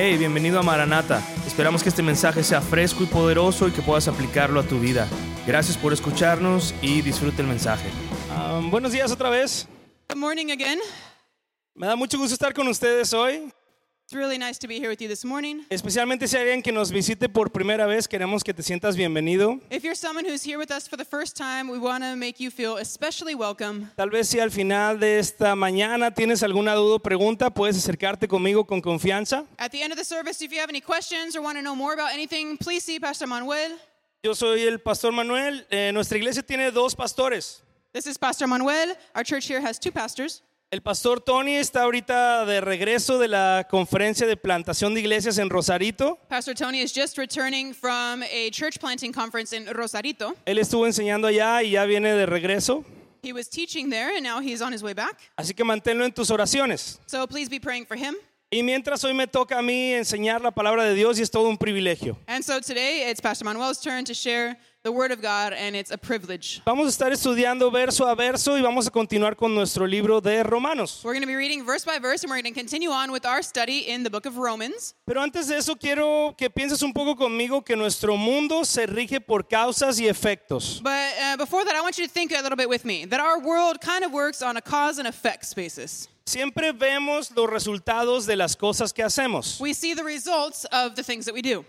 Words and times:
Hey, 0.00 0.16
bienvenido 0.16 0.60
a 0.60 0.62
Maranata. 0.62 1.20
Esperamos 1.44 1.82
que 1.82 1.88
este 1.88 2.04
mensaje 2.04 2.44
sea 2.44 2.60
fresco 2.60 3.02
y 3.02 3.06
poderoso 3.06 3.66
y 3.66 3.72
que 3.72 3.82
puedas 3.82 4.06
aplicarlo 4.06 4.60
a 4.60 4.62
tu 4.62 4.78
vida. 4.78 5.08
Gracias 5.44 5.76
por 5.76 5.92
escucharnos 5.92 6.72
y 6.80 7.02
disfrute 7.02 7.42
el 7.42 7.48
mensaje. 7.48 7.90
Ah, 8.30 8.60
buenos 8.62 8.92
días 8.92 9.10
otra 9.10 9.28
vez. 9.28 9.66
Good 10.08 10.18
morning 10.18 10.52
again. 10.52 10.78
Me 11.74 11.88
da 11.88 11.96
mucho 11.96 12.16
gusto 12.16 12.32
estar 12.32 12.54
con 12.54 12.68
ustedes 12.68 13.12
hoy. 13.12 13.52
It's 14.08 14.16
really 14.16 14.38
nice 14.38 14.56
to 14.60 14.66
be 14.66 14.80
here 14.80 14.88
with 14.88 15.02
you 15.02 15.06
this 15.06 15.22
morning. 15.22 15.66
Especialmente 15.68 16.26
si 16.26 16.38
hay 16.38 16.44
alguien 16.44 16.62
que 16.62 16.72
nos 16.72 16.90
visite 16.90 17.28
por 17.28 17.50
primera 17.50 17.86
vez, 17.86 18.08
queremos 18.08 18.42
que 18.42 18.54
te 18.54 18.62
sientas 18.62 18.96
bienvenido. 18.96 19.60
If 19.68 19.84
you're 19.84 19.94
someone 19.94 20.24
who's 20.24 20.42
here 20.42 20.56
with 20.56 20.70
us 20.70 20.88
for 20.88 20.96
the 20.96 21.04
first 21.04 21.36
time, 21.36 21.68
we 21.68 21.78
want 21.78 22.02
to 22.02 22.16
make 22.16 22.40
you 22.40 22.50
feel 22.50 22.78
especially 22.78 23.34
welcome. 23.34 23.90
Tal 23.96 24.08
vez 24.08 24.26
si 24.26 24.40
al 24.40 24.50
final 24.50 24.98
de 24.98 25.18
esta 25.18 25.54
mañana 25.54 26.10
tienes 26.10 26.42
alguna 26.42 26.74
duda 26.74 26.94
o 26.94 26.98
pregunta, 26.98 27.50
puedes 27.50 27.76
acercarte 27.76 28.26
conmigo 28.26 28.66
con 28.66 28.80
confianza. 28.80 29.44
At 29.58 29.72
the 29.72 29.82
end 29.82 29.92
of 29.92 29.98
the 29.98 30.06
service, 30.06 30.40
if 30.40 30.52
you 30.52 30.58
have 30.58 30.70
any 30.70 30.80
questions 30.80 31.36
or 31.36 31.42
want 31.42 31.58
to 31.58 31.62
know 31.62 31.76
more 31.76 31.92
about 31.92 32.10
anything, 32.10 32.56
please 32.56 32.82
see 32.82 32.98
Pastor 32.98 33.26
Manuel. 33.26 33.76
Yo 34.22 34.32
soy 34.32 34.66
el 34.66 34.78
pastor 34.78 35.12
Manuel. 35.12 35.66
Eh, 35.70 35.92
nuestra 35.92 36.16
iglesia 36.16 36.42
tiene 36.42 36.70
dos 36.70 36.94
pastores. 36.94 37.60
This 37.92 38.06
is 38.06 38.16
Pastor 38.16 38.46
Manuel. 38.46 38.94
Our 39.14 39.22
church 39.22 39.46
here 39.46 39.60
has 39.60 39.78
two 39.78 39.92
pastors. 39.92 40.40
El 40.70 40.82
pastor 40.82 41.22
Tony 41.22 41.54
está 41.54 41.84
ahorita 41.84 42.44
de 42.44 42.60
regreso 42.60 43.18
de 43.18 43.26
la 43.26 43.66
conferencia 43.70 44.26
de 44.26 44.36
plantación 44.36 44.92
de 44.92 45.00
iglesias 45.00 45.38
en 45.38 45.48
Rosarito. 45.48 46.18
Pastor 46.28 46.54
Tony 46.54 46.82
is 46.82 46.92
just 46.94 47.16
returning 47.16 47.72
from 47.72 48.22
a 48.22 48.50
church 48.50 48.78
planting 48.78 49.10
conference 49.10 49.56
in 49.56 49.66
Rosarito. 49.72 50.34
Él 50.44 50.58
estuvo 50.58 50.86
enseñando 50.86 51.26
allá 51.26 51.62
y 51.62 51.70
ya 51.70 51.86
viene 51.86 52.12
de 52.12 52.26
regreso. 52.26 52.84
He 53.22 53.32
was 53.32 53.48
teaching 53.48 53.88
there 53.88 54.14
and 54.14 54.22
now 54.22 54.40
he's 54.40 54.60
on 54.60 54.74
his 54.74 54.82
way 54.82 54.92
back. 54.92 55.18
Así 55.38 55.54
que 55.54 55.64
manténlo 55.64 56.04
en 56.04 56.12
tus 56.12 56.30
oraciones. 56.30 57.00
So 57.06 57.26
please 57.26 57.48
be 57.48 57.58
praying 57.58 57.86
for 57.86 57.96
him. 57.96 58.14
Y 58.50 58.62
mientras 58.62 59.02
hoy 59.04 59.14
me 59.14 59.26
toca 59.26 59.58
a 59.58 59.62
mí 59.62 59.94
enseñar 59.94 60.42
la 60.42 60.50
palabra 60.50 60.84
de 60.84 60.92
Dios 60.92 61.18
y 61.18 61.22
es 61.22 61.30
todo 61.30 61.48
un 61.48 61.56
privilegio. 61.56 62.18
And 62.26 62.44
so 62.44 62.60
today 62.60 63.10
it's 63.10 63.22
Pastor 63.22 63.46
Manuel's 63.46 63.80
turn 63.80 64.04
to 64.04 64.12
share 64.12 64.58
the 64.88 64.92
word 64.92 65.12
of 65.12 65.20
God 65.20 65.52
and 65.52 65.76
it's 65.76 65.90
a 65.90 65.98
privilege. 65.98 66.62
Vamos 66.64 66.86
a 66.86 66.88
estar 66.88 67.12
estudiando 67.12 67.70
verso 67.70 68.06
a 68.06 68.14
verso 68.14 68.56
y 68.56 68.62
vamos 68.62 68.86
a 68.86 68.90
continuar 68.90 69.36
con 69.36 69.54
nuestro 69.54 69.86
libro 69.86 70.22
de 70.22 70.42
Romanos. 70.42 71.02
We're 71.04 71.12
going 71.12 71.20
to 71.20 71.26
be 71.26 71.34
reading 71.34 71.62
verse 71.62 71.84
by 71.84 71.98
verse 71.98 72.24
and 72.24 72.30
we're 72.30 72.40
going 72.40 72.54
to 72.54 72.58
continue 72.58 72.88
on 72.88 73.12
with 73.12 73.26
our 73.26 73.42
study 73.42 73.80
in 73.80 74.02
the 74.02 74.08
book 74.08 74.24
of 74.24 74.38
Romans. 74.38 74.94
Pero 75.06 75.20
antes 75.20 75.48
de 75.48 75.58
eso 75.58 75.76
quiero 75.76 76.34
que 76.38 76.48
pienses 76.48 76.82
un 76.82 76.94
poco 76.94 77.16
conmigo 77.16 77.62
que 77.62 77.76
nuestro 77.76 78.16
mundo 78.16 78.64
se 78.64 78.86
rige 78.86 79.20
por 79.20 79.42
causas 79.42 80.00
y 80.00 80.06
efectos. 80.08 80.82
But 80.82 81.12
uh, 81.20 81.36
before 81.36 81.66
that, 81.66 81.74
I 81.74 81.82
want 81.82 81.98
you 81.98 82.06
to 82.06 82.10
think 82.10 82.32
a 82.32 82.40
little 82.40 82.56
bit 82.56 82.70
with 82.70 82.86
me 82.86 83.04
that 83.04 83.20
our 83.20 83.38
world 83.38 83.82
kind 83.82 84.06
of 84.06 84.12
works 84.12 84.40
on 84.40 84.56
a 84.56 84.62
cause 84.62 84.98
and 84.98 85.06
effects 85.06 85.52
basis. 85.52 86.08
Siempre 86.24 86.72
vemos 86.72 87.30
los 87.36 87.46
resultados 87.46 88.24
de 88.24 88.36
las 88.36 88.56
cosas 88.56 88.94
que 88.94 89.04
hacemos. 89.04 89.60
We 89.60 89.74
see 89.74 89.92
the 89.92 90.04
results 90.04 90.64
of 90.72 90.94
the 90.94 91.02
things 91.02 91.26
that 91.26 91.34
we 91.34 91.42
do. 91.42 91.66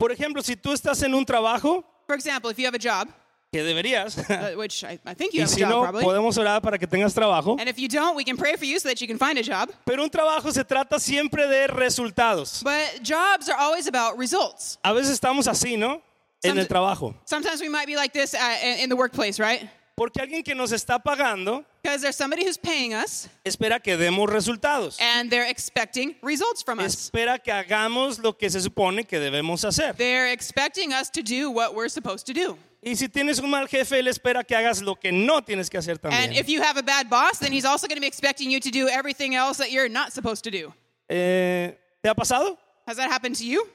Por 0.00 0.12
ejemplo, 0.12 0.40
si 0.42 0.56
tú 0.56 0.72
estás 0.72 1.02
en 1.02 1.14
un 1.14 1.26
trabajo, 1.26 1.84
For 2.10 2.16
example, 2.16 2.50
if 2.50 2.58
you 2.58 2.64
have 2.64 2.74
a 2.74 2.78
job, 2.78 3.08
que 3.52 3.62
deberías, 3.62 4.18
uh, 4.30 4.56
which 4.56 4.82
I, 4.82 4.98
I 5.06 5.14
think 5.14 5.32
you 5.32 5.38
y 5.38 5.42
have 5.42 5.52
a 5.52 5.54
si 5.54 5.60
job 5.60 5.70
no, 5.70 5.82
probably, 5.82 6.02
podemos 6.02 6.36
orar 6.38 6.60
para 6.60 6.76
que 6.76 6.88
tengas 6.88 7.14
trabajo. 7.14 7.56
and 7.60 7.68
if 7.68 7.78
you 7.78 7.86
don't, 7.86 8.16
we 8.16 8.24
can 8.24 8.36
pray 8.36 8.56
for 8.56 8.64
you 8.64 8.80
so 8.80 8.88
that 8.88 9.00
you 9.00 9.06
can 9.06 9.16
find 9.16 9.38
a 9.38 9.44
job. 9.44 9.70
Pero 9.86 10.02
un 10.02 10.10
trabajo 10.10 10.52
se 10.52 10.64
trata 10.64 10.98
siempre 10.98 11.46
de 11.46 11.68
resultados. 11.68 12.64
But 12.64 13.04
jobs 13.04 13.48
are 13.48 13.56
always 13.56 13.86
about 13.86 14.18
results. 14.18 14.76
A 14.82 14.92
veces 14.92 15.20
estamos 15.20 15.46
así, 15.46 15.78
¿no? 15.78 16.02
En 16.42 16.58
el 16.58 16.66
trabajo. 16.66 17.14
Sometimes 17.26 17.60
we 17.60 17.68
might 17.68 17.86
be 17.86 17.94
like 17.94 18.12
this 18.12 18.34
uh, 18.34 18.56
in 18.60 18.80
in 18.80 18.88
the 18.88 18.96
workplace, 18.96 19.38
right? 19.38 19.70
Porque 20.00 20.18
alguien 20.18 20.42
que 20.42 20.54
nos 20.54 20.72
está 20.72 20.98
pagando 20.98 21.62
Because 21.82 22.00
there's 22.00 22.16
somebody 22.16 22.42
who's 22.42 22.56
paying 22.56 22.94
us 22.94 23.28
espera 23.44 23.78
que 23.78 23.98
demos 23.98 24.30
resultados. 24.30 24.96
and 24.98 25.30
they're 25.30 25.50
expecting 25.50 26.16
results 26.22 26.62
from 26.62 26.78
us. 26.78 27.10
Espera 27.10 27.38
que 27.38 27.52
hagamos 27.52 28.18
lo 28.18 28.32
que 28.32 28.48
se 28.48 28.62
supone 28.62 29.04
que 29.06 29.20
debemos 29.20 29.62
hacer. 29.62 29.94
They're 29.98 30.32
expecting 30.32 30.94
us 30.94 31.10
to 31.10 31.22
do 31.22 31.50
what 31.50 31.74
we're 31.74 31.90
supposed 31.90 32.24
to 32.28 32.32
do. 32.32 32.56
Y 32.82 32.94
si 32.94 33.08
tienes 33.08 33.40
un 33.42 33.50
mal 33.50 33.68
jefe, 33.68 33.98
él 33.98 34.08
espera 34.08 34.42
que 34.42 34.56
hagas 34.56 34.80
lo 34.80 34.94
que 34.94 35.12
no 35.12 35.42
tienes 35.42 35.68
que 35.68 35.78
hacer 35.78 35.98
And 36.02 36.12
también. 36.14 36.32
if 36.34 36.48
you 36.48 36.62
have 36.62 36.78
a 36.78 36.82
bad 36.82 37.10
boss, 37.10 37.38
then 37.38 37.52
he's 37.52 37.66
also 37.66 37.86
going 37.86 37.96
to 37.96 38.00
be 38.00 38.06
expecting 38.06 38.50
you 38.50 38.58
to 38.58 38.70
do 38.70 38.88
everything 38.88 39.34
else 39.34 39.58
that 39.58 39.70
you're 39.70 39.90
not 39.90 40.14
supposed 40.14 40.44
to 40.44 40.50
do. 40.50 40.72
Eh, 41.10 41.76
¿Te 42.02 42.08
ha 42.08 42.14
pasado? 42.14 42.56
Has 42.88 42.96
that 42.96 43.10
happened 43.10 43.36
to 43.36 43.44
you? 43.44 43.68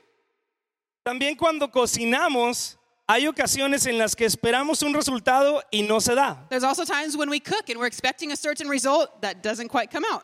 También 1.06 1.38
cuando 1.38 1.68
cocinamos, 1.68 2.78
hay 3.08 3.28
ocasiones 3.28 3.86
en 3.86 3.98
las 3.98 4.16
que 4.16 4.26
esperamos 4.26 4.82
un 4.82 4.94
resultado 4.94 5.62
y 5.72 5.84
no 5.84 6.00
se 6.00 6.16
da. 6.16 6.46
There's 6.50 6.64
also 6.64 6.86
times 6.86 7.16
when 7.16 7.30
we 7.30 7.40
cook 7.40 7.70
and 7.70 7.80
we're 7.80 7.88
expecting 7.88 8.32
a 8.32 8.36
certain 8.36 8.68
result 8.68 9.22
that 9.22 9.44
doesn't 9.44 9.70
quite 9.70 9.92
come 9.92 10.06
out. 10.12 10.24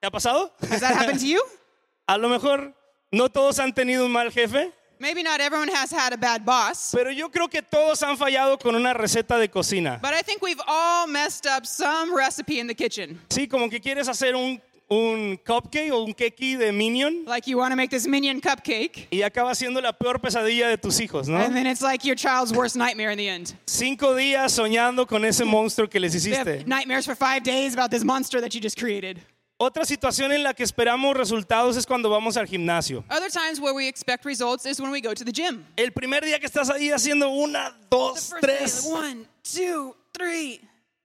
¿Te 0.00 0.06
ha 0.06 0.10
pasado? 0.10 0.50
Has 0.70 0.80
that 0.80 0.94
happened 0.94 1.20
to 1.20 1.26
you? 1.26 1.42
A 2.08 2.16
lo 2.18 2.28
mejor 2.28 2.72
no 3.12 3.28
todos 3.28 3.58
han 3.58 3.72
tenido 3.72 4.04
un 4.04 4.12
mal 4.12 4.30
jefe, 4.30 4.72
Maybe 5.00 5.22
not 5.22 5.40
everyone 5.40 5.68
has 5.68 5.90
had 5.90 6.12
a 6.12 6.18
bad 6.18 6.44
boss, 6.44 6.92
pero 6.94 7.10
yo 7.10 7.30
creo 7.30 7.48
que 7.48 7.62
todos 7.62 8.02
han 8.02 8.18
fallado 8.18 8.60
con 8.60 8.74
una 8.74 8.92
receta 8.92 9.38
de 9.38 9.48
cocina. 9.48 9.98
but 10.02 10.12
I 10.12 10.20
think 10.20 10.42
we've 10.42 10.60
all 10.66 11.06
messed 11.06 11.46
up 11.46 11.64
some 11.64 12.14
recipe 12.14 12.60
in 12.60 12.66
the 12.66 12.74
kitchen. 12.74 13.18
Sí, 13.30 13.48
como 13.48 13.70
que 13.70 13.80
quieres 13.80 14.08
hacer 14.08 14.34
un, 14.36 14.60
un 14.90 15.38
cupcake 15.38 15.92
o 15.92 16.02
un 16.02 16.12
keki 16.12 16.58
de 16.58 16.72
Minion 16.72 17.24
Like 17.24 17.46
you 17.46 17.56
want 17.56 17.70
to 17.70 17.76
make 17.76 17.90
this 17.90 18.06
minion 18.08 18.40
cupcake, 18.40 19.06
y 19.10 19.22
acaba 19.22 19.54
siendo 19.54 19.80
la 19.80 19.92
peor 19.92 20.18
pesadilla 20.18 20.68
de 20.68 20.76
tus 20.76 20.98
hijos, 21.00 21.28
¿no? 21.28 21.38
and 21.38 21.54
then 21.54 21.66
it's 21.66 21.80
like 21.80 22.04
your 22.04 22.16
child's 22.16 22.52
worst 22.52 22.76
nightmare 22.76 23.10
in 23.10 23.16
the 23.18 23.28
end. 23.28 23.54
Cinco 23.66 24.14
días 24.14 24.52
soñando 24.52 25.06
con 25.06 25.24
ese 25.24 25.44
monstruo 25.44 25.88
que 25.88 26.00
les 26.00 26.14
hiciste. 26.14 26.66
nightmares 26.66 27.06
for 27.06 27.14
five 27.14 27.42
days 27.44 27.72
about 27.72 27.90
this 27.90 28.02
monster 28.04 28.40
that 28.40 28.52
you 28.52 28.60
just 28.60 28.76
created. 28.76 29.20
Otra 29.62 29.84
situación 29.84 30.32
en 30.32 30.42
la 30.42 30.54
que 30.54 30.64
esperamos 30.64 31.14
resultados 31.14 31.76
es 31.76 31.84
cuando 31.84 32.08
vamos 32.08 32.38
al 32.38 32.46
gimnasio. 32.46 33.04
Other 33.10 33.30
times 33.30 33.60
where 33.60 33.74
we 33.74 33.86
expect 33.86 34.24
results 34.24 34.64
is 34.64 34.80
when 34.80 34.90
we 34.90 35.02
go 35.02 35.12
to 35.12 35.22
the 35.22 35.32
gym. 35.32 35.66
El 35.76 35.92
primer 35.92 36.24
día 36.24 36.40
que 36.40 36.46
estás 36.46 36.70
ahí 36.70 36.90
haciendo 36.90 37.28
una, 37.28 37.76
dos, 37.90 38.30
day, 38.30 38.40
tres. 38.40 38.86
like, 38.86 38.94
one, 38.94 39.26
two, 39.44 39.94
three. 40.14 40.62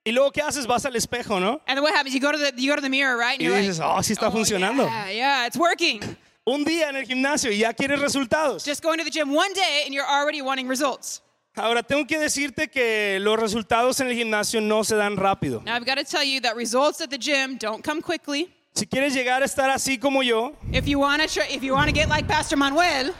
Y 0.07 0.11
luego, 0.11 0.31
¿qué 0.31 0.41
haces? 0.41 0.67
Vas 0.67 0.85
al 0.85 0.95
espejo, 0.95 1.39
¿no? 1.39 1.61
And 1.67 1.75
then 1.77 1.81
what 1.83 1.93
happens? 1.95 2.13
You 2.13 2.21
go 2.21 2.31
to 2.31 2.37
the 2.37 2.53
you 2.55 2.69
go 2.69 2.75
to 2.75 2.81
the 2.81 2.89
mirror, 2.89 3.17
right? 3.17 3.39
And 3.39 3.41
Y 3.41 3.45
you're 3.47 3.57
dices, 3.59 3.79
like, 3.79 3.89
oh, 3.89 4.01
sí 4.03 4.13
está 4.13 4.31
funcionando. 4.31 4.85
Yeah, 4.85 5.09
yeah, 5.09 5.47
it's 5.47 5.57
working. 5.57 5.99
Un 6.45 6.63
día 6.63 6.89
en 6.89 6.95
el 6.97 7.05
gimnasio 7.07 7.49
y 7.51 7.57
ya 7.57 7.73
quieres 7.73 7.99
resultados. 7.99 8.63
Just 8.63 8.83
going 8.83 8.99
to 8.99 9.03
the 9.03 9.09
gym 9.09 9.33
one 9.33 9.51
day 9.53 9.81
and 9.85 9.93
you're 9.95 10.05
already 10.07 10.43
wanting 10.43 10.67
results. 10.67 11.21
Ahora, 11.57 11.81
tengo 11.81 12.05
que 12.05 12.19
decirte 12.19 12.69
que 12.69 13.17
los 13.19 13.39
resultados 13.39 13.99
en 13.99 14.07
el 14.07 14.13
gimnasio 14.15 14.61
no 14.61 14.83
se 14.83 14.95
dan 14.95 15.17
rápido. 15.17 15.63
Now 15.65 15.73
I've 15.75 15.85
got 15.85 15.95
to 15.97 16.03
tell 16.03 16.23
you 16.23 16.39
that 16.41 16.55
results 16.55 17.01
at 17.01 17.09
the 17.09 17.17
gym 17.17 17.57
don't 17.57 17.83
come 17.83 18.01
quickly. 18.03 18.53
Si 18.75 18.85
quieres 18.85 19.13
llegar 19.15 19.41
a 19.41 19.45
estar 19.45 19.69
así 19.71 19.97
como 19.99 20.21
yo, 20.21 20.53
If 20.71 20.85
you 20.87 20.99
want 20.99 21.23
to 21.27 21.41
if 21.51 21.63
you 21.63 21.73
want 21.73 21.87
to 21.87 21.93
get 21.93 22.09
like 22.09 22.27
Pastor 22.27 22.57
Manuel, 22.57 23.11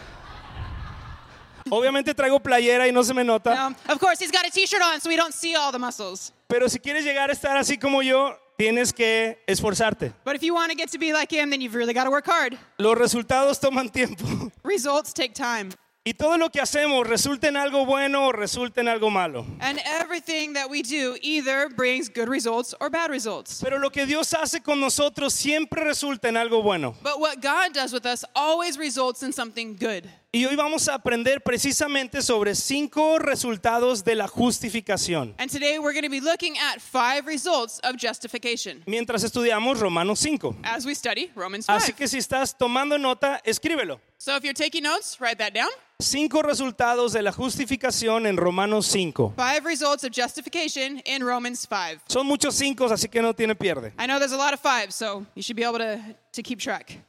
obviamente 1.72 2.14
traigo 2.14 2.40
playera 2.42 2.88
y 2.88 2.92
no 2.92 3.02
se 3.04 3.14
me 3.14 3.24
nota. 3.24 3.54
um, 3.68 3.76
of 3.90 4.00
course 4.00 4.20
he's 4.20 4.32
got 4.32 4.46
a 4.46 4.52
t-shirt 4.52 4.82
on 4.84 5.00
so 5.00 5.10
we 5.10 5.16
don't 5.16 5.34
see 5.34 5.56
all 5.56 5.72
the 5.72 5.80
muscles. 5.80 6.32
Pero 6.48 6.70
si 6.70 6.80
quieres 6.80 7.04
llegar 7.04 7.30
a 7.30 7.34
estar 7.34 7.58
así 7.58 7.78
como 7.78 8.02
yo, 8.02 8.38
tienes 8.58 8.94
que 8.94 9.44
esforzarte. 9.48 10.14
But 10.24 10.36
if 10.36 10.44
you 10.44 10.54
want 10.54 10.72
to 10.72 10.78
get 10.78 10.92
to 10.92 11.00
be 11.00 11.12
like 11.12 11.32
him, 11.32 11.50
then 11.50 11.62
you've 11.62 11.76
really 11.76 11.94
got 11.94 12.06
to 12.06 12.12
work 12.12 12.28
hard. 12.28 12.58
Los 12.78 12.98
resultados 12.98 13.60
toman 13.60 13.92
tiempo. 13.92 14.52
Results 14.64 15.14
take 15.14 15.34
time. 15.34 15.70
Y 16.08 16.14
todo 16.14 16.38
lo 16.38 16.52
que 16.52 16.62
hacemos 16.62 17.08
resulta 17.08 17.48
en 17.48 17.58
algo 17.58 17.84
bueno 17.84 18.28
o 18.28 18.32
resulta 18.32 18.80
en 18.80 18.88
algo 18.90 19.10
malo. 19.10 19.44
And 19.60 19.80
everything 20.00 20.54
that 20.54 20.70
we 20.70 20.84
do 20.84 21.18
either 21.24 21.68
brings 21.68 22.10
good 22.10 22.30
results 22.30 22.76
or 22.80 22.92
bad 22.92 23.10
results. 23.10 23.60
Pero 23.60 23.80
lo 23.80 23.90
que 23.90 24.06
Dios 24.06 24.32
hace 24.36 24.62
con 24.62 24.80
nosotros 24.80 25.34
siempre 25.34 25.84
resulta 25.84 26.30
en 26.30 26.38
algo 26.38 26.62
bueno. 26.62 26.94
But 27.02 27.20
what 27.20 27.42
God 27.42 27.74
does 27.74 27.92
with 27.92 28.06
us 28.06 28.24
always 28.36 28.78
results 28.78 29.24
in 29.24 29.34
something 29.34 29.76
good. 29.76 30.08
Y 30.36 30.46
hoy 30.46 30.58
vamos 30.58 30.90
a 30.90 30.96
aprender 30.96 31.42
precisamente 31.42 32.22
sobre 32.22 32.56
cinco 32.56 33.20
resultados 33.20 34.04
de 34.04 34.16
la 34.16 34.28
justificación. 34.28 35.34
And 35.38 35.50
today 35.50 35.80
we're 35.80 35.94
going 35.94 36.04
to 36.04 36.10
be 36.10 36.20
looking 36.20 36.58
at 36.58 36.82
five 36.82 37.26
results 37.26 37.80
of 37.86 37.96
justification 37.96 38.84
Mientras 38.86 39.24
estudiamos 39.24 39.80
Romanos 39.80 40.20
5. 40.20 40.58
as 40.64 40.86
we 40.86 40.94
study 40.94 41.32
Romans 41.38 41.66
5. 41.68 41.78
Así 41.78 41.94
que 41.94 42.06
si 42.10 42.18
estás 42.18 42.54
tomando 42.58 42.98
nota, 42.98 43.40
escríbelo. 43.46 44.02
So 44.18 44.36
if 44.36 44.44
you're 44.44 44.54
taking 44.54 44.84
notes, 44.84 45.22
write 45.22 45.38
that 45.38 45.54
down. 45.54 45.70
Cinco 46.02 46.42
resultados 46.42 47.14
de 47.14 47.22
la 47.22 47.32
justificación 47.32 48.28
en 48.28 48.36
Romanos 48.36 48.88
5. 48.88 49.36
Five 49.38 49.64
results 49.64 50.04
of 50.04 50.12
justification 50.12 51.02
in 51.06 51.24
Romans 51.24 51.66
5. 51.66 52.02
Son 52.10 52.28
muchos 52.28 52.56
cinco, 52.56 52.92
así 52.92 53.08
que 53.10 53.22
no 53.22 53.32
tiene 53.32 53.56
pierde. 53.56 53.94
I 53.98 54.06
know 54.06 54.20
there's 54.20 54.34
a 54.34 54.38
lot 54.38 54.54
of 54.54 54.60
fives, 54.60 54.96
so 54.96 55.26
you 55.34 55.42
should 55.42 55.56
be 55.56 55.64
able 55.64 55.78
to, 55.78 55.98
to 56.34 56.44
keep 56.44 56.60
track. 56.60 57.00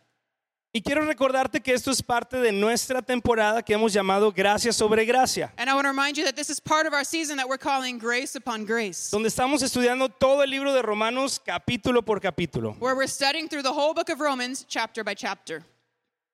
Y 0.76 0.82
quiero 0.82 1.06
recordarte 1.06 1.62
que 1.62 1.72
esto 1.72 1.90
es 1.90 2.02
parte 2.02 2.36
de 2.36 2.52
nuestra 2.52 3.00
temporada 3.00 3.62
que 3.62 3.72
hemos 3.72 3.94
llamado 3.94 4.30
Gracia 4.30 4.74
sobre 4.74 5.06
Gracia, 5.06 5.50
And 5.56 5.70
I 5.70 5.72
want 5.72 5.86
to 5.86 5.90
remind 5.90 6.18
you 6.18 6.24
that 6.26 6.34
this 6.36 6.50
is 6.50 6.60
part 6.60 6.86
of 6.86 6.92
our 6.92 7.02
season 7.02 7.38
that 7.38 7.48
we're 7.48 7.56
calling 7.56 7.96
Grace 7.98 8.36
Upon 8.36 8.66
Grace, 8.66 9.08
donde 9.10 9.28
estamos 9.30 9.62
estudiando 9.62 10.10
todo 10.10 10.42
el 10.42 10.50
libro 10.50 10.74
de 10.74 10.82
Romanos 10.82 11.40
capítulo 11.42 12.04
por 12.04 12.20
capítulo. 12.20 12.76
where 12.78 12.94
we're 12.94 13.06
studying 13.06 13.48
through 13.48 13.62
the 13.62 13.72
whole 13.72 13.94
book 13.94 14.10
of 14.10 14.20
Romans 14.20 14.66
chapter 14.68 15.02
by 15.02 15.14
chapter. 15.14 15.64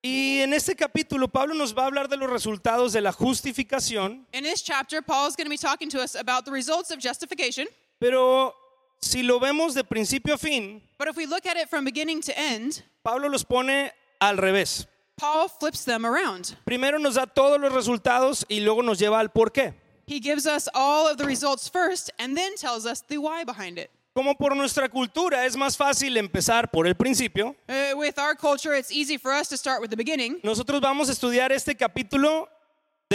Y 0.03 0.41
en 0.41 0.51
este 0.51 0.75
capítulo 0.75 1.29
Pablo 1.31 1.53
nos 1.55 1.71
va 1.73 1.83
a 1.83 1.85
hablar 1.85 2.09
de 2.09 2.17
los 2.17 2.29
resultados 2.29 2.91
de 2.91 2.99
la 2.99 3.13
justificación, 3.13 4.25
In 4.33 4.43
this 4.43 4.61
chapter, 4.61 5.01
Paul's 5.01 5.37
going 5.37 5.45
to 5.45 5.49
be 5.49 5.55
talking 5.57 5.87
to 5.89 6.01
us 6.01 6.15
about 6.15 6.43
the 6.43 6.51
results 6.51 6.91
of 6.91 6.99
justification. 6.99 7.65
pero 7.97 8.53
si 9.01 9.23
lo 9.23 9.39
vemos 9.39 9.73
de 9.73 9.85
principio 9.85 10.33
a 10.33 10.37
fin, 10.37 10.81
But 10.99 11.07
if 11.07 11.15
we 11.15 11.27
look 11.27 11.45
at 11.45 11.55
it 11.55 11.69
from 11.69 11.85
beginning 11.85 12.19
to 12.23 12.37
end, 12.37 12.83
Pablo 13.05 13.29
los 13.29 13.45
pone 13.45 13.89
al 14.27 14.37
revés. 14.37 14.87
Paul 15.17 15.47
flips 15.47 15.85
them 15.85 16.05
around. 16.05 16.55
Primero 16.65 16.97
nos 16.99 17.15
da 17.15 17.25
todos 17.27 17.59
los 17.59 17.71
resultados 17.71 18.45
y 18.49 18.59
luego 18.61 18.81
nos 18.81 18.99
lleva 18.99 19.19
al 19.19 19.29
por 19.29 19.51
qué. 19.51 19.73
He 20.05 20.19
gives 20.19 20.45
us 20.45 20.67
all 20.73 21.07
of 21.07 21.17
the 21.17 21.25
results 21.25 21.69
first 21.69 22.09
and 22.19 22.35
then 22.35 22.55
tells 22.55 22.85
us 22.85 23.01
the 23.01 23.17
why 23.17 23.43
behind 23.45 23.77
it. 23.77 23.89
Como 24.15 24.35
por 24.35 24.53
nuestra 24.55 24.89
cultura 24.89 25.45
es 25.45 25.55
más 25.55 25.75
fácil 25.77 26.17
empezar 26.17 26.69
por 26.71 26.85
el 26.87 26.93
principio, 26.95 27.55
Uh, 27.69 27.95
with 27.97 28.19
our 28.19 28.35
culture, 28.35 28.73
it's 28.77 28.91
easy 28.91 29.17
for 29.17 29.31
us 29.31 29.47
to 29.49 29.57
start 29.57 29.81
with 29.81 29.89
the 29.89 29.95
beginning. 29.97 30.39
nosotros 30.43 30.81
vamos 30.81 31.09
a 31.09 31.13
estudiar 31.13 31.51
este 31.51 31.75
capítulo 31.75 32.47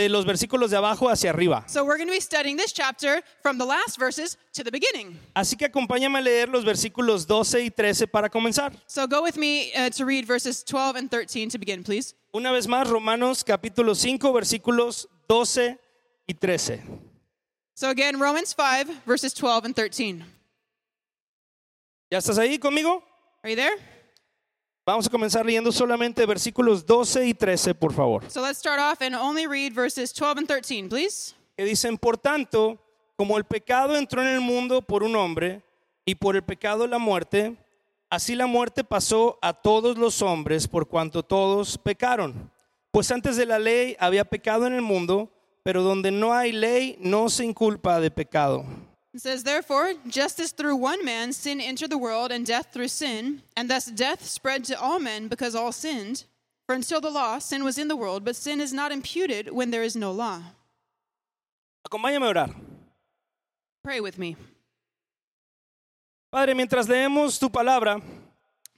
de 0.00 0.09
los 0.09 0.25
versículos 0.25 0.71
de 0.71 0.77
abajo 0.77 1.09
hacia 1.09 1.31
arriba. 1.31 1.65
So 1.67 1.85
we're 1.85 1.97
going 1.97 2.09
to 2.09 2.15
be 2.15 2.21
studying 2.21 2.56
this 2.56 2.73
chapter 2.73 3.23
from 3.43 3.59
the 3.59 3.65
last 3.65 3.99
verses 3.99 4.37
to 4.55 4.62
the 4.62 4.71
beginning. 4.71 5.19
Así 5.35 5.56
que 5.56 5.67
acompáñame 5.67 6.19
a 6.19 6.23
leer 6.23 6.49
los 6.49 6.65
versículos 6.65 7.27
12 7.27 7.65
y 7.65 7.71
13 7.71 8.06
para 8.06 8.29
comenzar. 8.29 8.73
So 8.87 9.06
go 9.06 9.23
with 9.23 9.37
me 9.37 9.73
uh, 9.75 9.91
to 9.91 10.05
read 10.05 10.25
verses 10.27 10.62
12 10.62 10.97
and 10.97 11.11
13 11.11 11.50
to 11.50 11.59
begin, 11.59 11.83
please. 11.83 12.15
Una 12.33 12.53
vez 12.53 12.67
más, 12.67 12.89
Romanos 12.89 13.43
capítulo 13.43 13.95
5, 13.95 14.33
versículos 14.33 15.09
12 15.29 15.79
y 16.27 16.35
13. 16.35 16.83
So 17.75 17.91
again, 17.91 18.19
Romans 18.19 18.55
5, 18.55 19.03
verses 19.06 19.33
12 19.35 19.67
and 19.67 19.77
13. 19.77 20.25
¿Ya 22.11 22.19
estás 22.19 22.39
ahí 22.39 22.59
conmigo? 22.59 23.03
Are 23.43 23.51
you 23.51 23.56
there? 23.56 23.77
Vamos 24.88 25.06
a 25.06 25.11
comenzar 25.11 25.44
leyendo 25.44 25.70
solamente 25.70 26.25
versículos 26.25 26.87
12 26.87 27.26
y 27.26 27.35
13, 27.35 27.75
por 27.75 27.93
favor. 27.93 28.25
So 28.31 28.40
let's 28.40 28.58
start 28.58 28.81
off 28.81 29.02
and 29.02 29.14
only 29.14 29.46
read 29.46 29.75
verses 29.75 30.14
12 30.14 30.38
and 30.38 30.49
13, 30.49 30.88
please. 30.88 31.35
Que 31.58 31.67
dicen, 31.67 31.99
por 31.99 32.17
tanto, 32.17 32.79
como 33.14 33.37
el 33.37 33.44
pecado 33.44 33.99
entró 33.99 34.23
en 34.23 34.29
el 34.29 34.40
mundo 34.40 34.81
por 34.81 35.02
un 35.02 35.14
hombre 35.14 35.61
y 36.06 36.14
por 36.14 36.37
el 36.37 36.43
pecado 36.43 36.87
la 36.87 36.96
muerte, 36.96 37.55
así 38.08 38.35
la 38.35 38.46
muerte 38.46 38.82
pasó 38.82 39.38
a 39.43 39.52
todos 39.52 39.99
los 39.99 40.23
hombres 40.23 40.67
por 40.67 40.88
cuanto 40.88 41.23
todos 41.23 41.76
pecaron. 41.76 42.50
Pues 42.91 43.11
antes 43.11 43.37
de 43.37 43.44
la 43.44 43.58
ley 43.58 43.94
había 44.00 44.25
pecado 44.25 44.67
en 44.67 44.73
el 44.73 44.81
mundo, 44.81 45.29
pero 45.62 45.82
donde 45.82 46.11
no 46.12 46.32
hay 46.32 46.50
ley 46.50 46.96
no 46.99 47.29
se 47.29 47.44
inculpa 47.44 48.00
de 48.00 48.11
pecado. 48.11 48.64
It 49.14 49.20
says, 49.20 49.43
Therefore, 49.44 49.94
just 50.06 50.38
as 50.38 50.52
through 50.52 50.76
one 50.76 51.05
man 51.05 51.32
sin 51.32 51.60
entered 51.60 51.90
the 51.90 51.99
world, 51.99 52.31
and 52.31 52.44
death 52.44 52.69
through 52.72 52.88
sin, 52.88 53.43
and 53.56 53.70
thus 53.70 53.87
death 53.87 54.25
spread 54.25 54.64
to 54.64 54.78
all 54.78 54.99
men 54.99 55.28
because 55.28 55.55
all 55.55 55.72
sinned. 55.72 56.25
For 56.66 56.75
until 56.75 57.00
the 57.00 57.10
law, 57.10 57.38
sin 57.38 57.64
was 57.64 57.78
in 57.78 57.88
the 57.88 57.96
world, 57.96 58.25
but 58.25 58.37
sin 58.37 58.60
is 58.60 58.75
not 58.75 58.93
imputed 58.93 59.50
when 59.52 59.70
there 59.70 59.82
is 59.82 59.96
no 59.96 60.12
law. 60.12 60.43
Acompáñame 61.90 62.26
a 62.26 62.34
orar. 62.34 62.55
Pray 63.82 64.00
with 64.00 64.19
me. 64.19 64.37
Padre, 66.31 66.52
mientras 66.52 66.87
leemos 66.87 67.38
tu 67.38 67.49
palabra, 67.49 68.02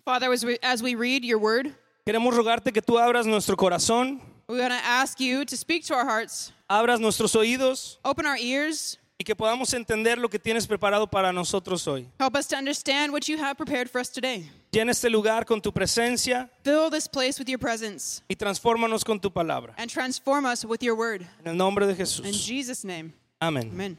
Father, 0.05 0.33
as 0.33 0.45
we, 0.45 0.57
as 0.63 0.83
we 0.83 0.95
read 0.95 1.25
your 1.25 1.39
word, 1.39 1.75
queremos 2.07 2.33
rogarte 2.33 2.73
que 2.73 2.81
tú 2.81 2.97
abras 2.97 3.27
nuestro 3.27 3.57
corazón, 3.57 4.21
we 4.49 4.61
want 4.61 4.73
to 4.73 4.85
ask 4.85 5.19
you 5.19 5.45
to 5.45 5.57
speak 5.57 5.85
to 5.85 5.95
our 5.95 6.05
hearts, 6.05 6.53
abras 6.71 7.01
nuestros 7.01 7.35
oídos 7.35 7.97
open 8.05 8.25
our 8.25 8.37
ears, 8.37 8.99
y 9.21 9.23
que 9.25 9.37
podamos 9.37 9.75
entender 9.75 10.17
lo 10.17 10.31
que 10.31 10.39
tienes 10.39 10.67
preparado 10.67 11.07
para 11.07 11.31
nosotros 11.31 11.87
hoy. 11.87 12.09
help 12.19 12.35
us 12.35 12.47
to 12.49 12.57
understand 12.57 13.13
what 13.13 13.29
you 13.29 13.37
have 13.39 13.55
prepared 13.55 13.87
for 13.91 14.01
us 14.01 14.09
today. 14.11 14.51
Llena 14.73 14.93
este 14.93 15.11
lugar 15.11 15.45
con 15.45 15.61
tu 15.61 15.71
presencia 15.71 16.49
Fill 16.65 16.89
this 16.91 17.07
place 17.07 17.39
with 17.39 17.47
your 17.47 17.59
presence 17.59 18.23
y 18.29 18.35
transfórmanos 18.35 19.05
con 19.05 19.21
tu 19.21 19.31
palabra. 19.31 19.75
and 19.77 19.91
transform 19.91 20.47
us 20.47 20.65
with 20.65 20.83
your 20.83 20.97
word. 20.97 21.21
En 21.45 21.49
el 21.51 21.55
nombre 21.57 21.85
de 21.87 21.93
In 21.93 21.99
Jesús. 21.99 22.25
Jesus' 22.47 22.83
name, 22.83 23.13
Amén. 23.39 23.69
amen. 23.71 23.99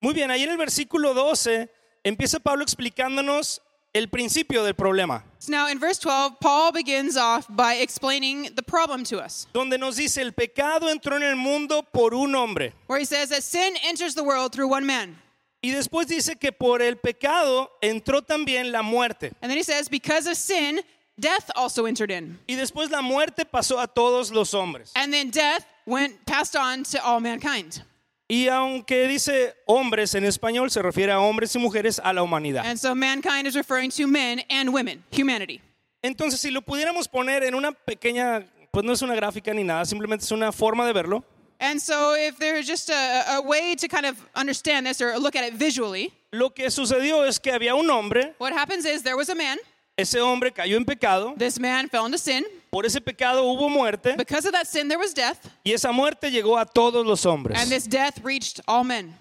Muy 0.00 0.14
bien, 0.14 0.30
ahí 0.30 0.44
en 0.44 0.50
el 0.50 0.56
versículo 0.56 1.14
12 1.14 1.68
empieza 2.04 2.38
Pablo 2.38 2.62
explicándonos 2.62 3.60
el 3.94 4.08
principio 4.08 4.64
del 4.64 4.74
problema, 4.74 5.22
So 5.38 5.52
now 5.52 5.68
in 5.68 5.78
verse 5.78 5.98
12, 5.98 6.40
Paul 6.40 6.72
begins 6.72 7.16
off 7.16 7.46
by 7.48 7.74
explaining 7.74 8.50
the 8.56 8.62
problem 8.62 9.04
to 9.04 9.18
us, 9.18 9.46
donde 9.52 9.78
nos 9.78 9.96
dice, 9.96 10.18
el 10.18 10.32
pecado 10.32 10.88
entró 10.88 11.16
en 11.16 11.22
el 11.22 11.36
mundo 11.36 11.82
por 11.82 12.12
un 12.14 12.34
hombre. 12.34 12.72
where 12.86 12.98
he 12.98 13.04
says 13.04 13.28
that 13.28 13.42
sin 13.42 13.74
enters 13.84 14.14
the 14.14 14.24
world 14.24 14.52
through 14.52 14.68
one 14.68 14.84
man. 14.86 15.16
Y 15.62 15.70
después 15.70 16.06
dice 16.06 16.38
que 16.38 16.52
por 16.52 16.82
el 16.82 16.96
pecado 16.96 17.70
entró 17.82 18.20
también 18.20 18.70
la 18.72 18.82
muerte. 18.82 19.32
And 19.40 19.50
then 19.50 19.56
he 19.56 19.62
says, 19.62 19.88
because 19.88 20.26
of 20.26 20.36
sin, 20.36 20.80
death 21.18 21.50
also 21.54 21.86
entered 21.86 22.10
in. 22.10 22.38
Y 22.48 22.54
después 22.56 22.90
la 22.90 23.00
muerte 23.00 23.44
pasó 23.46 23.80
a 23.82 23.86
todos 23.86 24.30
los 24.32 24.52
hombres. 24.52 24.92
And 24.96 25.10
then 25.12 25.30
death 25.30 25.64
went 25.86 26.26
passed 26.26 26.54
on 26.56 26.82
to 26.84 27.02
all 27.02 27.20
mankind. 27.20 27.82
Y 28.26 28.48
aunque 28.48 29.06
dice 29.06 29.54
hombres 29.66 30.14
en 30.14 30.24
español, 30.24 30.70
se 30.70 30.80
refiere 30.80 31.12
a 31.12 31.20
hombres 31.20 31.54
y 31.54 31.58
mujeres 31.58 32.00
a 32.02 32.12
la 32.12 32.22
humanidad. 32.22 32.64
And 32.64 32.78
so 32.78 32.94
mankind 32.94 33.46
is 33.46 33.54
referring 33.54 33.90
to 33.92 34.06
men 34.06 34.42
and 34.48 34.72
women, 34.72 35.04
humanity. 35.10 35.60
Entonces, 36.02 36.40
si 36.40 36.50
lo 36.50 36.62
pudiéramos 36.62 37.06
poner 37.06 37.44
en 37.44 37.54
una 37.54 37.72
pequeña, 37.72 38.44
pues 38.70 38.84
no 38.84 38.92
es 38.92 39.02
una 39.02 39.14
gráfica 39.14 39.52
ni 39.52 39.62
nada, 39.62 39.84
simplemente 39.84 40.24
es 40.24 40.32
una 40.32 40.52
forma 40.52 40.86
de 40.86 40.92
verlo. 40.92 41.24
And 41.60 41.80
so 41.80 42.14
if 42.14 42.38
there's 42.38 42.66
just 42.66 42.90
a, 42.90 43.36
a 43.36 43.40
way 43.42 43.74
to 43.76 43.88
kind 43.88 44.04
of 44.06 44.16
understand 44.34 44.86
this 44.86 45.00
or 45.00 45.16
look 45.18 45.36
at 45.36 45.44
it 45.44 45.54
visually, 45.54 46.12
Lo 46.32 46.50
que 46.50 46.70
sucedió 46.70 47.24
es 47.26 47.38
que 47.38 47.52
había 47.52 47.74
un 47.74 47.88
hombre, 47.88 48.34
what 48.38 48.52
happens 48.52 48.84
is 48.86 49.02
there 49.02 49.16
was 49.16 49.28
a 49.28 49.34
man, 49.34 49.58
ese 49.96 50.16
hombre 50.16 50.50
cayó 50.50 50.76
en 50.76 50.84
pecado, 50.84 51.34
this 51.38 51.60
man 51.60 51.88
fell 51.88 52.06
into 52.06 52.18
sin. 52.18 52.44
Por 52.74 52.84
ese 52.84 53.00
pecado 53.00 53.44
hubo 53.44 53.68
muerte 53.68 54.16
Because 54.16 54.48
of 54.48 54.52
that 54.52 54.66
sin, 54.66 54.88
there 54.88 54.98
was 54.98 55.14
death, 55.14 55.38
y 55.64 55.70
esa 55.72 55.92
muerte 55.92 56.28
llegó 56.28 56.58
a 56.58 56.66
todos 56.66 57.06
los 57.06 57.24
and 57.24 57.32
hombres. 57.32 57.68
this 57.68 57.86
death 57.86 58.18
reached 58.24 58.60
all 58.66 58.82
men. 58.82 59.14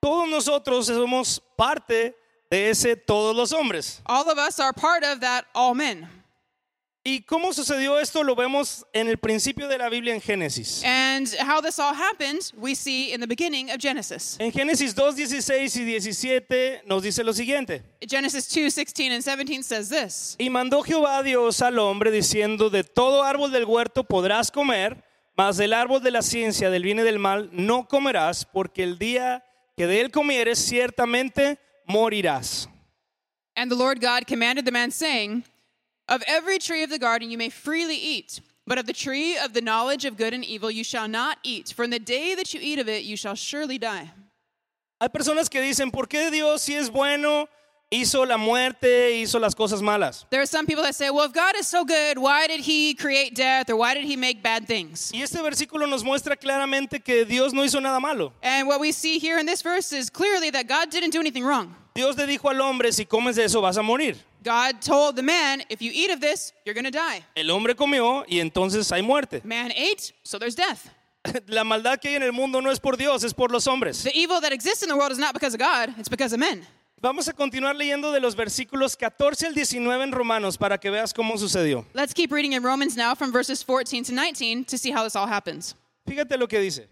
Todos 0.00 0.28
nosotros 0.28 0.86
somos 0.86 1.40
parte 1.56 2.14
de 2.48 2.70
ese 2.70 2.94
todos 2.94 3.34
los 3.34 3.52
hombres. 3.52 4.00
All 4.06 4.30
of 4.30 4.38
us 4.38 4.60
are 4.60 4.72
part 4.72 5.02
of 5.02 5.18
that 5.22 5.44
all 5.56 5.74
men. 5.74 6.08
¿Y 7.02 7.22
cómo 7.22 7.54
sucedió 7.54 7.98
esto? 7.98 8.22
Lo 8.22 8.36
vemos 8.36 8.84
en 8.92 9.08
el 9.08 9.16
principio 9.16 9.66
de 9.68 9.78
la 9.78 9.88
Biblia 9.88 10.12
en 10.12 10.20
Génesis. 10.20 10.82
And 10.84 11.26
how 11.40 11.62
this 11.62 11.78
all 11.78 11.94
happened, 11.94 12.52
we 12.58 12.74
see 12.74 13.14
in 13.14 13.20
the 13.20 13.26
beginning 13.26 13.70
of 13.70 13.78
Genesis. 13.78 14.36
En 14.38 14.52
Génesis 14.52 14.94
2, 14.94 15.16
16 15.16 15.76
y 15.76 15.84
17 15.84 16.82
nos 16.84 17.02
dice 17.02 17.24
lo 17.24 17.32
siguiente. 17.32 17.82
Genesis 18.06 18.46
2 18.48 18.70
16 18.70 19.12
and 19.12 19.22
17 19.22 19.62
says 19.62 19.88
this 19.88 20.36
Y 20.38 20.50
mandó 20.50 20.82
Jehová 20.82 21.22
Dios 21.22 21.62
al 21.62 21.78
hombre 21.78 22.10
diciendo, 22.10 22.68
de 22.68 22.84
todo 22.84 23.24
árbol 23.24 23.50
del 23.50 23.64
huerto 23.64 24.04
podrás 24.04 24.50
comer, 24.50 25.02
mas 25.34 25.56
del 25.56 25.72
árbol 25.72 26.02
de 26.02 26.10
la 26.10 26.20
ciencia 26.20 26.68
del 26.68 26.82
bien 26.82 26.98
y 26.98 27.02
del 27.02 27.18
mal 27.18 27.48
no 27.50 27.88
comerás, 27.88 28.44
porque 28.44 28.82
el 28.82 28.98
día 28.98 29.42
que 29.74 29.86
de 29.86 30.02
él 30.02 30.10
comieres 30.10 30.58
ciertamente 30.58 31.58
morirás. 31.86 32.68
And 33.56 33.70
the 33.70 33.76
Lord 33.76 34.02
God 34.02 34.26
commanded 34.28 34.66
the 34.66 34.70
man, 34.70 34.90
saying, 34.90 35.44
Of 36.10 36.24
every 36.26 36.58
tree 36.58 36.82
of 36.82 36.90
the 36.90 36.98
garden 36.98 37.30
you 37.30 37.38
may 37.38 37.50
freely 37.50 37.94
eat, 37.94 38.40
but 38.66 38.78
of 38.78 38.86
the 38.86 38.92
tree 38.92 39.36
of 39.38 39.52
the 39.52 39.60
knowledge 39.60 40.04
of 40.04 40.16
good 40.16 40.34
and 40.34 40.44
evil 40.44 40.68
you 40.68 40.82
shall 40.82 41.06
not 41.06 41.38
eat, 41.44 41.72
for 41.72 41.84
in 41.84 41.90
the 41.90 42.00
day 42.00 42.34
that 42.34 42.52
you 42.52 42.58
eat 42.60 42.80
of 42.80 42.88
it 42.88 43.04
you 43.04 43.16
shall 43.16 43.36
surely 43.36 43.78
die. 43.78 44.10
Hay 45.00 45.08
personas 45.08 45.48
que 45.48 45.60
dicen, 45.60 45.92
¿por 45.92 46.06
qué 46.06 46.32
Dios 46.32 46.62
si 46.62 46.74
es 46.74 46.90
bueno 46.90 47.48
hizo 47.92 48.26
la 48.26 48.36
muerte, 48.36 49.22
hizo 49.22 49.38
las 49.38 49.54
cosas 49.54 49.80
malas? 49.80 50.24
There 50.30 50.40
are 50.42 50.46
some 50.46 50.66
people 50.66 50.82
that 50.82 50.96
say, 50.96 51.10
Well, 51.10 51.26
if 51.26 51.32
God 51.32 51.54
is 51.56 51.68
so 51.68 51.84
good, 51.84 52.18
why 52.18 52.48
did 52.48 52.60
he 52.60 52.94
create 52.94 53.36
death 53.36 53.70
or 53.70 53.76
why 53.76 53.94
did 53.94 54.04
he 54.04 54.16
make 54.16 54.42
bad 54.42 54.66
things? 54.66 55.12
Y 55.14 55.22
este 55.22 55.36
versículo 55.36 55.88
nos 55.88 56.02
muestra 56.02 56.36
claramente 56.36 57.04
que 57.04 57.24
Dios 57.24 57.52
no 57.52 57.62
hizo 57.62 57.80
nada 57.80 58.00
malo. 58.00 58.32
And 58.42 58.66
what 58.66 58.80
we 58.80 58.90
see 58.90 59.20
here 59.20 59.38
in 59.38 59.46
this 59.46 59.62
verse 59.62 59.92
is 59.92 60.10
clearly 60.10 60.50
that 60.50 60.66
God 60.66 60.90
didn't 60.90 61.10
do 61.10 61.20
anything 61.20 61.44
wrong. 61.44 61.76
Dios 61.94 62.16
le 62.16 62.26
dijo 62.26 62.48
al 62.48 62.60
hombre, 62.60 62.92
si 62.92 63.04
comes 63.04 63.36
de 63.36 63.44
eso 63.44 63.60
vas 63.60 63.76
a 63.76 63.82
morir. 63.82 64.16
God 64.42 64.80
told 64.80 65.16
the 65.16 65.22
man, 65.22 65.62
If 65.68 65.82
you 65.82 65.90
eat 65.92 66.10
of 66.10 66.20
this, 66.20 66.52
you're 66.64 66.74
going 66.74 66.90
to 66.90 66.90
die. 66.90 67.24
El 67.36 67.50
hombre 67.50 67.74
comió 67.74 68.24
y 68.28 68.38
entonces 68.40 68.90
hay 68.90 69.02
muerte. 69.02 69.42
Man 69.44 69.70
ate, 69.72 70.12
so 70.22 70.38
there's 70.38 70.54
death. 70.54 70.88
La 71.48 71.64
maldad 71.64 72.00
que 72.00 72.08
hay 72.08 72.14
en 72.16 72.22
el 72.22 72.32
mundo 72.32 72.60
no 72.60 72.70
es 72.70 72.80
por 72.80 72.96
Dios, 72.96 73.24
es 73.24 73.34
por 73.34 73.50
los 73.50 73.66
hombres. 73.66 74.02
The 74.02 74.16
evil 74.16 74.40
that 74.40 74.52
exists 74.52 74.82
in 74.82 74.88
the 74.88 74.96
world 74.96 75.12
is 75.12 75.18
not 75.18 75.34
because 75.34 75.54
of 75.54 75.60
God, 75.60 75.94
it's 75.98 76.08
because 76.08 76.32
of 76.32 76.40
men. 76.40 76.66
Vamos 77.02 77.28
a 77.28 77.32
continuar 77.32 77.76
leyendo 77.76 78.12
de 78.12 78.20
los 78.20 78.34
versículos 78.34 78.94
14 78.94 79.46
al 79.46 79.54
19 79.54 80.04
en 80.04 80.12
Romanos 80.12 80.58
para 80.58 80.78
que 80.78 80.90
veas 80.90 81.14
cómo 81.14 81.38
sucedió. 81.38 81.86
Let's 81.94 82.12
keep 82.12 82.30
reading 82.30 82.52
in 82.52 82.62
Romans 82.62 82.94
now 82.94 83.14
from 83.14 83.32
verses 83.32 83.62
14 83.62 84.04
to 84.04 84.12
19 84.12 84.64
to 84.66 84.76
see 84.76 84.90
how 84.90 85.02
this 85.02 85.16
all 85.16 85.26
happens. 85.26 85.74
Fíjate 86.06 86.36
lo 86.38 86.46
que 86.46 86.60
dice. 86.60 86.88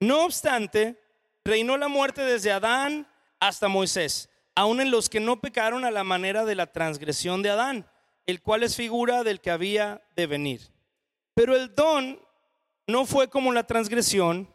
No 0.00 0.24
obstante, 0.24 0.96
reinó 1.44 1.76
la 1.76 1.88
muerte 1.88 2.22
desde 2.22 2.52
Adán 2.52 3.06
hasta 3.40 3.68
Moisés, 3.68 4.28
aun 4.54 4.80
en 4.80 4.90
los 4.90 5.08
que 5.08 5.18
no 5.20 5.40
pecaron 5.40 5.84
a 5.84 5.90
la 5.90 6.04
manera 6.04 6.44
de 6.44 6.54
la 6.54 6.66
transgresión 6.66 7.42
de 7.42 7.50
Adán, 7.50 7.90
el 8.26 8.42
cual 8.42 8.62
es 8.62 8.76
figura 8.76 9.24
del 9.24 9.40
que 9.40 9.50
había 9.50 10.02
de 10.14 10.26
venir. 10.26 10.60
Pero 11.34 11.56
el 11.56 11.74
don 11.74 12.20
no 12.86 13.06
fue 13.06 13.28
como 13.28 13.52
la 13.52 13.66
transgresión, 13.66 14.48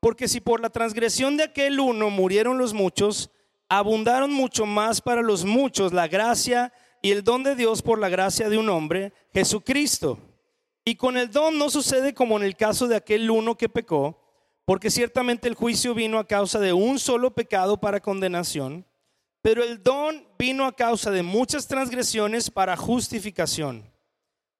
porque 0.00 0.28
si 0.28 0.40
por 0.40 0.60
la 0.60 0.70
transgresión 0.70 1.36
de 1.36 1.44
aquel 1.44 1.80
uno 1.80 2.10
murieron 2.10 2.58
los 2.58 2.74
muchos, 2.74 3.30
abundaron 3.68 4.32
mucho 4.32 4.66
más 4.66 5.00
para 5.00 5.22
los 5.22 5.44
muchos 5.44 5.92
la 5.92 6.08
gracia 6.08 6.72
y 7.02 7.10
el 7.10 7.22
don 7.22 7.42
de 7.42 7.54
Dios 7.54 7.82
por 7.82 7.98
la 7.98 8.08
gracia 8.08 8.48
de 8.48 8.58
un 8.58 8.68
hombre, 8.68 9.12
Jesucristo. 9.32 10.18
Y 10.84 10.96
con 10.96 11.16
el 11.16 11.30
don 11.30 11.58
no 11.58 11.70
sucede 11.70 12.14
como 12.14 12.36
en 12.36 12.44
el 12.44 12.56
caso 12.56 12.88
de 12.88 12.96
aquel 12.96 13.30
uno 13.30 13.56
que 13.56 13.68
pecó, 13.68 14.23
porque 14.64 14.90
ciertamente 14.90 15.48
el 15.48 15.54
juicio 15.54 15.94
vino 15.94 16.18
a 16.18 16.26
causa 16.26 16.58
de 16.58 16.72
un 16.72 16.98
solo 16.98 17.34
pecado 17.34 17.78
para 17.78 18.00
condenación, 18.00 18.86
pero 19.42 19.62
el 19.62 19.82
don 19.82 20.26
vino 20.38 20.64
a 20.64 20.74
causa 20.74 21.10
de 21.10 21.22
muchas 21.22 21.66
transgresiones 21.66 22.50
para 22.50 22.76
justificación. 22.76 23.90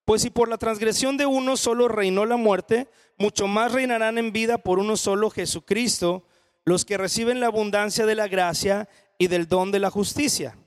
Pues 0.05 0.21
si 0.21 0.31
por 0.31 0.49
la 0.49 0.59
transgresión 0.59 1.17
de 1.17 1.25
uno 1.25 1.57
solo 1.57 1.89
reinó 1.89 2.27
la 2.27 2.37
muerte, 2.37 2.89
mucho 3.17 3.47
más 3.47 3.73
reinarán 3.73 4.19
en 4.19 4.33
vida 4.33 4.59
por 4.59 4.79
uno 4.79 4.97
solo 4.97 5.31
Jesucristo 5.31 6.27
los 6.67 6.85
que 6.85 6.99
reciben 6.99 7.41
la 7.41 7.47
abundancia 7.47 8.05
de 8.07 8.15
la 8.15 8.29
gracia 8.29 8.89
y 9.19 9.29
del 9.29 9.49
don 9.49 9.71
de 9.71 9.79
la 9.79 9.91
justicia. 9.91 10.59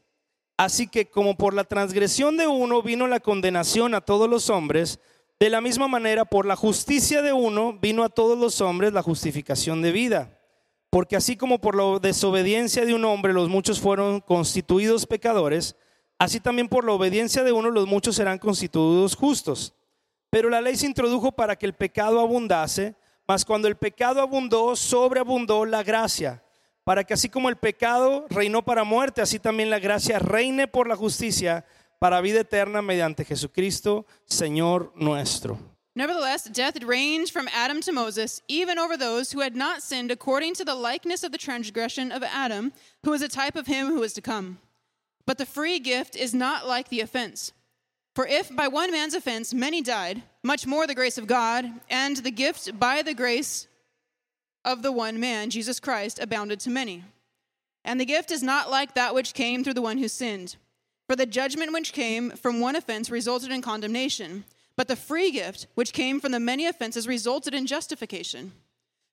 Así 0.58 0.88
que 0.88 1.10
como 1.10 1.38
por 1.38 1.53
la 1.53 1.63
transgresión 1.63 2.38
de 2.38 2.48
uno 2.48 2.82
vino 2.82 3.08
la 3.08 3.20
condenación 3.20 3.94
a 3.94 4.01
todos 4.01 4.27
los 4.27 4.50
hombres, 4.50 5.00
de 5.39 5.50
la 5.50 5.62
misma 5.62 5.88
manera 5.88 6.25
por 6.25 6.46
la 6.46 6.56
justicia 6.56 7.22
de 7.22 7.32
uno 7.32 7.77
vino 7.79 8.03
a 8.03 8.10
todos 8.10 8.38
los 8.38 8.60
hombres 8.60 8.94
la 8.94 9.03
justificación 9.03 9.82
de 9.82 9.91
vida. 9.91 10.39
Porque 10.89 11.15
así 11.15 11.36
como 11.36 11.60
por 11.60 11.75
la 11.75 12.00
desobediencia 12.00 12.86
de 12.86 12.94
un 12.94 13.06
hombre 13.06 13.34
los 13.34 13.50
muchos 13.50 13.79
fueron 13.79 14.20
constituidos 14.20 15.06
pecadores, 15.06 15.75
así 16.17 16.39
también 16.39 16.67
por 16.67 16.86
la 16.86 16.94
obediencia 16.94 17.44
de 17.44 17.51
uno 17.51 17.70
los 17.70 17.86
muchos 17.86 18.15
serán 18.15 18.39
constituidos 18.39 19.15
justos. 19.15 19.75
Pero 20.32 20.50
la 20.50 20.62
ley 20.62 20.75
se 20.75 20.88
introdujo 20.88 21.32
para 21.32 21.56
que 21.56 21.65
el 21.65 21.74
pecado 21.74 22.20
abundase, 22.20 22.96
mas 23.27 23.46
cuando 23.46 23.67
el 23.67 23.75
pecado 23.75 24.22
abundó, 24.22 24.75
sobreabundó 24.75 25.65
la 25.65 25.84
gracia, 25.84 26.44
para 26.84 27.03
que 27.03 27.13
así 27.13 27.29
como 27.29 27.50
el 27.50 27.58
pecado 27.58 28.25
reinó 28.29 28.63
para 28.63 28.84
muerte, 28.84 29.22
así 29.22 29.39
también 29.39 29.70
la 29.70 29.79
gracia 29.79 30.20
reine 30.20 30.67
por 30.67 30.88
la 30.88 30.96
justicia 30.96 31.65
para 32.00 32.22
vida 32.22 32.39
eterna 32.39 32.82
mediante 32.82 33.25
Jesucristo, 33.25 34.06
Señor 34.30 34.92
nuestro. 34.96 35.58
Nevertheless, 35.96 36.44
death 36.44 36.84
reigned 36.84 37.30
from 37.30 37.50
Adam 37.51 37.82
to 37.82 37.92
Moses, 37.92 38.39
even 38.48 38.77
over 38.77 38.96
those 38.96 39.32
who 39.32 39.39
had 39.39 39.56
not 39.56 39.82
sinned 39.82 40.12
according 40.12 40.54
to 40.54 40.63
the 40.63 40.75
likeness 40.75 41.24
of 41.24 41.32
the 41.32 41.39
transgression 41.39 42.12
of 42.12 42.22
Adam, 42.22 42.72
who 43.04 43.13
is 43.13 43.24
a 43.24 43.27
type 43.27 43.56
of 43.56 43.66
him 43.66 43.88
who 43.88 44.04
is 44.04 44.13
to 44.13 44.22
come. 44.22 44.60
But 45.25 45.39
the 45.39 45.46
free 45.46 45.80
gift 45.80 46.16
is 46.16 46.36
not 46.36 46.68
like 46.68 46.89
the 46.89 47.01
offense. 47.01 47.51
For 48.13 48.27
if 48.27 48.56
by 48.56 48.68
one 48.68 48.92
man's 48.92 49.16
offense 49.16 49.54
many 49.54 49.82
died, 49.82 50.22
much 50.44 50.68
more 50.68 50.86
the 50.86 50.96
grace 50.96 51.18
of 51.18 51.25
God 51.25 51.66
and 51.89 52.18
the 52.18 52.32
gift 52.32 52.80
by 52.80 53.01
the 53.01 53.16
grace 53.16 53.68
of 54.63 54.84
the 54.84 54.92
one 54.92 55.20
man, 55.20 55.50
Jesus 55.50 55.80
Christ, 55.80 56.20
abounded 56.20 56.60
to 56.60 56.70
many. 56.70 57.04
And 57.84 58.00
the 58.00 58.06
gift 58.06 58.32
is 58.32 58.44
not 58.44 58.70
like 58.70 58.94
that 58.94 59.16
which 59.16 59.34
came 59.34 59.63
through 59.63 59.75
the 59.75 59.82
one 59.82 59.98
who 59.98 60.08
sinned. 60.08 60.58
For 61.07 61.15
the 61.15 61.25
judgment 61.25 61.71
which 61.71 61.93
came 61.93 62.31
from 62.31 62.59
one 62.59 62.75
offense 62.75 63.09
resulted 63.09 63.49
in 63.51 63.61
condemnation, 63.61 64.43
but 64.75 64.89
the 64.89 64.95
free 64.97 65.31
gift 65.31 65.67
which 65.73 65.93
came 65.93 66.19
from 66.19 66.33
the 66.33 66.39
many 66.39 66.65
offenses 66.65 67.07
resulted 67.07 67.53
in 67.53 67.65
justification. 67.65 68.51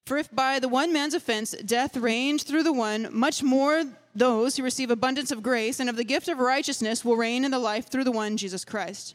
For 0.05 0.19
if 0.19 0.35
by 0.35 0.59
the 0.59 0.69
one 0.69 0.93
man's 0.93 1.15
offense 1.15 1.53
death 1.65 1.97
reigned 1.97 2.43
through 2.43 2.65
the 2.65 2.73
one, 2.73 3.09
much 3.11 3.43
more 3.43 3.85
those 4.15 4.57
who 4.57 4.63
receive 4.63 4.91
abundance 4.91 5.31
of 5.31 5.43
grace 5.43 5.81
and 5.81 5.89
of 5.89 5.97
the 5.97 6.05
gift 6.05 6.29
of 6.29 6.39
righteousness 6.39 7.05
will 7.05 7.17
reign 7.17 7.45
in 7.45 7.53
the 7.53 7.59
life 7.59 7.89
through 7.89 8.05
the 8.05 8.13
one 8.13 8.37
Jesus 8.37 8.65
Christ. 8.65 9.15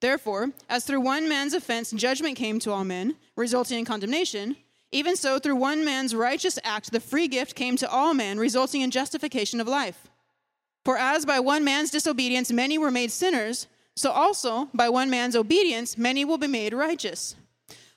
Therefore, 0.00 0.50
as 0.68 0.84
through 0.84 1.00
one 1.00 1.28
man's 1.28 1.52
offense 1.52 1.90
judgment 1.90 2.36
came 2.36 2.58
to 2.60 2.70
all 2.70 2.84
men, 2.84 3.16
resulting 3.36 3.80
in 3.80 3.84
condemnation, 3.84 4.56
even 4.92 5.16
so 5.16 5.38
through 5.38 5.56
one 5.56 5.84
man's 5.84 6.14
righteous 6.14 6.58
act 6.62 6.92
the 6.92 7.00
free 7.00 7.26
gift 7.26 7.54
came 7.54 7.76
to 7.76 7.90
all 7.90 8.14
men, 8.14 8.38
resulting 8.38 8.80
in 8.82 8.90
justification 8.90 9.60
of 9.60 9.66
life. 9.66 10.08
For 10.84 10.98
as 10.98 11.24
by 11.24 11.40
one 11.40 11.64
man's 11.64 11.90
disobedience 11.90 12.52
many 12.52 12.76
were 12.78 12.90
made 12.90 13.10
sinners, 13.10 13.66
so 13.96 14.10
also 14.10 14.68
by 14.74 14.88
one 14.88 15.08
man's 15.08 15.34
obedience 15.36 15.96
many 15.96 16.24
will 16.24 16.38
be 16.38 16.46
made 16.46 16.74
righteous. 16.74 17.36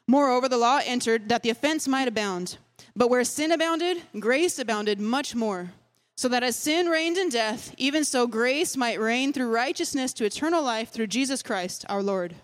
Moreover, 0.07 0.47
the 0.47 0.57
law 0.57 0.79
entered 0.85 1.27
that 1.29 1.43
the 1.43 1.49
offense 1.49 1.87
might 1.87 2.07
abound. 2.07 2.57
But 2.95 3.09
where 3.09 3.23
sin 3.25 3.51
abounded, 3.51 4.01
grace 4.19 4.57
abounded 4.57 4.99
much 5.01 5.35
more. 5.35 5.71
So 6.15 6.27
that 6.29 6.43
as 6.43 6.55
sin 6.55 6.87
reigned 6.87 7.17
in 7.17 7.29
death, 7.29 7.75
even 7.77 8.03
so 8.05 8.25
grace 8.25 8.75
might 8.77 8.99
reign 8.99 9.33
through 9.33 9.53
righteousness 9.53 10.13
to 10.13 10.25
eternal 10.25 10.63
life 10.63 10.89
through 10.89 11.07
Jesus 11.07 11.43
Christ 11.43 11.85
our 11.89 12.01
Lord. 12.01 12.35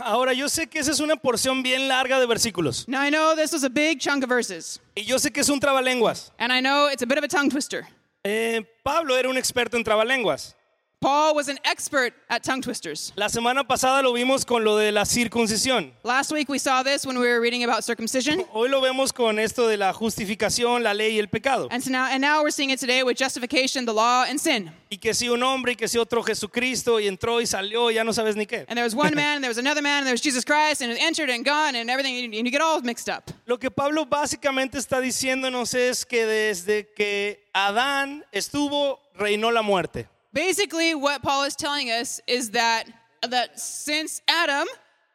Ahora 0.00 0.34
yo 0.34 0.46
sé 0.46 0.68
que 0.70 0.80
esa 0.80 0.90
es 0.90 1.00
una 1.00 1.16
porción 1.16 1.62
bien 1.62 1.88
larga 1.88 2.18
de 2.20 2.26
versículos. 2.26 2.86
Now 2.88 3.00
I 3.00 3.08
know 3.10 3.34
this 3.34 3.52
was 3.52 3.64
a 3.64 3.70
big 3.70 4.00
chunk 4.00 4.22
of 4.22 4.28
verses, 4.28 4.80
Y 4.96 5.02
yo 5.06 5.16
sé 5.16 5.32
que 5.32 5.40
es 5.40 5.48
un 5.48 5.60
trabalenguas. 5.60 6.30
and 6.38 6.52
I 6.52 6.60
know 6.60 6.88
it's 6.88 7.02
a 7.02 7.06
bit 7.06 7.18
of 7.18 7.24
a 7.24 7.28
tongue 7.28 7.48
twister. 7.50 7.86
Eh, 8.24 8.62
Pablo 8.82 9.16
era 9.16 9.28
un 9.28 9.36
experto 9.36 9.76
en 9.76 9.84
trabalenguas. 9.84 10.56
Paul 11.02 11.34
was 11.34 11.48
an 11.48 11.58
expert 11.64 12.14
at 12.30 12.44
tongue 12.44 12.62
twisters. 12.62 13.12
La 13.16 13.26
semana 13.28 13.66
pasada 13.66 14.04
lo 14.04 14.12
vimos 14.12 14.46
con 14.46 14.62
lo 14.62 14.76
de 14.76 14.92
la 14.92 15.04
circuncisión. 15.04 15.90
Last 16.04 16.30
week 16.30 16.48
we 16.48 16.60
saw 16.60 16.84
this 16.84 17.04
when 17.04 17.18
we 17.18 17.26
were 17.26 17.40
reading 17.40 17.64
about 17.64 17.82
circumcision. 17.82 18.44
Hoy 18.52 18.68
lo 18.68 18.80
vemos 18.80 19.12
con 19.12 19.40
esto 19.40 19.66
de 19.66 19.76
la 19.76 19.92
justificación, 19.92 20.84
la 20.84 20.94
ley 20.94 21.16
y 21.16 21.18
el 21.18 21.26
pecado. 21.26 21.66
And 21.72 21.82
so 21.82 21.90
now 21.90 22.06
and 22.08 22.20
now 22.20 22.42
we're 22.44 22.52
seeing 22.52 22.70
it 22.70 22.78
today 22.78 23.02
with 23.02 23.16
justification, 23.16 23.84
the 23.84 23.92
law, 23.92 24.26
and 24.28 24.40
sin. 24.40 24.70
Y 24.92 24.98
que 24.98 25.12
si 25.12 25.28
un 25.28 25.42
hombre 25.42 25.72
y 25.72 25.74
que 25.74 25.88
si 25.88 25.98
otro 25.98 26.22
Jesucristo 26.22 27.00
y 27.00 27.08
entró 27.08 27.40
y 27.40 27.46
salió, 27.46 27.90
ya 27.90 28.04
no 28.04 28.12
sabes 28.12 28.36
ni 28.36 28.46
qué. 28.46 28.64
And 28.68 28.76
there 28.76 28.84
was 28.84 28.94
one 28.94 29.12
man, 29.16 29.34
and 29.36 29.42
there 29.42 29.50
was 29.50 29.58
another 29.58 29.82
man, 29.82 29.98
and 29.98 30.06
there 30.06 30.14
was 30.14 30.20
Jesus 30.20 30.44
Christ, 30.44 30.82
and 30.82 30.92
it 30.92 30.98
entered 31.02 31.30
and 31.30 31.44
gone, 31.44 31.74
and 31.74 31.90
everything, 31.90 32.14
and 32.32 32.46
you 32.46 32.52
get 32.52 32.60
all 32.60 32.80
mixed 32.80 33.08
up. 33.08 33.28
Lo 33.46 33.58
que 33.58 33.72
Pablo 33.72 34.06
básicamente 34.06 34.78
está 34.78 35.00
diciéndonos 35.00 35.74
es 35.74 36.04
que 36.04 36.26
desde 36.26 36.92
que 36.94 37.42
Adán 37.52 38.24
estuvo, 38.30 39.00
reinó 39.16 39.50
la 39.50 39.62
muerte. 39.62 40.06
Basically, 40.32 40.94
what 40.94 41.22
Paul 41.22 41.44
is 41.44 41.54
telling 41.56 41.90
us 41.90 42.20
is 42.26 42.50
that 42.50 42.84
that 43.28 43.58
since 43.60 44.20
Adam 44.28 44.66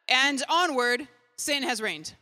and 0.08 0.42
onward, 0.48 1.06
sin 1.36 1.62
has 1.62 1.80
reigned, 1.82 2.14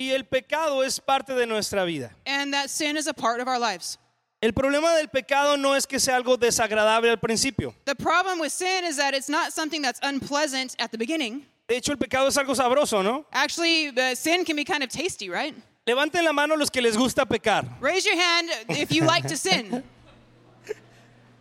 Y 0.00 0.10
el 0.10 0.24
pecado 0.24 0.80
es 0.80 0.98
parte 0.98 1.34
de 1.34 1.46
nuestra 1.46 1.84
vida. 1.86 2.10
and 2.26 2.52
that 2.52 2.70
sin 2.70 2.96
is 2.96 3.06
a 3.06 3.14
part 3.14 3.40
of 3.40 3.48
our 3.48 3.58
lives. 3.58 3.98
El 4.42 4.52
problema 4.52 4.94
del 4.96 5.08
pecado 5.08 5.56
no 5.56 5.72
es 5.72 5.86
que 5.86 5.98
sea 5.98 6.20
algo 6.20 6.36
desagradable 6.36 7.08
al 7.10 7.16
principio. 7.16 7.74
The 7.86 7.94
problem 7.94 8.38
with 8.38 8.52
sin 8.52 8.84
is 8.84 8.96
that 8.98 9.14
it's 9.14 9.28
not 9.28 9.52
something 9.52 9.80
that's 9.82 10.00
unpleasant 10.02 10.76
at 10.78 10.90
the 10.92 10.98
beginning. 10.98 11.46
De 11.66 11.76
hecho, 11.76 11.92
el 11.92 11.96
pecado 11.96 12.26
es 12.26 12.36
algo 12.36 12.54
sabroso, 12.54 13.02
¿no? 13.02 13.24
Actually, 13.32 13.88
uh, 13.88 14.14
sin 14.14 14.44
can 14.44 14.54
be 14.54 14.64
kind 14.64 14.82
of 14.82 14.90
tasty, 14.90 15.30
right? 15.30 15.54
Levanten 15.86 16.22
la 16.24 16.32
mano 16.32 16.56
los 16.56 16.68
que 16.70 16.82
les 16.82 16.96
gusta 16.96 17.24
pecar. 17.24 17.66
Raise 17.80 18.04
your 18.04 18.16
hand 18.16 18.50
if 18.70 18.92
you 18.92 19.02
like 19.04 19.26
to 19.26 19.36
sin. 19.36 19.82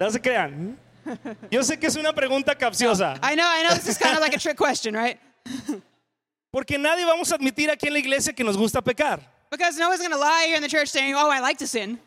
No 0.04 0.12
se 0.12 0.20
crean. 0.20 0.78
Yo 1.50 1.64
sé 1.64 1.80
que 1.80 1.88
es 1.88 1.96
una 1.96 2.12
pregunta 2.14 2.54
capciosa. 2.56 3.18
I 3.24 3.36
know, 3.36 3.46
I 3.46 3.64
know 3.64 3.74
this 3.74 3.88
is 3.88 3.98
kind 3.98 4.16
of 4.16 4.20
like 4.20 4.36
a 4.36 4.38
trick 4.38 4.58
question, 4.58 4.94
right? 4.94 5.18
Porque 6.52 6.78
nadie 6.78 7.06
vamos 7.06 7.32
a 7.32 7.36
admitir 7.36 7.70
aquí 7.70 7.88
en 7.88 7.94
la 7.94 8.00
iglesia 8.00 8.34
que 8.34 8.44
nos 8.44 8.58
gusta 8.58 8.82
pecar. 8.82 9.22
Because 9.50 9.78
no 9.78 9.88
one's 9.88 10.02
going 10.02 10.12
to 10.12 10.18
lie 10.18 10.48
here 10.48 10.58
in 10.58 10.62
the 10.62 10.68
church 10.68 10.90
saying, 10.90 11.16
oh, 11.16 11.30
I 11.30 11.40
like 11.40 11.58
to 11.60 11.68
sin. 11.68 12.00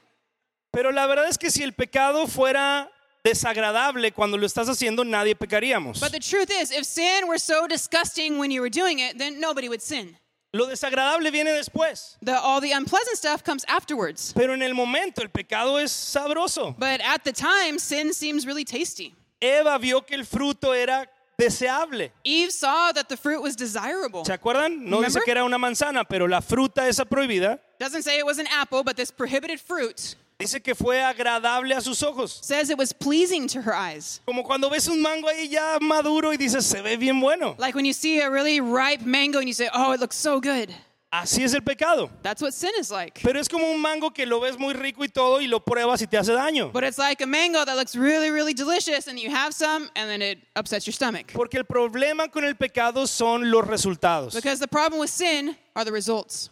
Pero 0.74 0.90
la 0.92 1.06
verdad 1.06 1.26
es 1.26 1.38
que 1.38 1.50
si 1.50 1.62
el 1.62 1.72
pecado 1.72 2.26
fuera 2.26 2.90
desagradable 3.24 4.12
cuando 4.12 4.36
lo 4.36 4.44
estás 4.44 4.68
haciendo, 4.68 5.02
nadie 5.02 5.34
pecaríamos. 5.34 5.98
But 5.98 6.12
the 6.12 6.20
truth 6.20 6.50
is, 6.50 6.70
if 6.70 6.84
sin 6.84 7.26
were 7.28 7.38
so 7.38 7.66
disgusting 7.66 8.36
when 8.38 8.50
you 8.50 8.60
were 8.60 8.68
doing 8.68 8.98
it, 8.98 9.16
then 9.16 9.40
nobody 9.40 9.70
would 9.70 9.80
sin. 9.80 10.18
Lo 10.56 10.66
desagradable 10.66 11.30
viene 11.30 11.52
después. 11.52 12.16
The, 12.22 12.32
all 12.32 12.60
the 12.60 12.72
unpleasant 12.72 13.18
stuff 13.18 13.44
comes 13.44 13.64
afterwards. 13.68 14.32
Pero 14.34 14.54
en 14.54 14.62
el 14.62 14.72
momento 14.72 15.22
el 15.22 15.28
pecado 15.28 15.78
es 15.78 15.92
sabroso. 15.92 16.74
But 16.78 17.00
at 17.02 17.24
the 17.24 17.32
time, 17.32 17.78
sin 17.78 18.12
seems 18.14 18.46
really 18.46 18.64
tasty. 18.64 19.14
Eva 19.40 19.78
vio 19.78 20.00
que 20.00 20.16
el 20.16 20.24
fruto 20.24 20.72
era 20.72 21.06
deseable. 21.38 22.10
Eve 22.24 22.50
saw 22.50 22.90
that 22.92 23.08
the 23.08 23.16
fruit 23.16 23.42
was 23.42 23.54
desirable. 23.54 24.24
¿Se 24.24 24.32
acuerdan? 24.32 24.88
No 24.88 25.02
dice 25.02 25.20
que 25.22 25.30
era 25.30 25.44
una 25.44 25.58
manzana, 25.58 26.04
pero 26.08 26.26
la 26.26 26.40
fruta 26.40 26.88
esa 26.88 27.04
prohibida 27.04 27.60
Doesn't 27.78 28.02
say 28.02 28.18
it 28.18 28.24
was 28.24 28.38
an 28.38 28.46
apple, 28.50 28.82
but 28.82 28.96
this 28.96 29.10
prohibited 29.10 29.60
fruit 29.60 30.16
dice 30.38 30.62
que 30.62 30.74
fue 30.74 31.00
agradable 31.00 31.74
a 31.74 31.80
sus 31.80 32.02
ojos. 32.02 32.40
says 32.42 32.70
it 32.70 32.78
was 32.78 32.92
pleasing 32.92 33.46
to 33.48 33.62
her 33.62 33.74
eyes. 33.74 34.20
Como 34.26 34.42
cuando 34.42 34.68
ves 34.68 34.88
un 34.88 35.00
mango 35.00 35.28
ahí 35.28 35.48
ya 35.48 35.78
maduro 35.80 36.32
y 36.32 36.36
dices, 36.36 36.64
se 36.64 36.82
ve 36.82 36.96
bien 36.96 37.20
bueno. 37.20 37.54
Like 37.58 37.74
when 37.74 37.84
you 37.84 37.92
see 37.92 38.20
a 38.20 38.30
really 38.30 38.60
ripe 38.60 39.02
mango 39.04 39.38
and 39.38 39.48
you 39.48 39.54
say, 39.54 39.68
oh, 39.72 39.92
it 39.92 40.00
looks 40.00 40.16
so 40.16 40.40
good. 40.40 40.72
Así 41.12 41.44
es 41.44 41.54
el 41.54 41.62
pecado. 41.62 42.10
That's 42.22 42.42
what 42.42 42.52
sin 42.52 42.72
is 42.78 42.90
like. 42.90 43.20
Pero 43.22 43.38
es 43.38 43.48
como 43.48 43.70
un 43.70 43.80
mango 43.80 44.10
que 44.10 44.26
lo 44.26 44.40
ves 44.40 44.58
muy 44.58 44.74
rico 44.74 45.02
y 45.02 45.08
todo 45.08 45.40
y 45.40 45.46
lo 45.46 45.60
pruebas 45.60 46.02
y 46.02 46.06
te 46.06 46.18
hace 46.18 46.32
daño. 46.32 46.72
But 46.72 46.84
it's 46.84 46.98
like 46.98 47.22
a 47.22 47.26
mango 47.26 47.64
that 47.64 47.76
looks 47.76 47.96
really, 47.96 48.30
really 48.30 48.52
delicious, 48.52 49.06
and 49.06 49.18
you 49.18 49.30
have 49.30 49.54
some, 49.54 49.88
and 49.94 50.10
then 50.10 50.20
it 50.20 50.38
upsets 50.56 50.86
your 50.86 50.92
stomach. 50.92 51.32
Porque 51.32 51.54
el 51.54 51.64
problema 51.64 52.30
con 52.30 52.44
el 52.44 52.54
pecado 52.54 53.06
son 53.06 53.50
los 53.50 53.64
resultados. 53.66 54.34
Because 54.34 54.58
the 54.58 54.68
problem 54.68 55.00
with 55.00 55.08
sin 55.08 55.56
are 55.74 55.84
the 55.84 55.92
results. 55.92 56.50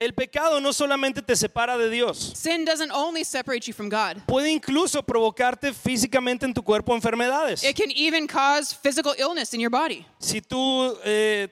El 0.00 0.14
pecado 0.14 0.60
no 0.60 0.72
solamente 0.72 1.20
te 1.22 1.34
separa 1.34 1.76
de 1.76 1.90
Dios, 1.90 2.32
Sin 2.36 2.64
doesn't 2.64 2.92
only 2.92 3.24
separate 3.24 3.66
you 3.66 3.72
from 3.74 3.88
God, 3.88 4.22
puede 4.28 4.48
incluso 4.50 5.02
provocarte 5.02 5.72
físicamente 5.72 6.44
en 6.46 6.54
tu 6.54 6.62
cuerpo 6.62 6.94
enfermedades. 6.94 7.64
it 7.64 7.76
can 7.76 7.90
even 7.90 8.28
cause 8.28 8.72
physical 8.72 9.12
illness 9.18 9.52
in 9.54 9.60
your 9.60 9.70
body. 9.70 10.06
Si 10.20 10.40
tú 10.40 10.96
eh, 11.04 11.48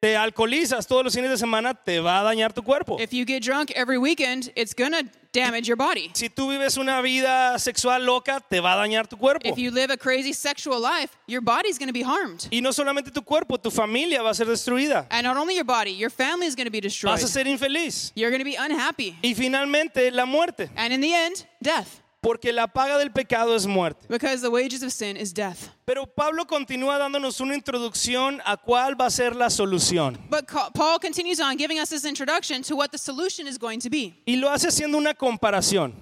te 0.00 0.16
alcoholizas 0.16 0.86
todos 0.86 1.04
los 1.04 1.12
fines 1.14 1.28
de 1.30 1.36
semana, 1.36 1.74
te 1.74 2.00
va 2.00 2.20
a 2.20 2.22
dañar 2.22 2.54
tu 2.54 2.62
cuerpo. 2.62 2.96
If 2.98 3.12
you 3.12 3.26
get 3.26 3.42
drunk 3.42 3.70
every 3.76 3.98
weekend, 3.98 4.50
it's 4.56 4.72
gonna 4.74 5.02
damage 5.34 5.68
your 5.68 5.76
body. 5.76 6.10
Si 6.14 6.28
tú 6.28 6.48
vives 6.48 6.76
una 6.78 7.02
vida 7.02 7.58
sexual 7.58 8.06
loca, 8.06 8.40
te 8.40 8.60
va 8.60 8.74
a 8.74 8.76
dañar 8.76 9.06
tu 9.08 9.16
cuerpo. 9.16 9.46
If 9.46 9.58
you 9.58 9.70
live 9.70 9.90
a 9.90 9.96
crazy 9.96 10.32
sexual 10.32 10.80
life, 10.80 11.16
your 11.26 11.42
body's 11.42 11.78
gonna 11.78 11.92
be 11.92 12.02
harmed. 12.02 12.46
Y 12.50 12.60
no 12.60 12.70
solamente 12.70 13.12
tu 13.12 13.22
cuerpo, 13.22 13.58
tu 13.58 13.70
familia 13.70 14.22
va 14.22 14.30
a 14.30 14.34
ser 14.34 14.46
destruida. 14.46 15.06
And 15.10 15.26
not 15.26 15.36
only 15.36 15.56
your 15.56 15.64
body, 15.64 15.90
your 15.90 16.10
family 16.10 16.46
is 16.46 16.54
gonna 16.54 16.70
be 16.70 16.80
destroyed. 16.80 17.12
Vas 17.12 17.24
a 17.24 17.28
ser 17.28 17.46
infeliz. 17.46 18.12
You're 18.14 18.30
gonna 18.30 18.44
be 18.44 18.56
unhappy. 18.56 19.16
Y 19.22 19.34
finalmente 19.34 20.10
la 20.12 20.24
muerte. 20.24 20.70
And 20.76 20.92
in 20.92 21.00
the 21.00 21.12
end, 21.12 21.44
death. 21.60 22.03
Porque 22.24 22.52
la 22.52 22.66
paga 22.66 22.96
del 22.96 23.10
pecado 23.10 23.54
es 23.54 23.66
muerte. 23.66 24.06
because 24.08 24.40
the 24.40 24.50
wages 24.50 24.82
of 24.82 24.90
sin 24.90 25.16
is 25.16 25.32
death. 25.32 25.68
Pero 25.84 26.06
Pablo 26.06 26.46
continúa 26.46 26.98
dándonos 26.98 27.38
una 27.40 27.54
introducción 27.54 28.40
a 28.46 28.56
cuál 28.56 28.98
va 28.98 29.06
a 29.06 29.10
ser 29.10 29.36
la 29.36 29.50
solución. 29.50 30.18
But 30.30 30.46
Paul 30.48 30.98
continues 30.98 31.38
on 31.38 31.58
giving 31.58 31.78
us 31.78 31.90
this 31.90 32.06
introduction 32.06 32.62
to 32.62 32.74
what 32.74 32.90
the 32.90 32.98
solution 32.98 33.46
is 33.46 33.58
going 33.58 33.80
to 33.80 33.90
be. 33.90 34.14
Y 34.26 34.36
lo 34.36 34.48
hace 34.48 34.68
haciendo 34.68 34.96
una 34.96 35.12
comparación. 35.12 35.92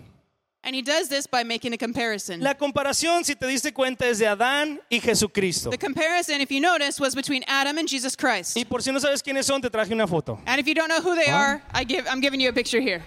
And 0.65 0.77
he 0.77 0.83
does 0.83 1.09
this 1.09 1.27
by 1.27 1.43
making 1.43 1.73
a 1.73 1.77
comparison. 1.77 2.41
La 2.41 2.55
comparación, 2.55 3.25
si 3.25 3.35
te 3.35 3.47
diste 3.49 3.73
cuenta, 3.73 4.07
es 4.07 4.21
de 4.21 4.29
Adán 4.29 4.81
y 4.89 5.01
Jesucristo. 5.01 5.71
The 5.71 5.79
comparison, 5.79 6.41
if 6.41 6.53
you 6.53 6.61
notice, 6.61 7.01
was 7.01 7.17
between 7.17 7.43
Adam 7.49 7.79
and 7.79 7.89
Jesus 7.89 8.15
Christ. 8.15 8.57
Y 8.57 8.63
por 8.63 8.81
si 8.81 8.93
no 8.93 9.01
sabes 9.01 9.25
quiénes 9.25 9.45
son, 9.45 9.61
te 9.61 9.69
traje 9.69 9.91
una 9.91 10.07
foto. 10.07 10.39
And 10.47 10.61
if 10.61 10.69
you 10.69 10.75
don't 10.75 10.89
know 10.89 11.01
who 11.01 11.17
they 11.17 11.33
are, 11.33 11.61
I 11.75 11.83
give, 11.83 12.07
I'm 12.07 12.21
giving 12.21 12.41
you 12.41 12.49
a 12.49 12.53
picture 12.53 12.81
here. 12.81 13.03